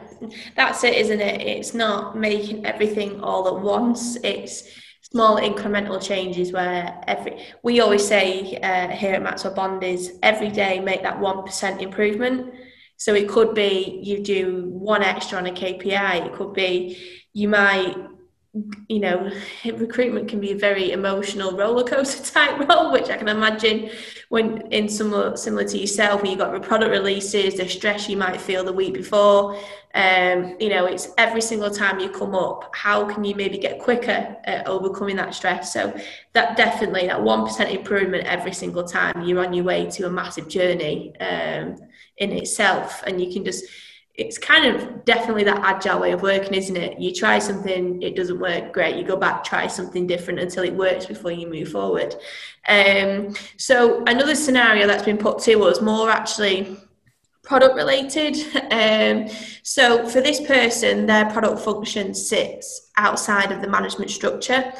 that's 0.56 0.84
it, 0.84 0.94
isn't 0.94 1.20
it? 1.20 1.40
It's 1.42 1.74
not 1.74 2.16
making 2.16 2.64
everything 2.64 3.20
all 3.20 3.46
at 3.48 3.62
once. 3.62 4.16
It's 4.24 4.64
small 5.02 5.38
incremental 5.38 6.00
changes 6.02 6.50
where 6.52 6.98
every 7.06 7.44
we 7.62 7.80
always 7.80 8.06
say 8.06 8.56
uh, 8.62 8.88
here 8.88 9.14
at 9.14 9.22
Maxwell 9.22 9.54
Bond 9.54 9.82
is 9.82 10.18
every 10.22 10.48
day 10.48 10.80
make 10.80 11.02
that 11.02 11.20
one 11.20 11.44
percent 11.44 11.82
improvement. 11.82 12.54
So 12.96 13.14
it 13.14 13.28
could 13.28 13.54
be 13.54 14.00
you 14.02 14.22
do 14.22 14.66
one 14.70 15.02
extra 15.02 15.36
on 15.36 15.46
a 15.46 15.52
KPI. 15.52 16.26
It 16.26 16.32
could 16.34 16.54
be 16.54 16.96
you 17.34 17.48
might 17.48 17.94
you 18.88 18.98
know, 18.98 19.30
recruitment 19.64 20.28
can 20.28 20.40
be 20.40 20.50
a 20.50 20.56
very 20.56 20.90
emotional 20.90 21.56
roller 21.56 21.84
coaster 21.84 22.32
type 22.34 22.68
role, 22.68 22.90
which 22.90 23.08
I 23.08 23.16
can 23.16 23.28
imagine 23.28 23.90
when 24.28 24.62
in 24.72 24.88
similar 24.88 25.36
similar 25.36 25.64
to 25.64 25.78
yourself, 25.78 26.22
when 26.22 26.32
you've 26.32 26.40
got 26.40 26.60
product 26.62 26.90
releases, 26.90 27.54
the 27.54 27.68
stress 27.68 28.08
you 28.08 28.16
might 28.16 28.40
feel 28.40 28.64
the 28.64 28.72
week 28.72 28.94
before. 28.94 29.56
Um, 29.94 30.56
you 30.58 30.68
know, 30.68 30.86
it's 30.86 31.08
every 31.16 31.40
single 31.40 31.70
time 31.70 32.00
you 32.00 32.10
come 32.10 32.34
up, 32.34 32.74
how 32.74 33.12
can 33.12 33.24
you 33.24 33.34
maybe 33.34 33.58
get 33.58 33.80
quicker 33.80 34.36
at 34.44 34.66
overcoming 34.66 35.16
that 35.16 35.34
stress? 35.34 35.72
So 35.72 35.96
that 36.32 36.56
definitely 36.56 37.06
that 37.06 37.22
one 37.22 37.44
percent 37.44 37.70
improvement 37.70 38.26
every 38.26 38.52
single 38.52 38.84
time 38.84 39.22
you're 39.22 39.44
on 39.44 39.52
your 39.52 39.64
way 39.64 39.88
to 39.90 40.06
a 40.06 40.10
massive 40.10 40.48
journey 40.48 41.16
um, 41.20 41.76
in 42.16 42.32
itself, 42.32 43.04
and 43.06 43.20
you 43.20 43.32
can 43.32 43.44
just 43.44 43.64
it's 44.14 44.38
kind 44.38 44.66
of 44.66 45.04
definitely 45.04 45.44
that 45.44 45.60
agile 45.62 46.00
way 46.00 46.12
of 46.12 46.22
working, 46.22 46.54
isn't 46.54 46.76
it? 46.76 46.98
You 46.98 47.14
try 47.14 47.38
something, 47.38 48.02
it 48.02 48.16
doesn't 48.16 48.38
work, 48.38 48.72
great. 48.72 48.96
You 48.96 49.04
go 49.04 49.16
back, 49.16 49.44
try 49.44 49.66
something 49.66 50.06
different 50.06 50.40
until 50.40 50.64
it 50.64 50.74
works 50.74 51.06
before 51.06 51.30
you 51.30 51.48
move 51.48 51.70
forward. 51.70 52.14
Um, 52.68 53.34
so 53.56 54.04
another 54.04 54.34
scenario 54.34 54.86
that's 54.86 55.04
been 55.04 55.16
put 55.16 55.38
to 55.40 55.62
us, 55.64 55.80
more 55.80 56.10
actually 56.10 56.76
product 57.42 57.74
related. 57.76 58.36
Um, 58.70 59.28
so 59.64 60.06
for 60.08 60.20
this 60.20 60.40
person, 60.46 61.04
their 61.06 61.28
product 61.28 61.60
function 61.60 62.14
sits 62.14 62.90
outside 62.96 63.50
of 63.50 63.60
the 63.60 63.68
management 63.68 64.10
structure. 64.10 64.72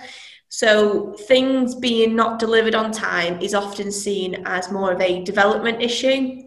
So 0.48 1.12
things 1.12 1.74
being 1.74 2.14
not 2.14 2.38
delivered 2.38 2.76
on 2.76 2.92
time 2.92 3.40
is 3.40 3.52
often 3.52 3.90
seen 3.90 4.42
as 4.46 4.70
more 4.70 4.92
of 4.92 5.00
a 5.00 5.24
development 5.24 5.82
issue. 5.82 6.42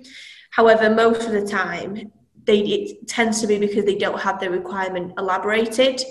However, 0.51 0.89
most 0.89 1.25
of 1.25 1.33
the 1.33 1.45
time, 1.45 2.13
they 2.45 2.59
it 2.59 3.07
tends 3.07 3.41
to 3.41 3.47
be 3.47 3.57
because 3.57 3.85
they 3.85 3.95
don't 3.95 4.19
have 4.19 4.39
the 4.39 4.49
requirement 4.49 5.13
elaborated. 5.17 6.01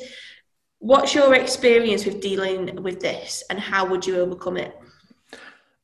What's 0.79 1.15
your 1.15 1.35
experience 1.35 2.05
with 2.05 2.21
dealing 2.21 2.83
with 2.83 3.01
this, 3.01 3.43
and 3.51 3.59
how 3.59 3.87
would 3.87 4.07
you 4.07 4.17
overcome 4.17 4.57
it? 4.57 4.77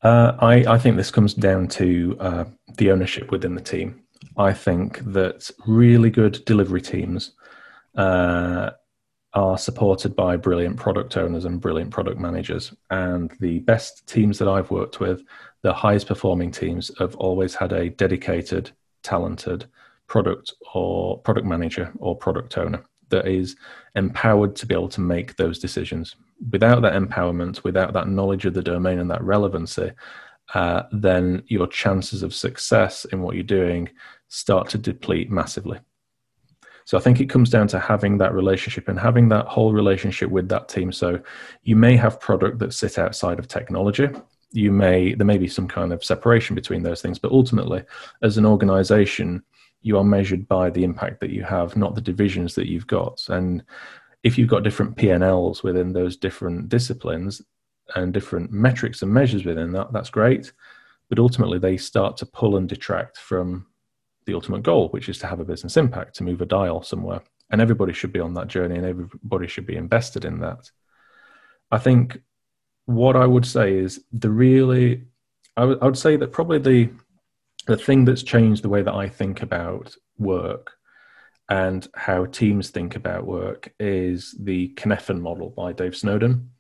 Uh, 0.03 0.37
I, 0.41 0.75
I, 0.75 0.79
think 0.79 0.97
this 0.97 1.11
comes 1.11 1.35
down 1.35 1.67
to 1.69 2.17
uh, 2.21 2.45
the 2.77 2.93
ownership 2.93 3.33
within 3.33 3.57
the 3.57 3.61
team. 3.61 4.01
I 4.37 4.53
think 4.53 5.01
that 5.13 5.51
really 5.67 6.11
good 6.11 6.45
delivery 6.45 6.81
teams 6.81 7.33
uh, 7.97 8.71
are 9.35 9.59
supported 9.59 10.15
by 10.15 10.37
brilliant 10.37 10.77
product 10.77 11.17
owners 11.17 11.45
and 11.45 11.61
brilliant 11.61 11.91
product 11.91 12.19
managers. 12.19 12.73
And 12.91 13.33
the 13.41 13.59
best 13.61 14.07
teams 14.07 14.39
that 14.39 14.49
I've 14.49 14.71
worked 14.71 15.01
with, 15.01 15.23
the 15.63 15.73
highest 15.73 16.07
performing 16.07 16.53
teams, 16.53 16.93
have 16.99 17.17
always 17.17 17.57
had 17.57 17.73
a 17.73 17.91
dedicated 17.91 18.71
talented 19.03 19.67
product 20.09 20.55
or 20.75 21.19
product 21.19 21.47
manager 21.47 21.93
or 21.99 22.17
product 22.17 22.59
owner 22.59 22.85
that 23.11 23.27
is 23.27 23.57
empowered 23.95 24.55
to 24.57 24.67
be 24.67 24.75
able 24.75 24.89
to 24.89 25.01
make 25.01 25.37
those 25.37 25.59
decisions. 25.59 26.17
Without 26.51 26.83
that 26.83 26.95
empowerment, 26.95 27.65
without 27.65 27.93
that 27.93 28.09
knowledge 28.09 28.45
of 28.45 28.55
the 28.55 28.63
domain 28.63 28.99
and 28.99 29.11
that 29.11 29.23
relevancy, 29.23 29.93
uh, 30.55 30.83
then 30.93 31.43
your 31.47 31.67
chances 31.67 32.23
of 32.23 32.35
success 32.35 33.05
in 33.07 33.21
what 33.23 33.35
you're 33.35 33.45
doing 33.45 33.89
start 34.29 34.69
to 34.71 34.79
deplete 34.79 35.31
massively. 35.31 35.79
So 36.85 36.97
I 36.97 37.01
think 37.01 37.21
it 37.21 37.29
comes 37.29 37.51
down 37.51 37.69
to 37.69 37.79
having 37.79 38.17
that 38.19 38.33
relationship 38.33 38.89
and 38.89 38.99
having 38.99 39.29
that 39.29 39.47
whole 39.47 39.75
relationship 39.75 40.31
with 40.31 40.49
that 40.49 40.71
team. 40.71 40.91
So 40.91 41.21
you 41.63 41.77
may 41.77 41.97
have 41.97 42.19
product 42.19 42.59
that 42.61 42.73
sit 42.73 42.99
outside 42.99 43.39
of 43.39 43.47
technology. 43.47 44.09
You 44.53 44.73
may 44.73 45.13
there 45.13 45.27
may 45.27 45.37
be 45.37 45.49
some 45.49 45.69
kind 45.69 45.93
of 45.93 46.03
separation 46.03 46.55
between 46.55 46.83
those 46.83 47.03
things, 47.03 47.19
but 47.19 47.31
ultimately, 47.31 47.83
as 48.23 48.39
an 48.39 48.47
organization, 48.47 49.43
you 49.83 49.97
are 49.99 50.05
measured 50.05 50.49
by 50.49 50.71
the 50.71 50.85
impact 50.85 51.21
that 51.21 51.31
you 51.31 51.45
have, 51.45 51.77
not 51.77 51.95
the 51.95 52.01
divisions 52.01 52.55
that 52.55 52.69
you've 52.69 52.87
got. 52.87 53.23
And 53.29 53.63
if 54.23 54.37
you've 54.37 54.49
got 54.49 54.65
different 54.65 54.97
P&Ls 54.97 55.63
within 55.63 55.93
those 55.93 56.17
different 56.17 56.69
disciplines 56.69 57.41
and 57.95 58.13
different 58.13 58.51
metrics 58.51 59.03
and 59.03 59.13
measures 59.13 59.45
within 59.45 59.73
that, 59.73 59.93
that's 59.93 60.11
great. 60.11 60.53
But 61.09 61.19
ultimately, 61.19 61.59
they 61.59 61.77
start 61.77 62.17
to 62.19 62.27
pull 62.27 62.57
and 62.57 62.69
detract 62.69 63.19
from 63.19 63.67
the 64.27 64.35
ultimate 64.35 64.63
goal, 64.63 64.89
which 64.91 65.09
is 65.09 65.19
to 65.19 65.27
have 65.27 65.41
a 65.41 65.45
business 65.45 65.77
impact, 65.77 66.17
to 66.17 66.25
move 66.25 66.43
a 66.43 66.47
dial 66.47 66.83
somewhere. 66.83 67.23
And 67.51 67.63
everybody 67.63 67.95
should 67.95 68.13
be 68.13 68.21
on 68.21 68.35
that 68.35 68.49
journey 68.49 68.77
and 68.77 68.85
everybody 68.85 69.47
should 69.47 69.65
be 69.65 69.77
invested 69.77 70.27
in 70.27 70.41
that. 70.41 70.71
I 71.71 71.79
think 71.79 72.21
what 72.85 73.17
I 73.17 73.25
would 73.25 73.47
say 73.47 73.75
is 73.75 74.05
the 74.13 74.29
really, 74.29 75.05
I, 75.57 75.63
w- 75.63 75.79
I 75.81 75.87
would 75.87 75.97
say 75.97 76.17
that 76.17 76.33
probably 76.33 76.59
the, 76.59 76.91
the 77.69 77.77
thing 77.77 78.07
that's 78.07 78.23
changed 78.23 78.65
the 78.65 78.69
way 78.69 78.81
that 78.83 78.95
I 78.95 79.09
think 79.11 79.43
about 79.43 79.95
work 80.17 80.73
and 81.51 81.87
how 81.95 82.25
teams 82.25 82.71
think 82.71 82.97
about 82.97 83.27
work 83.27 83.73
is 83.79 84.35
the 84.41 84.69
Cynefin 84.71 85.21
model 85.21 85.51
by 85.51 85.75
Dave 85.75 85.95
Snowden 85.95 86.51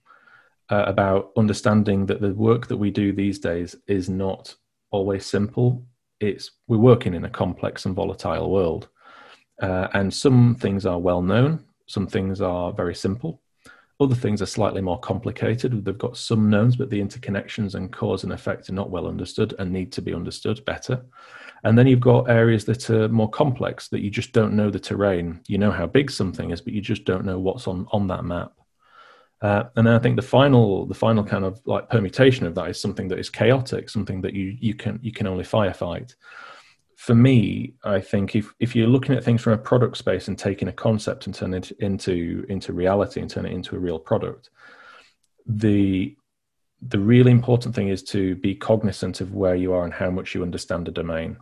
uh, 0.68 0.84
about 0.86 1.32
understanding 1.38 2.04
that 2.06 2.20
the 2.20 2.34
work 2.34 2.66
that 2.66 2.76
we 2.76 2.90
do 2.90 3.14
these 3.14 3.38
days 3.38 3.74
is 3.86 4.10
not 4.10 4.54
always 4.90 5.24
simple. 5.24 5.82
It's 6.20 6.50
we're 6.66 6.76
working 6.76 7.14
in 7.14 7.24
a 7.24 7.30
complex 7.30 7.86
and 7.86 7.94
volatile 7.94 8.50
world, 8.50 8.88
uh, 9.62 9.88
and 9.94 10.12
some 10.12 10.56
things 10.56 10.84
are 10.84 10.98
well 10.98 11.22
known, 11.22 11.64
some 11.86 12.06
things 12.06 12.42
are 12.42 12.70
very 12.70 12.94
simple, 12.94 13.40
other 14.00 14.14
things 14.14 14.40
are 14.40 14.46
slightly 14.46 14.80
more 14.80 14.98
complicated. 15.00 15.84
They've 15.84 15.98
got 15.98 16.16
some 16.16 16.48
knowns, 16.48 16.76
but 16.76 16.90
the 16.90 17.00
interconnections 17.00 17.74
and 17.74 17.92
cause 17.92 18.22
and 18.24 18.32
effect 18.32 18.70
are 18.70 18.74
not 18.74 18.90
well 18.90 19.06
understood 19.06 19.54
and 19.58 19.72
need 19.72 19.90
to 19.92 20.02
be 20.02 20.14
understood 20.14 20.64
better. 20.64 21.04
And 21.64 21.76
then 21.76 21.88
you've 21.88 22.00
got 22.00 22.30
areas 22.30 22.64
that 22.66 22.88
are 22.90 23.08
more 23.08 23.28
complex 23.28 23.88
that 23.88 24.00
you 24.00 24.10
just 24.10 24.32
don't 24.32 24.54
know 24.54 24.70
the 24.70 24.78
terrain. 24.78 25.40
You 25.48 25.58
know 25.58 25.72
how 25.72 25.86
big 25.86 26.10
something 26.10 26.50
is, 26.50 26.60
but 26.60 26.72
you 26.72 26.80
just 26.80 27.04
don't 27.04 27.24
know 27.24 27.40
what's 27.40 27.66
on 27.66 27.86
on 27.90 28.06
that 28.08 28.24
map. 28.24 28.52
Uh, 29.40 29.64
and 29.76 29.86
then 29.86 29.94
I 29.94 29.98
think 29.98 30.16
the 30.16 30.22
final, 30.22 30.86
the 30.86 30.94
final 30.94 31.24
kind 31.24 31.44
of 31.44 31.60
like 31.64 31.88
permutation 31.88 32.46
of 32.46 32.54
that 32.56 32.70
is 32.70 32.80
something 32.80 33.08
that 33.08 33.18
is 33.18 33.30
chaotic, 33.30 33.88
something 33.88 34.20
that 34.22 34.34
you 34.34 34.56
you 34.60 34.74
can 34.74 34.98
you 35.02 35.12
can 35.12 35.26
only 35.26 35.44
firefight. 35.44 36.14
For 37.08 37.14
me, 37.14 37.72
I 37.84 38.02
think 38.02 38.36
if 38.36 38.52
if 38.60 38.76
you're 38.76 38.86
looking 38.86 39.14
at 39.14 39.24
things 39.24 39.40
from 39.40 39.54
a 39.54 39.64
product 39.70 39.96
space 39.96 40.28
and 40.28 40.38
taking 40.38 40.68
a 40.68 40.72
concept 40.74 41.24
and 41.24 41.34
turn 41.34 41.54
it 41.54 41.70
into 41.80 42.44
into 42.50 42.74
reality 42.74 43.22
and 43.22 43.30
turn 43.30 43.46
it 43.46 43.52
into 43.52 43.76
a 43.76 43.78
real 43.78 43.98
product, 43.98 44.50
the 45.46 46.14
the 46.82 46.98
really 46.98 47.30
important 47.30 47.74
thing 47.74 47.88
is 47.88 48.02
to 48.02 48.34
be 48.36 48.54
cognizant 48.54 49.22
of 49.22 49.32
where 49.32 49.54
you 49.54 49.72
are 49.72 49.84
and 49.84 49.94
how 49.94 50.10
much 50.10 50.34
you 50.34 50.42
understand 50.42 50.86
a 50.86 50.90
domain. 50.90 51.38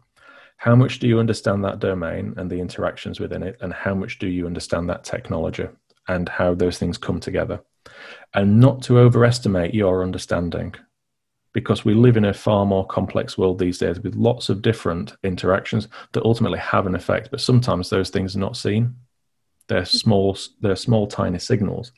How 0.57 0.77
much 0.77 1.01
do 1.01 1.09
you 1.09 1.19
understand 1.19 1.65
that 1.65 1.81
domain 1.81 2.35
and 2.37 2.49
the 2.49 2.61
interactions 2.61 3.19
within 3.19 3.43
it, 3.43 3.57
and 3.61 3.73
how 3.73 3.97
much 3.97 4.21
do 4.21 4.29
you 4.29 4.47
understand 4.47 4.89
that 4.89 5.03
technology 5.03 5.67
and 6.07 6.29
how 6.29 6.55
those 6.55 6.79
things 6.79 6.97
come 6.97 7.19
together? 7.19 7.61
and 8.35 8.61
not 8.61 8.83
to 8.83 8.99
overestimate 8.99 9.75
your 9.75 10.03
understanding 10.03 10.75
because 11.57 11.87
we 11.87 11.95
live 11.95 12.19
in 12.19 12.27
a 12.27 12.35
far 12.35 12.67
more 12.67 12.87
complex 12.87 13.39
world 13.39 13.59
these 13.59 13.79
days 13.79 13.99
with 13.99 14.15
lots 14.15 14.51
of 14.51 14.61
different 14.61 15.15
interactions 15.25 15.89
that 16.13 16.23
ultimately 16.23 16.59
have 16.59 16.87
an 16.87 16.95
effect 16.95 17.31
but 17.31 17.41
sometimes 17.41 17.89
those 17.89 18.11
things 18.11 18.37
are 18.37 18.41
not 18.41 18.59
seen. 18.59 18.95
They're 19.67 19.87
small 19.87 20.37
they're 20.61 20.77
small 20.77 21.07
tiny 21.07 21.39
signals. 21.39 21.93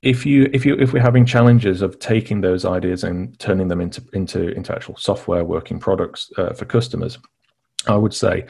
If 0.00 0.24
you 0.24 0.48
if 0.52 0.64
you 0.64 0.76
if 0.76 0.92
we're 0.92 1.02
having 1.02 1.26
challenges 1.26 1.82
of 1.82 1.98
taking 1.98 2.40
those 2.40 2.64
ideas 2.64 3.02
and 3.02 3.36
turning 3.40 3.66
them 3.66 3.80
into 3.80 4.00
into 4.12 4.46
into 4.52 4.72
actual 4.72 4.96
software 4.96 5.44
working 5.44 5.80
products 5.80 6.30
uh, 6.38 6.52
for 6.52 6.66
customers 6.66 7.18
i 7.86 7.96
would 7.96 8.14
say 8.14 8.44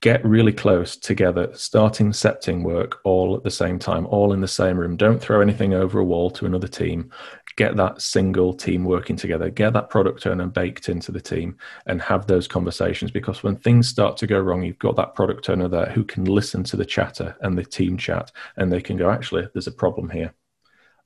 get 0.00 0.24
really 0.24 0.52
close 0.52 0.96
together, 0.96 1.50
starting 1.54 2.12
setting 2.12 2.62
work 2.62 3.00
all 3.04 3.36
at 3.36 3.42
the 3.42 3.50
same 3.50 3.78
time, 3.78 4.06
all 4.06 4.32
in 4.32 4.40
the 4.40 4.48
same 4.48 4.78
room. 4.78 4.96
Don't 4.96 5.20
throw 5.20 5.40
anything 5.40 5.74
over 5.74 5.98
a 5.98 6.04
wall 6.04 6.30
to 6.30 6.46
another 6.46 6.68
team. 6.68 7.10
Get 7.56 7.76
that 7.76 8.02
single 8.02 8.52
team 8.52 8.84
working 8.84 9.16
together, 9.16 9.48
get 9.48 9.72
that 9.72 9.88
product 9.88 10.26
owner 10.26 10.46
baked 10.46 10.90
into 10.90 11.10
the 11.10 11.20
team 11.20 11.56
and 11.86 12.02
have 12.02 12.26
those 12.26 12.46
conversations 12.46 13.10
because 13.10 13.42
when 13.42 13.56
things 13.56 13.88
start 13.88 14.18
to 14.18 14.26
go 14.26 14.38
wrong, 14.38 14.62
you've 14.62 14.78
got 14.78 14.96
that 14.96 15.14
product 15.14 15.48
owner 15.48 15.68
there 15.68 15.86
who 15.86 16.04
can 16.04 16.26
listen 16.26 16.62
to 16.64 16.76
the 16.76 16.84
chatter 16.84 17.34
and 17.40 17.56
the 17.56 17.64
team 17.64 17.96
chat 17.96 18.30
and 18.56 18.70
they 18.70 18.82
can 18.82 18.98
go, 18.98 19.10
actually, 19.10 19.48
there's 19.54 19.66
a 19.66 19.72
problem 19.72 20.10
here 20.10 20.34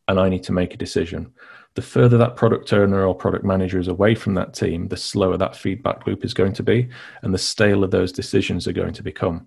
and 0.09 0.18
I 0.18 0.28
need 0.28 0.43
to 0.45 0.53
make 0.53 0.74
a 0.74 0.78
decision 0.78 1.32
the 1.75 1.83
further 1.83 2.18
that 2.18 2.37
product 2.37 2.73
owner 2.73 3.07
or 3.07 3.14
product 3.14 3.45
manager 3.45 3.79
is 3.79 3.89
away 3.89 4.14
from 4.14 4.35
that 4.35 4.55
team, 4.55 4.89
the 4.89 4.97
slower 4.97 5.37
that 5.37 5.57
feedback 5.57 6.07
loop 6.07 6.25
is 6.25 6.35
going 6.35 6.53
to 6.55 6.62
be, 6.62 6.89
and 7.23 7.33
the 7.33 7.39
staler 7.39 7.87
those 7.87 8.12
decisions 8.12 8.66
are 8.66 8.73
going 8.73 8.93
to 8.95 9.03
become. 9.03 9.47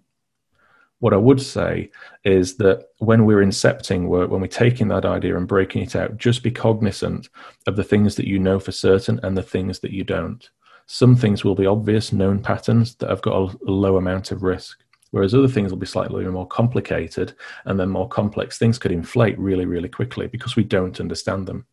What 1.00 1.14
I 1.14 1.18
would 1.18 1.42
say 1.42 1.92
is 2.24 2.56
that 2.58 2.88
when 3.00 3.26
we're 3.26 3.44
incepting 3.44 4.08
work, 4.08 4.32
when 4.32 4.40
we're 4.40 4.48
taking 4.48 4.88
that 4.88 5.04
idea 5.04 5.36
and 5.36 5.48
breaking 5.48 5.82
it 5.82 5.98
out, 5.98 6.16
just 6.16 6.44
be 6.44 6.52
cognizant 6.52 7.28
of 7.68 7.76
the 7.76 7.84
things 7.84 8.16
that 8.16 8.28
you 8.28 8.40
know 8.40 8.58
for 8.58 8.72
certain 8.72 9.20
and 9.22 9.38
the 9.38 9.44
things 9.44 9.80
that 9.80 9.92
you 9.92 10.06
don't. 10.06 10.50
Some 10.86 11.18
things 11.18 11.44
will 11.44 11.56
be 11.56 11.66
obvious, 11.66 12.14
known 12.14 12.42
patterns 12.42 12.96
that 12.96 13.10
have 13.10 13.22
got 13.22 13.36
a 13.36 13.58
low 13.70 13.98
amount 13.98 14.32
of 14.32 14.44
risk 14.44 14.80
whereas 15.14 15.36
other 15.36 15.48
things 15.48 15.72
will 15.72 15.78
be 15.78 15.86
slightly 15.86 16.26
more 16.26 16.48
complicated 16.48 17.36
and 17.66 17.80
then 17.80 17.88
more 17.88 18.08
complex 18.10 18.58
things 18.58 18.80
could 18.80 18.92
inflate 18.92 19.38
really 19.38 19.66
really 19.66 19.88
quickly 19.88 20.26
because 20.26 20.56
we 20.56 20.64
don't 20.64 21.00
understand 21.00 21.48
them 21.48 21.66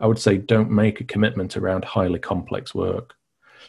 I 0.00 0.06
would 0.06 0.18
say 0.18 0.38
don't 0.38 0.70
make 0.70 1.00
a 1.00 1.04
commitment 1.04 1.56
around 1.56 1.84
highly 1.84 2.18
complex 2.18 2.74
work. 2.74 3.14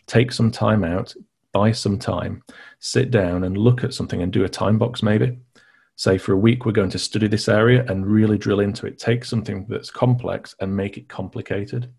Take 0.05 0.31
some 0.31 0.51
time 0.51 0.83
out, 0.83 1.13
buy 1.53 1.71
some 1.71 1.97
time, 1.97 2.43
sit 2.79 3.11
down 3.11 3.43
and 3.43 3.57
look 3.57 3.83
at 3.83 3.93
something 3.93 4.21
and 4.21 4.31
do 4.31 4.43
a 4.43 4.49
time 4.49 4.77
box 4.77 5.01
maybe. 5.01 5.39
Say 5.95 6.19
for 6.19 6.33
a 6.33 6.37
week, 6.37 6.65
we're 6.65 6.73
going 6.73 6.91
to 6.91 6.99
study 6.99 7.27
this 7.27 7.49
area 7.49 7.83
and 7.87 8.05
really 8.05 8.37
drill 8.37 8.59
into 8.59 8.85
it. 8.85 8.99
Take 8.99 9.25
something 9.25 9.65
that's 9.67 9.89
complex 9.89 10.53
and 10.59 10.75
make 10.75 10.97
it 10.97 11.09
complicated. 11.09 11.91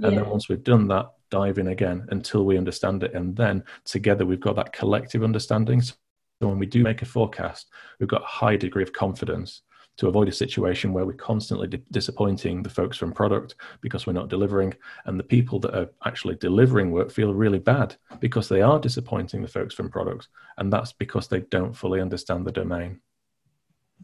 Yeah. 0.00 0.08
And 0.08 0.18
then 0.18 0.28
once 0.28 0.48
we've 0.48 0.64
done 0.64 0.88
that, 0.88 1.06
dive 1.30 1.58
in 1.58 1.68
again 1.68 2.06
until 2.10 2.44
we 2.44 2.58
understand 2.58 3.04
it. 3.04 3.14
And 3.14 3.36
then 3.36 3.62
together, 3.84 4.26
we've 4.26 4.40
got 4.40 4.56
that 4.56 4.72
collective 4.72 5.22
understanding. 5.22 5.80
So 5.80 5.94
when 6.40 6.58
we 6.58 6.66
do 6.66 6.82
make 6.82 7.02
a 7.02 7.06
forecast, 7.06 7.68
we've 8.00 8.08
got 8.08 8.22
a 8.22 8.26
high 8.26 8.56
degree 8.56 8.82
of 8.82 8.92
confidence 8.92 9.62
to 9.96 10.08
avoid 10.08 10.28
a 10.28 10.32
situation 10.32 10.92
where 10.92 11.06
we're 11.06 11.12
constantly 11.12 11.66
di- 11.66 11.82
disappointing 11.90 12.62
the 12.62 12.70
folks 12.70 12.96
from 12.96 13.12
product 13.12 13.54
because 13.80 14.06
we're 14.06 14.12
not 14.12 14.28
delivering 14.28 14.74
and 15.06 15.18
the 15.18 15.24
people 15.24 15.58
that 15.60 15.74
are 15.74 15.88
actually 16.04 16.36
delivering 16.36 16.90
work 16.90 17.10
feel 17.10 17.34
really 17.34 17.58
bad 17.58 17.96
because 18.20 18.48
they 18.48 18.60
are 18.60 18.78
disappointing 18.78 19.42
the 19.42 19.48
folks 19.48 19.74
from 19.74 19.90
product 19.90 20.28
and 20.58 20.72
that's 20.72 20.92
because 20.92 21.28
they 21.28 21.40
don't 21.40 21.76
fully 21.76 22.00
understand 22.00 22.46
the 22.46 22.52
domain. 22.52 23.00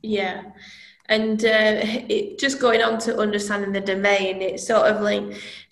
Yeah. 0.02 0.42
And 1.08 1.44
uh, 1.44 1.80
it, 2.08 2.38
just 2.38 2.58
going 2.58 2.80
on 2.80 2.98
to 3.00 3.18
understanding 3.18 3.72
the 3.72 3.80
domain 3.80 4.40
it's 4.40 4.66
sort 4.66 4.86
of 4.86 5.02
like 5.02 5.22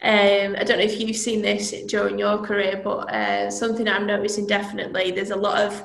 um, 0.03 0.57
i 0.59 0.65
don't 0.65 0.79
know 0.79 0.85
if 0.85 1.01
you've 1.01 1.17
seen 1.17 1.41
this 1.41 1.71
during 1.87 2.19
your 2.19 2.39
career 2.39 2.81
but 2.83 3.11
uh, 3.15 3.49
something 3.49 3.89
i'm 3.89 4.07
noticing 4.07 4.47
definitely 4.47 5.13
there's 5.13 5.31
a 5.31 5.37
lot 5.37 5.61
of 5.61 5.85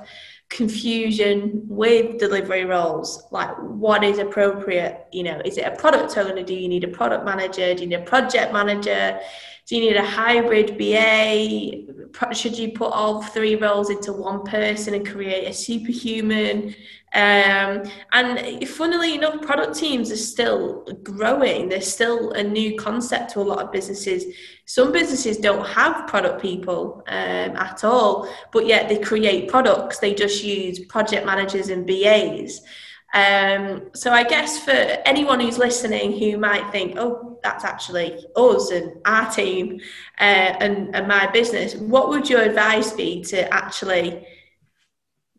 confusion 0.49 1.63
with 1.67 2.19
delivery 2.19 2.65
roles? 2.65 3.23
Like 3.31 3.55
what 3.57 4.03
is 4.03 4.19
appropriate? 4.19 5.05
You 5.11 5.23
know 5.23 5.41
is 5.43 5.57
it 5.57 5.65
a 5.65 5.75
product 5.75 6.17
owner? 6.17 6.43
Do 6.43 6.53
you 6.53 6.67
need 6.67 6.83
a 6.83 6.89
product 6.89 7.25
manager? 7.25 7.73
Do 7.73 7.81
you 7.83 7.89
need 7.89 7.99
a 7.99 8.03
project 8.03 8.53
manager? 8.53 9.19
Do 9.67 9.75
you 9.75 9.81
need 9.81 9.97
a 9.97 10.05
hybrid 10.05 10.77
ba 10.77 11.93
should 12.31 12.57
you 12.57 12.71
put 12.71 12.91
all 12.91 13.21
three 13.21 13.55
roles 13.55 13.89
into 13.89 14.13
one 14.13 14.43
person 14.43 14.93
and 14.93 15.07
create 15.07 15.47
a 15.47 15.53
superhuman 15.53 16.75
um, 17.15 17.83
and 18.11 18.67
funnily 18.67 19.15
enough, 19.15 19.41
product 19.41 19.77
teams 19.77 20.11
are 20.11 20.17
still 20.17 20.83
growing. 21.01 21.69
They're 21.69 21.79
still 21.79 22.31
a 22.31 22.43
new 22.43 22.75
concept 22.75 23.31
to 23.31 23.39
a 23.39 23.41
lot 23.41 23.59
of 23.59 23.71
businesses. 23.71 24.25
Some 24.65 24.91
businesses 24.91 25.37
don't 25.37 25.65
have 25.65 26.07
product 26.07 26.41
people 26.41 27.03
um, 27.07 27.55
at 27.55 27.85
all, 27.85 28.29
but 28.51 28.67
yet 28.67 28.89
they 28.89 28.99
create 28.99 29.47
products. 29.47 29.99
They 29.99 30.13
just 30.13 30.43
use 30.43 30.79
project 30.79 31.25
managers 31.25 31.69
and 31.69 31.87
BAs. 31.87 32.59
Um, 33.15 33.91
so 33.93 34.11
I 34.11 34.25
guess 34.25 34.59
for 34.59 34.71
anyone 34.71 35.39
who's 35.39 35.57
listening 35.57 36.19
who 36.19 36.37
might 36.37 36.69
think, 36.73 36.97
oh, 36.97 37.39
that's 37.41 37.63
actually 37.63 38.25
us 38.35 38.71
and 38.71 38.97
our 39.05 39.31
team 39.31 39.79
uh, 40.19 40.57
and, 40.59 40.93
and 40.93 41.07
my 41.07 41.27
business, 41.27 41.75
what 41.75 42.09
would 42.09 42.29
your 42.29 42.41
advice 42.41 42.91
be 42.91 43.23
to 43.23 43.51
actually 43.53 44.27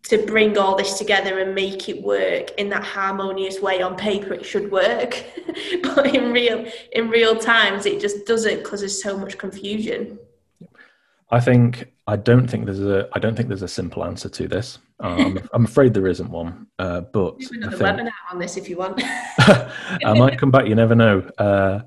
to 0.04 0.24
bring 0.24 0.56
all 0.56 0.76
this 0.76 0.96
together 0.96 1.40
and 1.40 1.54
make 1.54 1.88
it 1.90 2.02
work 2.02 2.52
in 2.58 2.70
that 2.70 2.82
harmonious 2.82 3.60
way 3.60 3.82
on 3.82 3.94
paper? 3.94 4.32
It 4.32 4.46
should 4.46 4.72
work 4.72 5.22
but 5.82 6.14
in 6.14 6.32
real 6.32 6.64
in 6.92 7.10
real 7.10 7.36
times 7.36 7.84
it 7.84 8.00
just 8.00 8.24
doesn't 8.24 8.58
because 8.58 8.80
there's 8.80 9.02
so 9.02 9.18
much 9.18 9.36
confusion 9.36 10.18
i 11.30 11.40
think 11.40 11.92
i 12.06 12.16
don't 12.16 12.48
think 12.48 12.64
there's 12.64 12.80
a 12.80 13.08
i 13.12 13.18
don't 13.18 13.36
think 13.36 13.48
there's 13.48 13.62
a 13.62 13.68
simple 13.68 14.04
answer 14.04 14.28
to 14.28 14.48
this 14.48 14.78
um, 15.00 15.38
i'm 15.52 15.64
afraid 15.64 15.92
there 15.92 16.06
isn't 16.06 16.30
one 16.30 16.66
uh, 16.78 17.00
but 17.00 17.38
do 17.38 17.48
another 17.54 17.76
webinar 17.76 18.10
on 18.30 18.38
this 18.38 18.56
if 18.56 18.68
you 18.68 18.76
want 18.76 19.02
i 19.38 20.14
might 20.16 20.38
come 20.38 20.50
back 20.50 20.66
you 20.66 20.74
never 20.74 20.94
know 20.94 21.20
uh, 21.38 21.80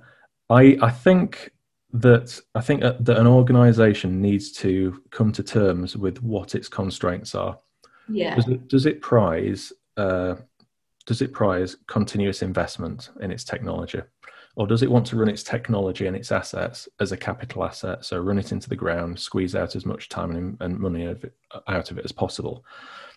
i 0.50 0.78
i 0.82 0.90
think 0.90 1.52
that 1.92 2.40
I 2.54 2.62
think 2.62 2.82
that 2.82 3.18
an 3.18 3.28
organization 3.28 4.22
needs 4.22 4.52
to 4.54 5.02
come 5.12 5.32
to 5.32 5.44
terms 5.44 5.98
with 5.98 6.22
what 6.22 6.54
its 6.54 6.68
constraints 6.68 7.34
are. 7.34 7.58
Yeah. 8.08 8.36
Does 8.36 8.48
it, 8.48 8.68
does 8.68 8.86
it 8.86 9.02
prize 9.02 9.74
uh, 9.98 10.36
does 11.06 11.22
it 11.22 11.34
prize 11.34 11.76
continuous 11.88 12.44
investment 12.44 13.10
in 13.20 13.32
its 13.32 13.44
technology, 13.44 14.02
or 14.60 14.68
does 14.68 14.84
it 14.84 14.92
want 14.92 15.08
to 15.08 15.16
run 15.16 15.30
its 15.30 15.42
technology 15.42 16.06
and 16.06 16.18
its 16.18 16.34
assets 16.34 16.90
as 17.00 17.14
a 17.14 17.18
capital 17.18 17.64
asset? 17.64 18.04
So 18.04 18.20
run 18.20 18.38
it 18.38 18.52
into 18.52 18.68
the 18.68 18.76
ground, 18.76 19.18
squeeze 19.18 19.56
out 19.56 19.74
as 19.74 19.86
much 19.86 20.10
time 20.10 20.58
and, 20.60 20.78
money 20.78 21.08
out 21.68 21.92
of 21.92 21.98
it 21.98 22.04
as 22.04 22.12
possible, 22.12 22.66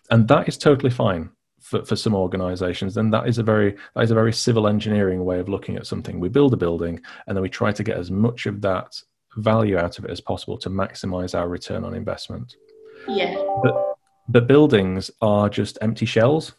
and 0.09 0.25
that 0.29 0.47
is 0.47 0.57
totally 0.57 0.89
fine 0.89 1.29
for, 1.59 1.83
for 1.83 1.97
some 1.97 2.15
organizations. 2.15 2.95
Then 2.95 3.09
that 3.09 3.27
is 3.27 3.39
a 3.39 3.43
very 3.43 3.75
that 3.93 4.03
is 4.05 4.11
a 4.11 4.15
very 4.15 4.31
civil 4.31 4.69
engineering 4.69 5.25
way 5.25 5.39
of 5.39 5.49
looking 5.49 5.75
at 5.75 5.85
something. 5.85 6.17
We 6.17 6.29
build 6.29 6.53
a 6.53 6.57
building 6.57 7.01
and 7.27 7.35
then 7.35 7.41
we 7.41 7.49
try 7.49 7.73
to 7.73 7.83
get 7.83 7.97
as 7.97 8.09
much 8.09 8.45
of 8.45 8.61
that 8.61 8.97
value 9.35 9.77
out 9.77 9.99
of 9.99 10.05
it 10.05 10.11
as 10.11 10.21
possible 10.21 10.57
to 10.59 10.69
maximize 10.69 11.37
our 11.37 11.49
return 11.49 11.83
on 11.83 11.93
investment. 11.93 12.55
Yeah. 13.05 13.35
But 13.61 13.95
but 14.29 14.47
buildings 14.47 15.11
are 15.21 15.49
just 15.49 15.77
empty 15.81 16.05
shells. 16.05 16.53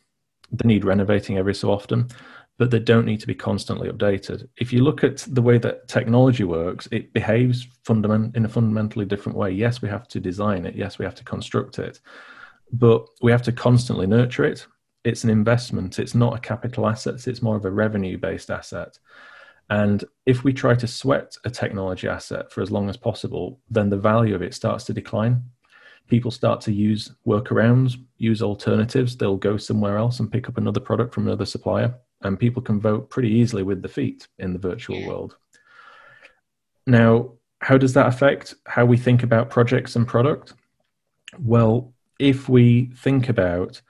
They 0.52 0.68
need 0.68 0.84
renovating 0.84 1.38
every 1.38 1.54
so 1.54 1.70
often, 1.70 2.08
but 2.58 2.70
they 2.70 2.78
don't 2.78 3.06
need 3.06 3.20
to 3.20 3.26
be 3.26 3.34
constantly 3.34 3.88
updated. 3.88 4.48
If 4.56 4.72
you 4.72 4.82
look 4.82 5.02
at 5.02 5.18
the 5.28 5.42
way 5.42 5.58
that 5.58 5.88
technology 5.88 6.44
works, 6.44 6.86
it 6.92 7.12
behaves 7.12 7.66
fundament 7.84 8.36
in 8.36 8.44
a 8.44 8.48
fundamentally 8.48 9.04
different 9.04 9.36
way. 9.36 9.50
Yes, 9.50 9.82
we 9.82 9.88
have 9.88 10.06
to 10.08 10.20
design 10.20 10.64
it. 10.64 10.76
Yes, 10.76 10.98
we 10.98 11.04
have 11.04 11.16
to 11.16 11.24
construct 11.24 11.78
it, 11.78 12.00
but 12.72 13.06
we 13.22 13.32
have 13.32 13.42
to 13.42 13.52
constantly 13.52 14.06
nurture 14.06 14.44
it. 14.44 14.66
It's 15.04 15.24
an 15.24 15.30
investment. 15.30 15.98
It's 15.98 16.14
not 16.14 16.36
a 16.36 16.40
capital 16.40 16.88
asset. 16.88 17.26
It's 17.26 17.42
more 17.42 17.56
of 17.56 17.64
a 17.64 17.70
revenue-based 17.70 18.50
asset. 18.50 18.98
And 19.70 20.04
if 20.26 20.44
we 20.44 20.52
try 20.52 20.74
to 20.74 20.86
sweat 20.86 21.36
a 21.44 21.50
technology 21.50 22.06
asset 22.06 22.52
for 22.52 22.60
as 22.60 22.70
long 22.70 22.88
as 22.88 22.96
possible, 22.96 23.60
then 23.70 23.90
the 23.90 23.96
value 23.96 24.34
of 24.34 24.42
it 24.42 24.54
starts 24.54 24.84
to 24.84 24.92
decline 24.92 25.42
people 26.08 26.30
start 26.30 26.60
to 26.62 26.72
use 26.72 27.12
workarounds, 27.26 27.96
use 28.18 28.42
alternatives. 28.42 29.16
They'll 29.16 29.36
go 29.36 29.56
somewhere 29.56 29.96
else 29.96 30.20
and 30.20 30.30
pick 30.30 30.48
up 30.48 30.58
another 30.58 30.80
product 30.80 31.14
from 31.14 31.26
another 31.26 31.46
supplier, 31.46 31.94
and 32.24 32.38
people 32.38 32.62
can 32.62 32.80
vote 32.80 33.10
pretty 33.10 33.28
easily 33.28 33.62
with 33.62 33.82
the 33.82 33.88
feet 33.88 34.26
in 34.38 34.52
the 34.52 34.58
virtual 34.58 35.06
world. 35.06 35.36
Now, 36.86 37.32
how 37.60 37.78
does 37.78 37.94
that 37.94 38.06
affect 38.06 38.54
how 38.66 38.84
we 38.84 38.96
think 38.96 39.22
about 39.22 39.50
projects 39.50 39.96
and 39.96 40.06
product? 40.06 40.54
Well, 41.38 41.94
if 42.18 42.48
we 42.48 42.90
think 42.96 43.28
about 43.28 43.80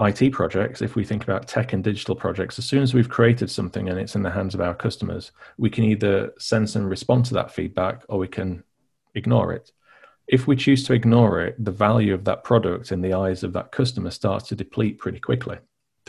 IT 0.00 0.32
projects, 0.32 0.80
if 0.80 0.96
we 0.96 1.04
think 1.04 1.22
about 1.22 1.46
tech 1.46 1.72
and 1.72 1.84
digital 1.84 2.16
projects, 2.16 2.58
as 2.58 2.64
soon 2.64 2.82
as 2.82 2.94
we've 2.94 3.08
created 3.08 3.50
something 3.50 3.88
and 3.88 3.98
it's 3.98 4.14
in 4.14 4.22
the 4.22 4.30
hands 4.30 4.54
of 4.54 4.60
our 4.60 4.74
customers, 4.74 5.32
we 5.58 5.68
can 5.68 5.84
either 5.84 6.32
sense 6.38 6.74
and 6.74 6.88
respond 6.88 7.26
to 7.26 7.34
that 7.34 7.50
feedback 7.50 8.02
or 8.08 8.18
we 8.18 8.28
can 8.28 8.64
ignore 9.14 9.52
it 9.52 9.72
if 10.30 10.46
we 10.46 10.54
choose 10.54 10.84
to 10.84 10.92
ignore 10.92 11.40
it, 11.40 11.62
the 11.62 11.72
value 11.72 12.14
of 12.14 12.24
that 12.24 12.44
product 12.44 12.92
in 12.92 13.00
the 13.00 13.12
eyes 13.12 13.42
of 13.42 13.52
that 13.52 13.72
customer 13.72 14.10
starts 14.10 14.46
to 14.48 14.54
deplete 14.54 14.96
pretty 14.96 15.18
quickly 15.18 15.58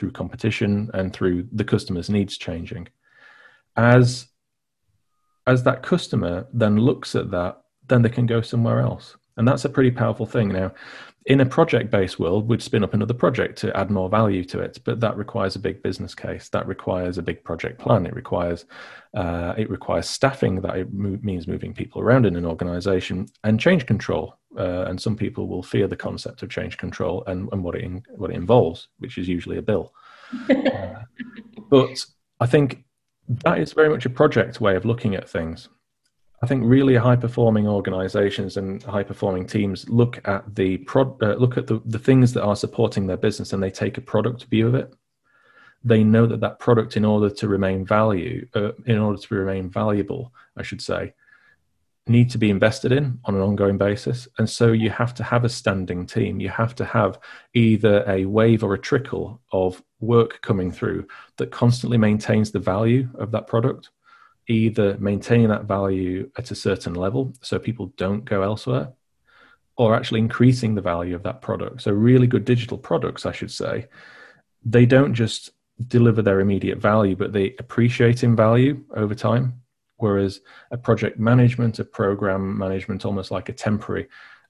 through 0.02 0.12
competition 0.12 0.90
and 0.96 1.14
through 1.14 1.48
the 1.52 1.64
customer's 1.64 2.10
needs 2.10 2.36
changing. 2.36 2.88
As 3.78 4.26
as 5.46 5.64
that 5.64 5.84
customer 5.84 6.48
then 6.52 6.78
looks 6.78 7.16
at 7.16 7.30
that, 7.30 7.62
then 7.88 8.02
they 8.02 8.10
can 8.10 8.26
go 8.26 8.42
somewhere 8.42 8.80
else. 8.80 9.16
And 9.38 9.48
that's 9.48 9.64
a 9.64 9.70
pretty 9.70 9.92
powerful 9.92 10.26
thing. 10.26 10.50
Now, 10.50 10.74
in 11.26 11.40
a 11.40 11.46
project 11.46 11.92
based 11.92 12.20
world, 12.20 12.48
we'd 12.48 12.64
spin 12.64 12.84
up 12.84 12.94
another 12.94 13.14
project 13.14 13.58
to 13.60 13.76
add 13.78 13.92
more 13.92 14.10
value 14.10 14.44
to 14.46 14.60
it, 14.60 14.80
but 14.84 15.00
that 15.02 15.16
requires 15.18 15.56
a 15.56 15.60
big 15.60 15.84
business 15.84 16.16
case. 16.16 16.50
That 16.50 16.68
requires 16.68 17.18
a 17.18 17.22
big 17.22 17.44
project 17.44 17.80
plan. 17.80 18.06
It 18.06 18.16
requires 18.16 18.66
uh, 19.14 19.54
it 19.58 19.70
requires 19.70 20.10
staffing. 20.10 20.62
That 20.62 20.78
it 20.78 20.94
mo- 20.94 21.20
means 21.22 21.48
moving 21.48 21.74
people 21.74 22.02
around 22.02 22.26
in 22.26 22.36
an 22.36 22.46
organization 22.46 23.28
and 23.44 23.60
change 23.60 23.86
control. 23.86 24.38
Uh, 24.58 24.84
and 24.88 25.00
some 25.00 25.16
people 25.16 25.48
will 25.48 25.64
fear 25.64 25.88
the 25.88 25.96
concept 25.96 26.44
of 26.44 26.50
change 26.50 26.78
control 26.78 27.24
and, 27.28 27.48
and 27.54 27.64
what 27.64 27.76
it 27.76 27.84
in, 27.84 28.04
what 28.16 28.32
it 28.32 28.36
involves, 28.36 28.90
which 28.98 29.18
is 29.18 29.28
usually 29.28 29.58
a 29.58 29.62
bill. 29.62 29.94
uh, 30.50 31.04
but 31.70 32.06
I 32.40 32.48
think 32.48 32.84
that 33.46 33.60
is 33.60 33.74
very 33.74 33.90
much 33.90 34.06
a 34.06 34.10
project 34.10 34.60
way 34.60 34.76
of 34.76 34.86
looking 34.86 35.16
at 35.16 35.30
things. 35.30 35.70
I 36.44 36.48
think 36.48 36.64
really 36.66 36.96
high 36.96 37.16
performing 37.16 37.68
organizations 37.68 38.58
and 38.58 38.82
high 38.82 39.04
performing 39.04 39.46
teams 39.46 39.88
look 39.88 40.28
at 40.28 40.56
the 40.56 40.78
pro- 40.78 41.18
uh, 41.22 41.36
look 41.36 41.58
at 41.58 41.68
the, 41.68 41.82
the 41.86 42.00
things 42.00 42.34
that 42.34 42.44
are 42.44 42.56
supporting 42.56 43.06
their 43.06 43.18
business 43.18 43.54
and 43.54 43.62
they 43.62 43.70
take 43.70 43.98
a 44.00 44.02
product 44.02 44.46
view 44.46 44.68
of 44.68 44.74
it. 44.74 44.92
They 45.84 46.04
know 46.04 46.26
that 46.26 46.40
that 46.40 46.60
product, 46.60 46.98
in 46.98 47.06
order 47.06 47.30
to 47.30 47.48
remain 47.48 47.86
value, 47.86 48.48
uh, 48.56 48.72
in 48.86 48.98
order 48.98 49.20
to 49.22 49.36
remain 49.36 49.70
valuable, 49.70 50.34
I 50.58 50.64
should 50.64 50.82
say, 50.82 51.14
need 52.08 52.32
to 52.32 52.40
be 52.40 52.50
invested 52.50 52.92
in 52.92 53.20
on 53.26 53.36
an 53.36 53.42
ongoing 53.42 53.78
basis. 53.78 54.28
And 54.40 54.50
so 54.50 54.72
you 54.72 54.90
have 54.90 55.14
to 55.16 55.24
have 55.24 55.44
a 55.44 55.50
standing 55.50 56.08
team. 56.08 56.40
You 56.40 56.50
have 56.50 56.74
to 56.76 56.86
have 56.86 57.20
either 57.54 58.04
a 58.08 58.26
wave 58.26 58.64
or 58.64 58.74
a 58.74 58.80
trickle 58.80 59.42
of 59.52 59.82
work 60.00 60.42
coming 60.42 60.72
through 60.72 61.08
that 61.38 61.52
constantly 61.52 62.00
maintains 62.00 62.52
the 62.52 62.60
value 62.60 63.08
of 63.16 63.32
that 63.32 63.46
product 63.46 63.92
either 64.52 64.98
maintaining 65.00 65.48
that 65.48 65.66
value 65.66 66.30
at 66.38 66.52
a 66.52 66.56
certain 66.56 66.94
level 66.94 67.34
so 67.42 67.58
people 67.58 67.94
don't 67.98 68.26
go 68.26 68.44
elsewhere 68.44 68.92
or 69.78 69.96
actually 69.96 70.20
increasing 70.20 70.76
the 70.76 70.82
value 70.82 71.16
of 71.16 71.24
that 71.24 71.42
product. 71.42 71.82
So, 71.82 71.92
really 71.92 72.28
good 72.28 72.46
digital 72.46 72.78
products, 72.78 73.26
I 73.26 73.32
should 73.32 73.52
say, 73.52 73.88
they 74.64 74.86
don't 74.86 75.14
just 75.14 75.52
deliver 75.88 76.22
their 76.22 76.40
immediate 76.40 76.78
value, 76.78 77.16
but 77.16 77.34
they 77.34 77.56
appreciate 77.58 78.24
in 78.24 78.36
value 78.36 78.84
over 78.96 79.16
time. 79.16 79.62
Whereas 79.98 80.42
a 80.72 80.78
project 80.78 81.20
management, 81.20 81.80
a 81.80 81.86
program 81.86 82.58
management, 82.58 83.06
almost 83.06 83.32
like 83.32 83.50
a 83.50 83.54
temporary 83.54 84.08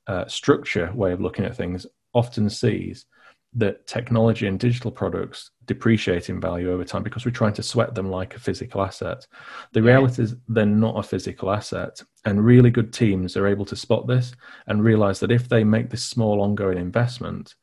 uh, 0.08 0.26
structure 0.28 0.92
way 0.94 1.12
of 1.12 1.22
looking 1.22 1.46
at 1.46 1.56
things, 1.56 1.86
often 2.14 2.50
sees 2.50 3.06
that 3.54 3.86
technology 3.86 4.48
and 4.48 4.60
digital 4.60 4.92
products 4.92 5.52
depreciate 5.74 6.30
in 6.30 6.42
value 6.42 6.72
over 6.72 6.84
time 6.84 7.04
because 7.04 7.26
we're 7.26 7.32
trying 7.32 7.54
to 7.54 7.64
sweat 7.64 7.96
them 7.96 8.10
like 8.10 8.36
a 8.36 8.40
physical 8.40 8.82
asset. 8.82 9.26
The 9.72 9.82
reality 9.82 10.24
is 10.24 10.36
they're 10.50 10.66
not 10.66 11.00
a 11.00 11.04
physical 11.04 11.50
asset. 11.50 12.02
And 12.26 12.46
really 12.46 12.70
good 12.70 12.92
teams 12.92 13.38
are 13.38 13.48
able 13.48 13.66
to 13.66 13.76
spot 13.76 14.06
this 14.06 14.34
and 14.68 14.84
realize 14.84 15.20
that 15.22 15.32
if 15.32 15.48
they 15.48 15.64
make 15.64 15.90
this 15.90 16.04
small 16.04 16.42
ongoing 16.42 16.78
investment, 16.78 17.56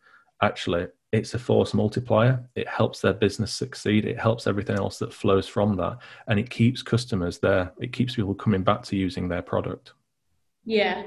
actually 0.43 0.87
it's 1.13 1.35
a 1.35 1.39
force 1.39 1.75
multiplier. 1.75 2.49
It 2.55 2.69
helps 2.69 3.01
their 3.01 3.13
business 3.13 3.53
succeed. 3.53 4.05
It 4.05 4.19
helps 4.19 4.47
everything 4.47 4.77
else 4.77 4.99
that 4.99 5.13
flows 5.13 5.47
from 5.47 5.77
that. 5.77 5.99
And 6.27 6.39
it 6.39 6.51
keeps 6.51 6.83
customers 6.83 7.39
there. 7.39 7.73
It 7.79 7.93
keeps 7.93 8.15
people 8.17 8.35
coming 8.35 8.63
back 8.63 8.83
to 8.85 8.97
using 8.97 9.29
their 9.29 9.43
product. 9.43 9.93
Yeah. 10.65 11.05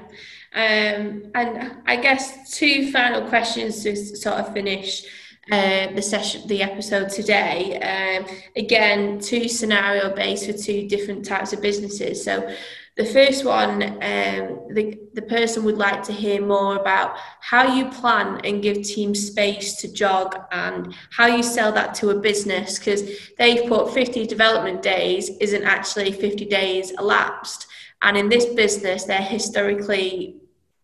Um, 0.54 1.30
and 1.34 1.76
I 1.86 1.96
guess 1.96 2.50
two 2.58 2.90
final 2.90 3.28
questions 3.28 3.82
to 3.84 3.94
sort 3.94 4.36
of 4.36 4.52
finish 4.52 5.04
uh, 5.50 5.92
the 5.92 6.02
session, 6.02 6.46
the 6.46 6.62
episode 6.62 7.08
today. 7.08 7.78
Um, 7.80 8.26
again, 8.56 9.18
two 9.18 9.48
scenario 9.48 10.14
based 10.14 10.46
for 10.46 10.52
two 10.52 10.88
different 10.88 11.24
types 11.24 11.52
of 11.52 11.60
businesses. 11.60 12.22
So, 12.24 12.54
the 12.94 13.06
first 13.06 13.46
one, 13.46 13.82
um, 13.82 14.68
the, 14.70 14.98
the 15.14 15.22
person 15.22 15.64
would 15.64 15.78
like 15.78 16.02
to 16.04 16.12
hear 16.12 16.44
more 16.44 16.76
about 16.76 17.16
how 17.40 17.74
you 17.74 17.88
plan 17.88 18.42
and 18.44 18.62
give 18.62 18.82
teams 18.82 19.26
space 19.28 19.76
to 19.76 19.90
jog 19.90 20.38
and 20.52 20.94
how 21.10 21.26
you 21.26 21.42
sell 21.42 21.72
that 21.72 21.94
to 21.96 22.10
a 22.10 22.20
business 22.20 22.78
because 22.78 23.02
they've 23.38 23.66
put 23.66 23.94
50 23.94 24.26
development 24.26 24.82
days 24.82 25.30
isn't 25.40 25.64
actually 25.64 26.12
50 26.12 26.44
days 26.44 26.90
elapsed. 26.98 27.66
And 28.02 28.14
in 28.14 28.28
this 28.28 28.44
business, 28.44 29.04
they're 29.04 29.22
historically 29.22 30.41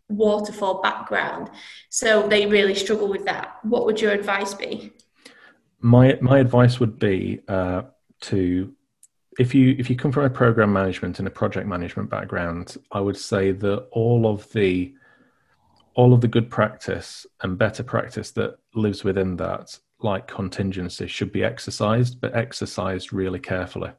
waterfall 0.08 0.80
background. 0.80 1.50
So 1.90 2.26
they 2.28 2.46
really 2.46 2.74
struggle 2.74 3.08
with 3.08 3.24
that. 3.26 3.58
What 3.62 3.86
would 3.86 4.00
your 4.00 4.12
advice 4.12 4.54
be? 4.54 4.92
My 5.80 6.18
my 6.20 6.38
advice 6.38 6.80
would 6.80 6.98
be 6.98 7.40
uh, 7.46 7.82
to 8.22 8.74
if 9.38 9.54
you 9.54 9.76
if 9.78 9.88
you 9.88 9.96
come 9.96 10.10
from 10.10 10.24
a 10.24 10.30
program 10.30 10.72
management 10.72 11.18
and 11.18 11.28
a 11.28 11.30
project 11.30 11.66
management 11.66 12.10
background, 12.10 12.76
I 12.90 13.00
would 13.00 13.16
say 13.16 13.52
that 13.52 13.86
all 13.92 14.26
of 14.26 14.50
the 14.52 14.94
all 15.94 16.12
of 16.12 16.20
the 16.20 16.28
good 16.28 16.50
practice 16.50 17.26
and 17.42 17.58
better 17.58 17.82
practice 17.82 18.30
that 18.32 18.58
lives 18.74 19.04
within 19.04 19.36
that 19.36 19.78
like 20.00 20.28
contingency 20.28 21.08
should 21.08 21.32
be 21.32 21.42
exercised, 21.42 22.20
but 22.20 22.36
exercised 22.36 23.12
really 23.12 23.40
carefully. 23.40 23.90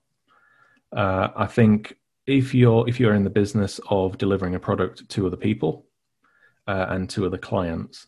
Uh, 0.96 1.28
I 1.36 1.46
think 1.46 1.98
if 2.26 2.54
you're 2.54 2.88
if 2.88 3.00
you're 3.00 3.16
in 3.16 3.24
the 3.24 3.30
business 3.30 3.80
of 3.90 4.18
delivering 4.18 4.56
a 4.56 4.60
product 4.60 5.08
to 5.10 5.28
other 5.28 5.38
people 5.38 5.86
uh, 6.70 6.86
and 6.90 7.10
to 7.10 7.26
other 7.26 7.38
clients, 7.38 8.08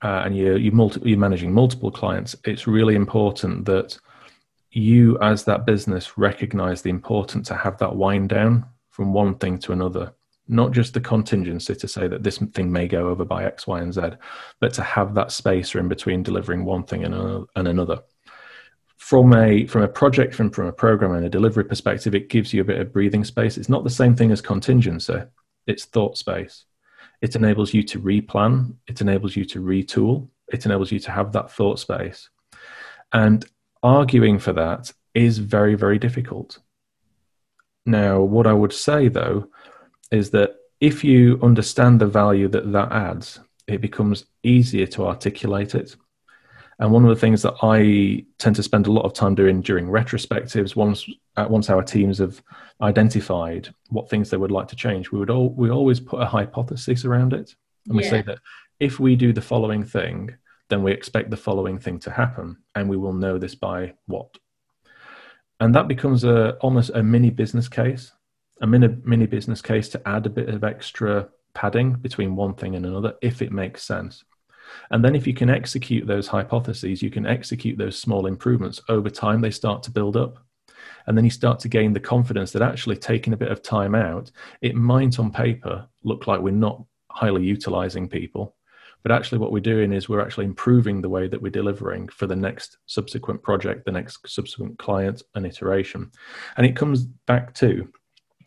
uh, 0.00 0.22
and 0.24 0.34
you're 0.34 0.56
you 0.56 0.72
multi- 0.72 1.02
you're 1.04 1.18
managing 1.18 1.52
multiple 1.52 1.90
clients, 1.90 2.34
it's 2.44 2.66
really 2.66 2.94
important 2.94 3.66
that 3.66 3.98
you, 4.70 5.18
as 5.20 5.44
that 5.44 5.66
business, 5.66 6.16
recognize 6.16 6.80
the 6.80 6.88
importance 6.88 7.48
to 7.48 7.54
have 7.54 7.76
that 7.78 7.94
wind 7.94 8.30
down 8.30 8.64
from 8.88 9.12
one 9.12 9.34
thing 9.34 9.58
to 9.58 9.72
another. 9.72 10.14
Not 10.48 10.72
just 10.72 10.94
the 10.94 11.00
contingency 11.00 11.74
to 11.74 11.86
say 11.86 12.08
that 12.08 12.22
this 12.22 12.38
thing 12.38 12.72
may 12.72 12.88
go 12.88 13.10
over 13.10 13.26
by 13.26 13.44
X, 13.44 13.66
Y, 13.66 13.80
and 13.80 13.92
Z, 13.92 14.00
but 14.58 14.72
to 14.74 14.82
have 14.82 15.14
that 15.14 15.30
space 15.30 15.74
or 15.74 15.78
in 15.78 15.88
between 15.88 16.22
delivering 16.22 16.64
one 16.64 16.84
thing 16.84 17.04
and, 17.04 17.46
another. 17.54 18.00
From 18.96 19.34
a 19.34 19.66
from 19.66 19.82
a 19.82 19.88
project 19.88 20.34
from 20.34 20.50
from 20.50 20.66
a 20.66 20.72
program 20.72 21.12
and 21.12 21.26
a 21.26 21.28
delivery 21.28 21.64
perspective 21.64 22.14
it 22.14 22.30
gives 22.30 22.54
you 22.54 22.62
a 22.62 22.64
bit 22.70 22.80
of 22.80 22.92
breathing 22.92 23.24
space. 23.24 23.58
It's 23.58 23.68
not 23.68 23.84
the 23.84 23.90
same 23.90 24.16
thing 24.16 24.32
as 24.32 24.40
contingency. 24.40 25.20
It's 25.66 25.84
thought 25.84 26.16
space 26.16 26.64
it 27.22 27.36
enables 27.36 27.72
you 27.72 27.82
to 27.84 28.00
replan. 28.00 28.74
It 28.88 29.00
enables 29.00 29.36
you 29.36 29.44
to 29.46 29.62
retool. 29.62 30.28
It 30.52 30.66
enables 30.66 30.92
you 30.92 30.98
to 30.98 31.10
have 31.10 31.32
that 31.32 31.50
thought 31.50 31.78
space. 31.78 32.28
And 33.12 33.46
arguing 33.82 34.38
for 34.38 34.52
that 34.52 34.92
is 35.14 35.38
very 35.38 35.74
very 35.74 35.98
difficult. 35.98 36.58
Now 37.86 38.20
what 38.20 38.46
i 38.46 38.52
would 38.52 38.72
say 38.72 39.08
though 39.08 39.48
is 40.10 40.30
that 40.30 40.56
if 40.80 41.02
you 41.02 41.38
understand 41.42 42.00
the 42.00 42.06
value 42.06 42.48
that 42.48 42.70
that 42.72 42.92
adds 42.92 43.40
it 43.66 43.80
becomes 43.80 44.26
easier 44.42 44.86
to 44.86 45.06
articulate 45.06 45.74
it 45.74 45.96
and 46.82 46.90
one 46.90 47.04
of 47.04 47.10
the 47.10 47.20
things 47.20 47.42
that 47.42 47.54
I 47.62 48.26
tend 48.38 48.56
to 48.56 48.62
spend 48.64 48.88
a 48.88 48.92
lot 48.92 49.04
of 49.04 49.12
time 49.12 49.36
doing 49.36 49.60
during 49.60 49.86
retrospectives, 49.86 50.74
once 50.74 51.08
uh, 51.36 51.46
once 51.48 51.70
our 51.70 51.80
teams 51.80 52.18
have 52.18 52.42
identified 52.80 53.72
what 53.90 54.10
things 54.10 54.30
they 54.30 54.36
would 54.36 54.50
like 54.50 54.66
to 54.66 54.74
change, 54.74 55.12
we 55.12 55.20
would 55.20 55.30
all 55.30 55.50
we 55.50 55.70
always 55.70 56.00
put 56.00 56.20
a 56.20 56.26
hypothesis 56.26 57.04
around 57.04 57.34
it, 57.34 57.54
and 57.86 57.96
we 57.96 58.02
yeah. 58.02 58.10
say 58.10 58.22
that 58.22 58.40
if 58.80 58.98
we 58.98 59.14
do 59.14 59.32
the 59.32 59.40
following 59.40 59.84
thing, 59.84 60.34
then 60.70 60.82
we 60.82 60.90
expect 60.90 61.30
the 61.30 61.36
following 61.36 61.78
thing 61.78 62.00
to 62.00 62.10
happen, 62.10 62.56
and 62.74 62.88
we 62.88 62.96
will 62.96 63.12
know 63.12 63.38
this 63.38 63.54
by 63.54 63.94
what. 64.06 64.36
And 65.60 65.72
that 65.76 65.86
becomes 65.86 66.24
a 66.24 66.54
almost 66.54 66.90
a 66.94 67.02
mini 67.04 67.30
business 67.30 67.68
case, 67.68 68.10
a 68.60 68.66
mini 68.66 68.88
mini 69.04 69.26
business 69.26 69.62
case 69.62 69.88
to 69.90 70.08
add 70.08 70.26
a 70.26 70.30
bit 70.30 70.48
of 70.48 70.64
extra 70.64 71.28
padding 71.54 71.92
between 71.92 72.34
one 72.34 72.54
thing 72.54 72.74
and 72.74 72.84
another 72.84 73.14
if 73.22 73.40
it 73.40 73.52
makes 73.52 73.84
sense. 73.84 74.24
And 74.90 75.04
then 75.04 75.14
if 75.14 75.26
you 75.26 75.34
can 75.34 75.50
execute 75.50 76.06
those 76.06 76.26
hypotheses, 76.26 77.02
you 77.02 77.10
can 77.10 77.26
execute 77.26 77.78
those 77.78 77.98
small 77.98 78.26
improvements 78.26 78.80
over 78.88 79.10
time, 79.10 79.40
they 79.40 79.50
start 79.50 79.82
to 79.84 79.90
build 79.90 80.16
up. 80.16 80.38
And 81.06 81.16
then 81.16 81.24
you 81.24 81.30
start 81.30 81.58
to 81.60 81.68
gain 81.68 81.92
the 81.92 82.00
confidence 82.00 82.52
that 82.52 82.62
actually 82.62 82.96
taking 82.96 83.32
a 83.32 83.36
bit 83.36 83.50
of 83.50 83.62
time 83.62 83.94
out, 83.94 84.30
it 84.60 84.74
might 84.74 85.18
on 85.18 85.30
paper 85.30 85.86
look 86.04 86.26
like 86.26 86.40
we're 86.40 86.50
not 86.50 86.84
highly 87.10 87.44
utilizing 87.44 88.08
people. 88.08 88.56
But 89.02 89.12
actually, 89.12 89.38
what 89.38 89.50
we're 89.50 89.60
doing 89.60 89.92
is 89.92 90.08
we're 90.08 90.20
actually 90.20 90.46
improving 90.46 91.00
the 91.00 91.08
way 91.08 91.26
that 91.26 91.42
we're 91.42 91.50
delivering 91.50 92.08
for 92.08 92.28
the 92.28 92.36
next 92.36 92.78
subsequent 92.86 93.42
project, 93.42 93.84
the 93.84 93.90
next 93.90 94.28
subsequent 94.28 94.78
client 94.78 95.22
and 95.34 95.44
iteration. 95.44 96.12
And 96.56 96.64
it 96.64 96.76
comes 96.76 97.06
back 97.26 97.52
to 97.54 97.88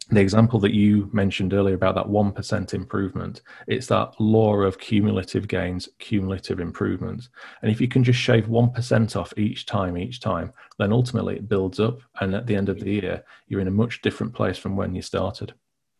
the 0.09 0.21
example 0.21 0.59
that 0.59 0.73
you 0.73 1.09
mentioned 1.13 1.53
earlier 1.53 1.73
about 1.73 1.95
that 1.95 2.05
1% 2.05 2.73
improvement, 2.73 3.41
it's 3.67 3.87
that 3.87 4.13
law 4.19 4.55
of 4.57 4.77
cumulative 4.77 5.47
gains, 5.47 5.89
cumulative 5.97 6.59
improvements. 6.59 7.29
And 7.61 7.71
if 7.71 7.81
you 7.81 7.87
can 7.87 8.03
just 8.03 8.19
shave 8.19 8.45
1% 8.45 9.15
off 9.15 9.33
each 9.35 9.65
time, 9.65 9.97
each 9.97 10.19
time, 10.19 10.53
then 10.77 10.93
ultimately 10.93 11.37
it 11.37 11.49
builds 11.49 11.79
up. 11.79 11.99
And 12.21 12.35
at 12.35 12.45
the 12.45 12.55
end 12.55 12.69
of 12.69 12.79
the 12.79 12.91
year, 12.91 13.23
you're 13.47 13.61
in 13.61 13.67
a 13.67 13.71
much 13.71 14.01
different 14.03 14.33
place 14.33 14.57
from 14.59 14.75
when 14.75 14.93
you 14.93 15.01
started. 15.01 15.53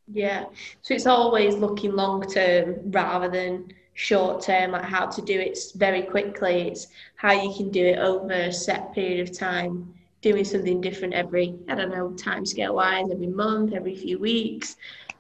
Yeah. 0.08 0.45
So 0.84 0.93
it's 0.93 1.08
always 1.08 1.56
looking 1.56 1.93
long 1.93 2.22
term 2.30 2.76
rather 2.91 3.28
than 3.28 3.74
short 3.95 4.43
term, 4.43 4.72
like 4.72 4.84
how 4.84 5.08
to 5.08 5.22
do 5.22 5.39
it 5.39 5.58
very 5.76 6.03
quickly. 6.03 6.68
It's 6.68 6.88
how 7.16 7.32
you 7.32 7.51
can 7.56 7.72
do 7.72 7.84
it 7.84 7.97
over 7.97 8.32
a 8.32 8.53
set 8.53 8.93
period 8.93 9.28
of 9.28 9.36
time 9.36 9.95
doing 10.26 10.43
something 10.43 10.82
different 10.82 11.13
every, 11.13 11.53
I 11.69 11.76
don't 11.76 11.91
know, 11.91 12.09
time 12.13 12.45
scale 12.47 12.73
wise, 12.73 13.11
every 13.11 13.28
month, 13.28 13.73
every 13.73 13.95
few 13.95 14.17
weeks. 14.17 14.76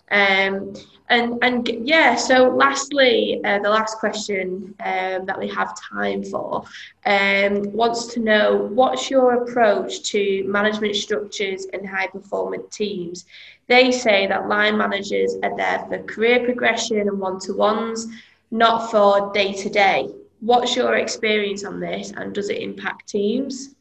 Um, 0.09 0.73
and 1.09 1.37
and 1.43 1.67
yeah, 1.83 2.15
so 2.15 2.49
lastly, 2.49 3.39
uh, 3.45 3.59
the 3.59 3.69
last 3.69 3.99
question 3.99 4.73
um, 4.79 5.25
that 5.27 5.37
we 5.37 5.47
have 5.49 5.79
time 5.79 6.23
for 6.23 6.63
um, 7.05 7.71
wants 7.71 8.07
to 8.13 8.19
know 8.19 8.67
what's 8.79 9.11
your 9.11 9.43
approach 9.43 9.91
to 10.11 10.43
management 10.47 10.95
structures 10.95 11.67
and 11.73 11.87
high 11.87 12.07
performance 12.07 12.75
teams. 12.75 13.25
They 13.67 13.91
say 13.91 14.25
that 14.27 14.47
line 14.47 14.77
managers 14.77 15.35
are 15.43 15.55
there 15.55 15.85
for 15.87 15.99
career 16.13 16.43
progression 16.43 17.01
and 17.01 17.19
one 17.19 17.39
to 17.41 17.53
ones, 17.53 18.07
not 18.49 18.89
for 18.89 19.31
day 19.33 19.53
to 19.53 19.69
day. 19.69 20.09
What's 20.39 20.75
your 20.75 20.95
experience 20.95 21.63
on 21.63 21.79
this, 21.79 22.11
and 22.17 22.33
does 22.33 22.49
it 22.49 22.57
impact 22.69 23.09
teams? 23.09 23.74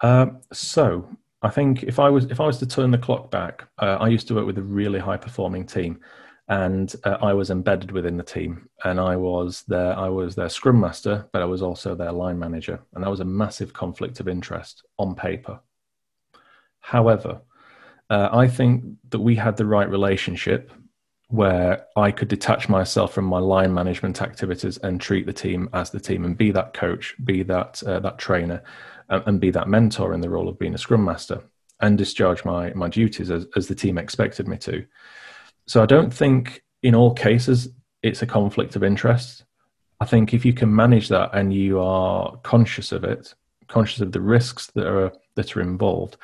Uh, 0.00 0.26
so 0.52 1.08
I 1.42 1.50
think 1.50 1.82
if 1.82 1.98
I 1.98 2.08
was 2.08 2.24
if 2.26 2.40
I 2.40 2.46
was 2.46 2.58
to 2.58 2.66
turn 2.66 2.90
the 2.90 2.98
clock 2.98 3.30
back, 3.30 3.66
uh, 3.78 3.96
I 4.00 4.08
used 4.08 4.28
to 4.28 4.34
work 4.34 4.46
with 4.46 4.58
a 4.58 4.62
really 4.62 4.98
high 4.98 5.16
performing 5.16 5.66
team, 5.66 6.00
and 6.48 6.94
uh, 7.04 7.18
I 7.20 7.32
was 7.32 7.50
embedded 7.50 7.92
within 7.92 8.16
the 8.16 8.22
team, 8.22 8.68
and 8.84 8.98
I 9.00 9.16
was 9.16 9.62
their 9.68 9.96
I 9.96 10.08
was 10.08 10.34
their 10.34 10.48
scrum 10.48 10.80
master, 10.80 11.28
but 11.32 11.42
I 11.42 11.46
was 11.46 11.62
also 11.62 11.94
their 11.94 12.12
line 12.12 12.38
manager, 12.38 12.80
and 12.94 13.04
that 13.04 13.10
was 13.10 13.20
a 13.20 13.24
massive 13.24 13.72
conflict 13.72 14.20
of 14.20 14.28
interest 14.28 14.84
on 14.98 15.14
paper. 15.14 15.60
However, 16.80 17.40
uh, 18.08 18.28
I 18.32 18.48
think 18.48 18.84
that 19.10 19.20
we 19.20 19.36
had 19.36 19.56
the 19.56 19.66
right 19.66 19.88
relationship 19.88 20.72
where 21.28 21.86
I 21.96 22.10
could 22.10 22.26
detach 22.26 22.68
myself 22.68 23.14
from 23.14 23.24
my 23.24 23.38
line 23.38 23.72
management 23.72 24.20
activities 24.20 24.78
and 24.78 25.00
treat 25.00 25.26
the 25.26 25.32
team 25.32 25.68
as 25.72 25.90
the 25.90 26.00
team 26.00 26.24
and 26.24 26.36
be 26.36 26.50
that 26.50 26.74
coach, 26.74 27.14
be 27.24 27.44
that 27.44 27.82
uh, 27.84 28.00
that 28.00 28.18
trainer, 28.18 28.62
and, 29.10 29.22
and, 29.26 29.40
be 29.40 29.50
that 29.50 29.68
mentor 29.68 30.14
in 30.14 30.20
the 30.20 30.30
role 30.30 30.48
of 30.48 30.58
being 30.58 30.74
a 30.74 30.78
scrum 30.78 31.04
master 31.04 31.42
and 31.80 31.98
discharge 31.98 32.44
my 32.44 32.72
my 32.74 32.88
duties 32.88 33.30
as, 33.30 33.46
as 33.56 33.68
the 33.68 33.74
team 33.74 33.98
expected 33.98 34.48
me 34.48 34.56
to. 34.58 34.84
So 35.66 35.82
I 35.82 35.86
don't 35.86 36.12
think 36.12 36.62
in 36.82 36.94
all 36.94 37.12
cases 37.12 37.68
it's 38.02 38.22
a 38.22 38.26
conflict 38.26 38.76
of 38.76 38.82
interest. 38.82 39.44
I 40.00 40.06
think 40.06 40.32
if 40.32 40.44
you 40.44 40.54
can 40.54 40.74
manage 40.74 41.08
that 41.08 41.30
and 41.34 41.52
you 41.52 41.80
are 41.80 42.36
conscious 42.38 42.92
of 42.92 43.04
it, 43.04 43.34
conscious 43.68 44.00
of 44.00 44.12
the 44.12 44.20
risks 44.20 44.68
that 44.74 44.86
are 44.86 45.12
that 45.36 45.56
are 45.56 45.60
involved, 45.60 46.16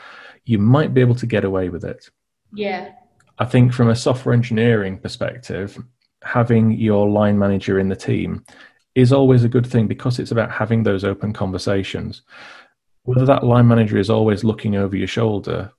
you 0.45 0.59
might 0.59 0.95
be 0.95 1.01
able 1.01 1.15
to 1.17 1.27
get 1.27 1.45
away 1.45 1.69
with 1.69 1.85
it. 1.85 2.09
Yeah. 2.55 2.93
I 3.39 3.45
think 3.45 3.73
from 3.73 3.91
a 3.91 3.97
software 3.97 4.35
engineering 4.35 4.99
perspective, 4.99 5.79
having 6.23 6.73
your 6.73 7.09
line 7.09 7.39
manager 7.39 7.79
in 7.79 7.89
the 7.89 7.97
team 7.97 8.45
is 8.95 9.13
always 9.13 9.45
a 9.45 9.49
good 9.49 9.67
thing 9.67 9.87
because 9.87 10.19
it's 10.19 10.31
about 10.31 10.51
having 10.51 10.83
those 10.83 11.05
open 11.05 11.33
conversations. 11.33 12.23
Whether 13.07 13.27
that 13.27 13.45
line 13.45 13.69
manager 13.69 13.99
is 13.99 14.11
always 14.11 14.45
looking 14.45 14.77
over 14.77 14.97
your 14.97 15.07
shoulder 15.07 15.73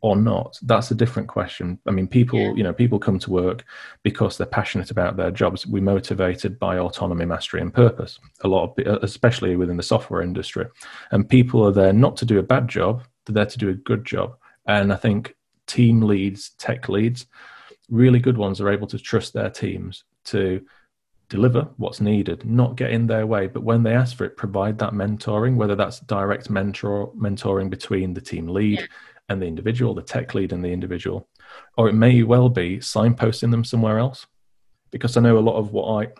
or 0.00 0.16
not, 0.16 0.58
that's 0.62 0.90
a 0.90 0.94
different 0.94 1.28
question. 1.28 1.78
I 1.86 1.90
mean, 1.90 2.06
people, 2.06 2.38
yeah. 2.38 2.52
you 2.54 2.62
know, 2.62 2.72
people 2.72 2.98
come 2.98 3.18
to 3.20 3.30
work 3.30 3.64
because 4.02 4.36
they're 4.36 4.46
passionate 4.46 4.90
about 4.90 5.16
their 5.16 5.30
jobs. 5.30 5.66
We're 5.66 5.82
motivated 5.82 6.58
by 6.58 6.78
autonomy, 6.78 7.24
mastery, 7.24 7.62
and 7.62 7.72
purpose. 7.72 8.18
A 8.44 8.48
lot 8.48 8.64
of, 8.78 8.86
uh, 8.86 8.98
especially 9.02 9.56
within 9.56 9.78
the 9.78 9.82
software 9.82 10.22
industry, 10.22 10.66
and 11.10 11.28
people 11.28 11.66
are 11.66 11.72
there 11.72 11.92
not 11.92 12.16
to 12.18 12.26
do 12.26 12.38
a 12.38 12.42
bad 12.42 12.68
job; 12.68 13.02
they're 13.24 13.34
there 13.34 13.46
to 13.46 13.58
do 13.58 13.70
a 13.70 13.74
good 13.74 14.04
job. 14.04 14.36
And 14.66 14.92
I 14.92 14.96
think 14.96 15.34
team 15.66 16.02
leads, 16.02 16.50
tech 16.50 16.88
leads, 16.88 17.26
really 17.88 18.18
good 18.18 18.36
ones 18.36 18.60
are 18.60 18.70
able 18.70 18.86
to 18.88 18.98
trust 18.98 19.32
their 19.32 19.50
teams 19.50 20.04
to 20.24 20.64
deliver 21.28 21.68
what's 21.76 22.00
needed, 22.00 22.44
not 22.44 22.76
get 22.76 22.90
in 22.90 23.06
their 23.06 23.26
way, 23.26 23.46
but 23.46 23.62
when 23.62 23.82
they 23.82 23.94
ask 23.94 24.16
for 24.16 24.24
it, 24.24 24.36
provide 24.36 24.78
that 24.78 24.92
mentoring, 24.92 25.56
whether 25.56 25.76
that's 25.76 26.00
direct 26.00 26.48
mentor 26.48 27.12
mentoring 27.12 27.68
between 27.68 28.14
the 28.14 28.20
team 28.20 28.48
lead 28.48 28.80
yeah. 28.80 28.86
and 29.28 29.42
the 29.42 29.46
individual, 29.46 29.94
the 29.94 30.02
tech 30.02 30.34
lead 30.34 30.52
and 30.52 30.64
the 30.64 30.72
individual, 30.72 31.28
or 31.76 31.88
it 31.88 31.94
may 31.94 32.22
well 32.22 32.48
be 32.48 32.78
signposting 32.78 33.50
them 33.50 33.64
somewhere 33.64 33.98
else. 33.98 34.26
Because 34.90 35.16
I 35.16 35.20
know 35.20 35.38
a 35.38 35.40
lot 35.40 35.56
of 35.56 35.72
what 35.72 35.86
I 36.02 36.12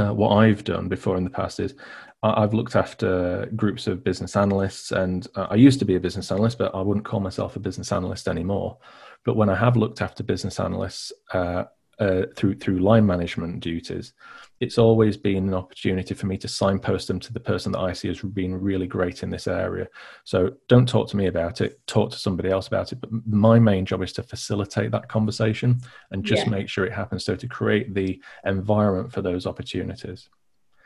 uh, 0.00 0.12
what 0.12 0.36
I've 0.36 0.64
done 0.64 0.88
before 0.88 1.16
in 1.16 1.24
the 1.24 1.30
past 1.30 1.60
is 1.60 1.74
I've 2.22 2.54
looked 2.54 2.74
after 2.74 3.46
groups 3.54 3.86
of 3.86 4.02
business 4.02 4.34
analysts, 4.34 4.92
and 4.92 5.26
uh, 5.34 5.46
I 5.50 5.56
used 5.56 5.78
to 5.80 5.84
be 5.84 5.96
a 5.96 6.00
business 6.00 6.32
analyst, 6.32 6.56
but 6.56 6.74
I 6.74 6.80
wouldn't 6.80 7.04
call 7.04 7.20
myself 7.20 7.54
a 7.56 7.60
business 7.60 7.92
analyst 7.92 8.28
anymore. 8.28 8.78
But 9.24 9.36
when 9.36 9.50
I 9.50 9.54
have 9.54 9.76
looked 9.76 10.00
after 10.00 10.22
business 10.22 10.58
analysts 10.58 11.12
uh, 11.32 11.64
uh, 11.98 12.22
through 12.36 12.56
through 12.56 12.78
line 12.78 13.06
management 13.06 13.60
duties, 13.60 14.12
it's 14.60 14.78
always 14.78 15.16
been 15.16 15.48
an 15.48 15.54
opportunity 15.54 16.14
for 16.14 16.26
me 16.26 16.36
to 16.38 16.48
signpost 16.48 17.08
them 17.08 17.20
to 17.20 17.32
the 17.32 17.40
person 17.40 17.72
that 17.72 17.80
I 17.80 17.92
see 17.92 18.08
as 18.08 18.20
being 18.20 18.54
really 18.54 18.86
great 18.86 19.22
in 19.22 19.30
this 19.30 19.46
area. 19.46 19.88
So 20.24 20.50
don't 20.68 20.88
talk 20.88 21.08
to 21.10 21.16
me 21.16 21.26
about 21.26 21.60
it, 21.60 21.84
talk 21.86 22.10
to 22.10 22.18
somebody 22.18 22.50
else 22.50 22.66
about 22.66 22.92
it. 22.92 23.00
But 23.00 23.10
my 23.26 23.58
main 23.58 23.84
job 23.84 24.02
is 24.02 24.12
to 24.14 24.22
facilitate 24.22 24.90
that 24.92 25.08
conversation 25.08 25.80
and 26.10 26.24
just 26.24 26.44
yeah. 26.44 26.50
make 26.50 26.68
sure 26.68 26.84
it 26.84 26.92
happens. 26.92 27.24
So 27.24 27.36
to 27.36 27.46
create 27.48 27.94
the 27.94 28.20
environment 28.44 29.12
for 29.12 29.22
those 29.22 29.46
opportunities. 29.46 30.28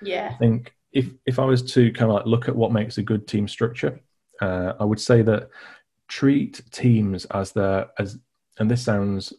Yeah. 0.03 0.31
I 0.33 0.39
think 0.39 0.75
if 0.93 1.13
if 1.27 1.39
I 1.39 1.45
was 1.45 1.63
to 1.73 1.93
kind 1.93 2.11
of 2.11 2.17
like 2.17 2.27
look 2.27 2.49
at 2.49 2.57
what 2.57 2.73
makes 2.73 2.99
a 2.99 3.03
good 3.03 3.29
team 3.29 3.47
structure, 3.49 4.01
uh, 4.41 4.73
I 4.81 4.85
would 4.85 5.01
say 5.01 5.23
that 5.23 5.51
treat 6.09 6.63
teams 6.71 7.27
as 7.27 7.53
their 7.53 7.89
as 7.99 8.19
and 8.59 8.71
this 8.71 8.83
sounds 8.83 9.33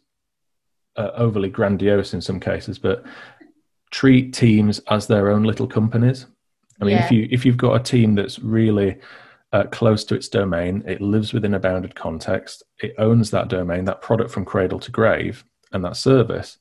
uh, 0.99 1.11
overly 1.15 1.49
grandiose 1.49 2.13
in 2.13 2.21
some 2.21 2.39
cases, 2.39 2.77
but 2.77 3.03
treat 3.89 4.33
teams 4.33 4.79
as 4.89 5.07
their 5.07 5.29
own 5.31 5.43
little 5.43 5.67
companies. 5.67 6.27
I 6.81 6.85
mean, 6.85 6.97
yeah. 6.97 7.05
if 7.05 7.11
you 7.11 7.27
if 7.31 7.45
you've 7.45 7.57
got 7.57 7.79
a 7.79 7.83
team 7.83 8.15
that's 8.15 8.39
really 8.39 8.97
uh, 9.53 9.63
close 9.71 10.03
to 10.05 10.15
its 10.15 10.27
domain, 10.27 10.83
it 10.85 11.01
lives 11.01 11.33
within 11.33 11.55
a 11.55 11.59
bounded 11.59 11.95
context, 11.95 12.63
it 12.81 12.93
owns 12.97 13.31
that 13.31 13.47
domain, 13.47 13.85
that 13.85 14.01
product 14.01 14.29
from 14.31 14.45
cradle 14.45 14.79
to 14.79 14.91
grave, 14.91 15.43
and 15.71 15.83
that 15.83 15.95
service, 15.95 16.57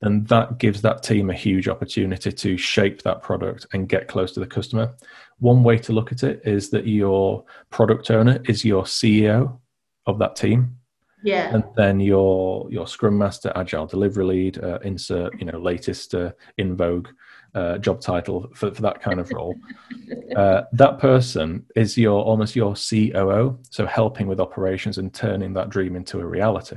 then 0.00 0.24
that 0.24 0.58
gives 0.58 0.82
that 0.82 1.02
team 1.02 1.30
a 1.30 1.34
huge 1.34 1.68
opportunity 1.68 2.32
to 2.32 2.56
shape 2.56 3.02
that 3.02 3.22
product 3.22 3.66
and 3.72 3.88
get 3.88 4.08
close 4.08 4.32
to 4.32 4.40
the 4.40 4.46
customer. 4.46 4.94
One 5.38 5.62
way 5.62 5.78
to 5.78 5.92
look 5.92 6.12
at 6.12 6.22
it 6.22 6.42
is 6.44 6.70
that 6.70 6.86
your 6.86 7.44
product 7.70 8.10
owner 8.10 8.40
is 8.46 8.64
your 8.64 8.84
CEO 8.84 9.58
of 10.06 10.18
that 10.18 10.36
team. 10.36 10.76
Yeah. 11.22 11.54
And 11.54 11.64
then 11.76 12.00
your 12.00 12.66
your 12.70 12.86
Scrum 12.86 13.16
Master, 13.16 13.52
Agile 13.54 13.86
Delivery 13.86 14.24
Lead, 14.24 14.62
uh, 14.62 14.78
insert 14.82 15.38
you 15.38 15.46
know 15.46 15.58
latest 15.58 16.14
uh, 16.14 16.32
in 16.58 16.76
vogue 16.76 17.08
uh, 17.54 17.78
job 17.78 18.00
title 18.00 18.50
for, 18.54 18.72
for 18.72 18.82
that 18.82 19.00
kind 19.00 19.20
of 19.20 19.30
role. 19.30 19.54
uh, 20.36 20.62
that 20.72 20.98
person 20.98 21.64
is 21.76 21.96
your 21.96 22.22
almost 22.22 22.56
your 22.56 22.74
COO, 22.74 23.58
so 23.70 23.86
helping 23.86 24.26
with 24.26 24.40
operations 24.40 24.98
and 24.98 25.12
turning 25.12 25.52
that 25.54 25.70
dream 25.70 25.96
into 25.96 26.20
a 26.20 26.26
reality. 26.26 26.76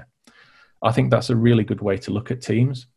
I 0.81 0.91
think 0.91 1.09
that's 1.09 1.29
a 1.29 1.35
really 1.35 1.63
good 1.63 1.81
way 1.81 1.97
to 1.97 2.11
look 2.11 2.29
at 2.29 2.41
teams, 2.41 2.87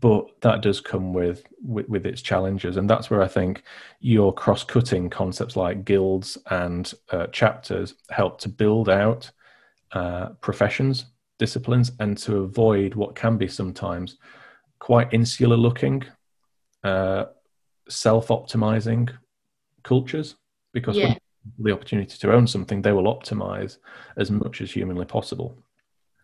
but 0.00 0.26
that 0.40 0.62
does 0.62 0.80
come 0.80 1.12
with 1.12 1.44
with, 1.62 1.88
with 1.88 2.06
its 2.06 2.22
challenges, 2.22 2.76
and 2.76 2.90
that's 2.90 3.10
where 3.10 3.22
I 3.22 3.28
think 3.28 3.62
your 4.00 4.32
cross-cutting 4.32 5.10
concepts 5.10 5.56
like 5.56 5.84
guilds 5.84 6.38
and 6.50 6.92
uh, 7.10 7.26
chapters 7.28 7.94
help 8.10 8.40
to 8.40 8.48
build 8.48 8.88
out 8.88 9.30
uh, 9.94 10.30
professions, 10.40 11.06
disciplines, 11.38 11.92
and 12.00 12.18
to 12.18 12.38
avoid 12.38 12.94
what 12.94 13.14
can 13.14 13.36
be 13.36 13.48
sometimes 13.48 14.18
quite 14.78 15.12
insular 15.12 15.56
looking 15.56 16.04
uh, 16.82 17.24
self-optimizing 17.88 19.10
cultures 19.82 20.36
because 20.72 20.96
yeah. 20.96 21.14
the 21.58 21.72
opportunity 21.72 22.16
to 22.18 22.32
own 22.32 22.46
something 22.46 22.82
they 22.82 22.92
will 22.92 23.14
optimize 23.14 23.78
as 24.16 24.30
much 24.30 24.60
as 24.60 24.70
humanly 24.70 25.04
possible 25.04 25.58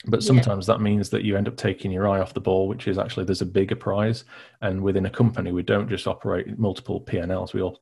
but 0.06 0.22
sometimes 0.22 0.66
yeah. 0.66 0.74
that 0.74 0.80
means 0.80 1.10
that 1.10 1.24
you 1.24 1.36
end 1.36 1.46
up 1.46 1.56
taking 1.56 1.90
your 1.90 2.08
eye 2.08 2.20
off 2.20 2.32
the 2.32 2.40
ball 2.40 2.68
which 2.68 2.88
is 2.88 2.98
actually 2.98 3.24
there's 3.24 3.42
a 3.42 3.46
bigger 3.46 3.76
prize. 3.76 4.24
And 4.62 4.82
within 4.82 5.06
a 5.06 5.10
company 5.10 5.52
we 5.52 5.62
don't 5.62 5.88
just 5.88 6.06
operate 6.06 6.58
multiple 6.58 7.00
p&l's 7.00 7.52
we 7.52 7.60
all 7.60 7.78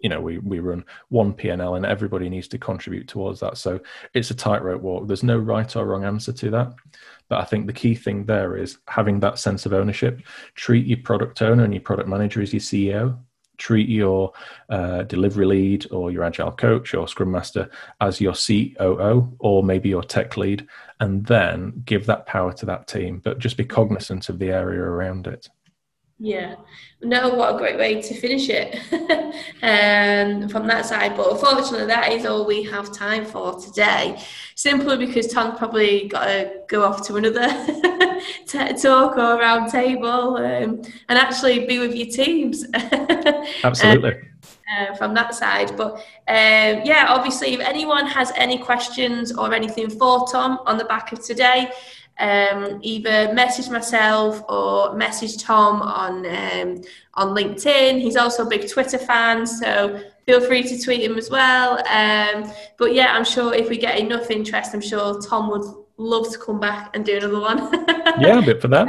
you 0.00 0.10
know 0.10 0.20
we, 0.20 0.38
we 0.38 0.58
run 0.58 0.84
one 1.08 1.32
p&l 1.32 1.74
and 1.74 1.86
everybody 1.86 2.28
needs 2.28 2.48
to 2.48 2.58
contribute 2.58 3.08
towards 3.08 3.40
that. 3.40 3.56
So 3.56 3.80
it's 4.12 4.30
a 4.30 4.34
tightrope 4.34 4.82
walk. 4.82 5.06
There's 5.06 5.22
no 5.22 5.38
right 5.38 5.74
or 5.74 5.86
wrong 5.86 6.04
answer 6.04 6.32
to 6.32 6.50
that. 6.50 6.74
But 7.28 7.40
i 7.40 7.44
think 7.44 7.66
the 7.66 7.72
key 7.72 7.94
thing 7.94 8.26
there 8.26 8.56
is 8.56 8.78
having 8.88 9.20
that 9.20 9.38
sense 9.38 9.64
of 9.64 9.72
ownership. 9.72 10.20
Treat 10.54 10.86
your 10.86 10.98
product 10.98 11.40
owner 11.40 11.64
and 11.64 11.72
your 11.72 11.82
product 11.82 12.08
manager 12.08 12.42
as 12.42 12.52
your 12.52 12.60
ceo 12.60 13.18
treat 13.62 13.88
your 13.88 14.32
uh, 14.70 15.02
delivery 15.04 15.46
lead 15.46 15.86
or 15.92 16.10
your 16.10 16.24
agile 16.24 16.50
coach 16.50 16.94
or 16.94 17.06
scrum 17.06 17.30
master 17.30 17.70
as 18.00 18.20
your 18.20 18.34
COO 18.34 19.32
or 19.38 19.62
maybe 19.62 19.88
your 19.88 20.02
tech 20.02 20.36
lead, 20.36 20.66
and 20.98 21.24
then 21.26 21.82
give 21.84 22.06
that 22.06 22.26
power 22.26 22.52
to 22.52 22.66
that 22.66 22.88
team, 22.88 23.20
but 23.22 23.38
just 23.38 23.56
be 23.56 23.64
cognizant 23.64 24.28
of 24.28 24.40
the 24.40 24.50
area 24.50 24.80
around 24.80 25.28
it. 25.28 25.48
Yeah, 26.18 26.54
no, 27.00 27.34
what 27.34 27.54
a 27.54 27.58
great 27.58 27.78
way 27.78 28.00
to 28.00 28.14
finish 28.14 28.48
it 28.48 28.76
um, 29.62 30.48
from 30.48 30.68
that 30.68 30.86
side. 30.86 31.16
But 31.16 31.32
unfortunately, 31.32 31.86
that 31.86 32.12
is 32.12 32.26
all 32.26 32.46
we 32.46 32.62
have 32.64 32.92
time 32.92 33.24
for 33.24 33.58
today. 33.60 34.20
Simply 34.54 34.96
because 35.04 35.26
Tom's 35.26 35.58
probably 35.58 36.06
got 36.08 36.26
to 36.26 36.60
go 36.68 36.84
off 36.84 37.04
to 37.08 37.16
another 37.16 37.48
talk 38.52 39.16
or 39.16 39.38
round 39.38 39.70
table 39.70 40.36
um, 40.36 40.82
and 41.08 41.18
actually 41.18 41.66
be 41.66 41.78
with 41.78 41.94
your 41.94 42.08
teams. 42.08 42.64
Absolutely. 43.64 44.12
Um, 44.12 44.28
uh, 44.72 44.94
from 44.94 45.14
that 45.14 45.34
side. 45.34 45.76
But 45.76 45.94
um, 46.28 46.82
yeah, 46.84 47.06
obviously, 47.08 47.52
if 47.54 47.60
anyone 47.60 48.06
has 48.06 48.32
any 48.36 48.58
questions 48.58 49.36
or 49.36 49.52
anything 49.52 49.90
for 49.90 50.26
Tom 50.28 50.60
on 50.66 50.78
the 50.78 50.84
back 50.84 51.12
of 51.12 51.22
today, 51.22 51.70
um, 52.18 52.78
either 52.82 53.32
message 53.34 53.68
myself 53.68 54.42
or 54.48 54.94
message 54.94 55.42
Tom 55.42 55.82
on 55.82 56.26
um, 56.26 56.82
on 57.14 57.34
LinkedIn. 57.36 58.00
He's 58.00 58.16
also 58.16 58.46
a 58.46 58.48
big 58.48 58.68
Twitter 58.70 58.98
fan, 58.98 59.46
so 59.46 60.00
feel 60.26 60.40
free 60.40 60.62
to 60.62 60.78
tweet 60.78 61.02
him 61.02 61.18
as 61.18 61.30
well. 61.30 61.78
Um, 61.88 62.50
but 62.78 62.94
yeah, 62.94 63.14
I'm 63.14 63.24
sure 63.24 63.52
if 63.54 63.68
we 63.68 63.76
get 63.76 63.98
enough 63.98 64.30
interest, 64.30 64.72
I'm 64.74 64.80
sure 64.80 65.20
Tom 65.20 65.50
would 65.50 65.64
love 65.96 66.30
to 66.32 66.38
come 66.38 66.58
back 66.58 66.94
and 66.94 67.04
do 67.04 67.16
another 67.16 67.40
one. 67.40 67.58
yeah, 68.20 68.38
a 68.38 68.42
bit 68.42 68.60
for 68.60 68.68
that. 68.68 68.88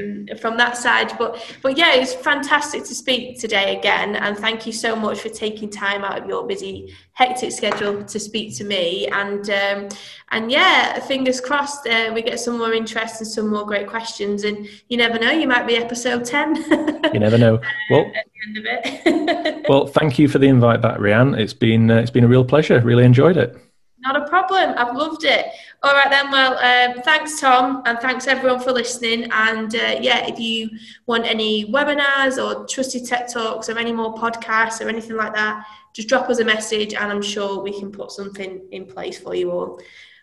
Um, 0.00 0.26
from 0.40 0.56
that 0.56 0.76
side, 0.76 1.12
but 1.18 1.54
but 1.62 1.76
yeah, 1.76 1.94
it's 1.94 2.14
fantastic 2.14 2.84
to 2.84 2.94
speak 2.94 3.38
today 3.38 3.76
again, 3.76 4.16
and 4.16 4.36
thank 4.36 4.66
you 4.66 4.72
so 4.72 4.96
much 4.96 5.20
for 5.20 5.28
taking 5.28 5.70
time 5.70 6.04
out 6.04 6.22
of 6.22 6.28
your 6.28 6.46
busy, 6.46 6.94
hectic 7.12 7.52
schedule 7.52 8.02
to 8.04 8.18
speak 8.18 8.56
to 8.56 8.64
me. 8.64 9.06
And 9.08 9.48
um, 9.50 9.88
and 10.30 10.50
yeah, 10.50 10.98
fingers 11.00 11.40
crossed, 11.40 11.86
uh, 11.86 12.12
we 12.14 12.22
get 12.22 12.40
some 12.40 12.58
more 12.58 12.72
interest 12.72 13.20
and 13.20 13.28
some 13.28 13.48
more 13.48 13.66
great 13.66 13.86
questions. 13.86 14.44
And 14.44 14.68
you 14.88 14.96
never 14.96 15.18
know, 15.18 15.30
you 15.30 15.46
might 15.46 15.66
be 15.66 15.76
episode 15.76 16.24
ten. 16.24 16.56
you 17.12 17.20
never 17.20 17.38
know. 17.38 17.60
Well. 17.90 18.10
well, 19.68 19.86
thank 19.86 20.18
you 20.18 20.28
for 20.28 20.38
the 20.38 20.48
invite 20.48 20.82
back, 20.82 20.98
Rianne. 20.98 21.38
It's 21.38 21.54
been 21.54 21.90
uh, 21.90 21.96
it's 21.96 22.10
been 22.10 22.24
a 22.24 22.28
real 22.28 22.44
pleasure. 22.44 22.80
Really 22.80 23.04
enjoyed 23.04 23.36
it. 23.36 23.56
Not 24.04 24.16
a 24.16 24.28
problem. 24.28 24.74
I've 24.76 24.94
loved 24.94 25.24
it. 25.24 25.46
All 25.84 25.92
right 25.92 26.08
then. 26.08 26.30
Well, 26.30 26.54
um, 26.54 27.02
thanks 27.02 27.38
Tom, 27.38 27.82
and 27.84 27.98
thanks 27.98 28.26
everyone 28.26 28.58
for 28.58 28.72
listening. 28.72 29.28
And 29.30 29.74
uh, 29.74 29.98
yeah, 30.00 30.26
if 30.26 30.40
you 30.40 30.70
want 31.04 31.26
any 31.26 31.70
webinars 31.70 32.42
or 32.42 32.66
trusted 32.66 33.04
tech 33.04 33.30
talks 33.30 33.68
or 33.68 33.78
any 33.78 33.92
more 33.92 34.14
podcasts 34.14 34.82
or 34.82 34.88
anything 34.88 35.16
like 35.16 35.34
that, 35.34 35.66
just 35.92 36.08
drop 36.08 36.30
us 36.30 36.38
a 36.38 36.44
message, 36.44 36.94
and 36.94 37.12
I'm 37.12 37.20
sure 37.20 37.62
we 37.62 37.78
can 37.78 37.92
put 37.92 38.12
something 38.12 38.62
in 38.72 38.86
place 38.86 39.18
for 39.18 39.34
you 39.34 39.50
all. 39.50 39.78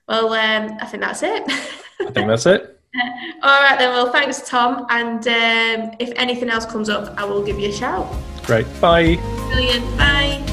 Well, 0.08 0.34
um, 0.34 0.78
I 0.82 0.86
think 0.88 1.04
that's 1.04 1.22
it. 1.22 1.44
I 1.48 2.10
think 2.10 2.28
that's 2.28 2.48
it. 2.48 2.80
all 3.44 3.62
right 3.62 3.78
then. 3.78 3.92
Well, 3.92 4.12
thanks 4.12 4.42
Tom, 4.50 4.88
and 4.90 5.28
um, 5.28 5.96
if 6.00 6.12
anything 6.16 6.50
else 6.50 6.66
comes 6.66 6.90
up, 6.90 7.16
I 7.20 7.24
will 7.24 7.46
give 7.46 7.60
you 7.60 7.70
a 7.70 7.72
shout. 7.72 8.12
Great. 8.46 8.66
Bye. 8.82 9.18
Brilliant. 9.52 9.86
Bye. 9.96 10.51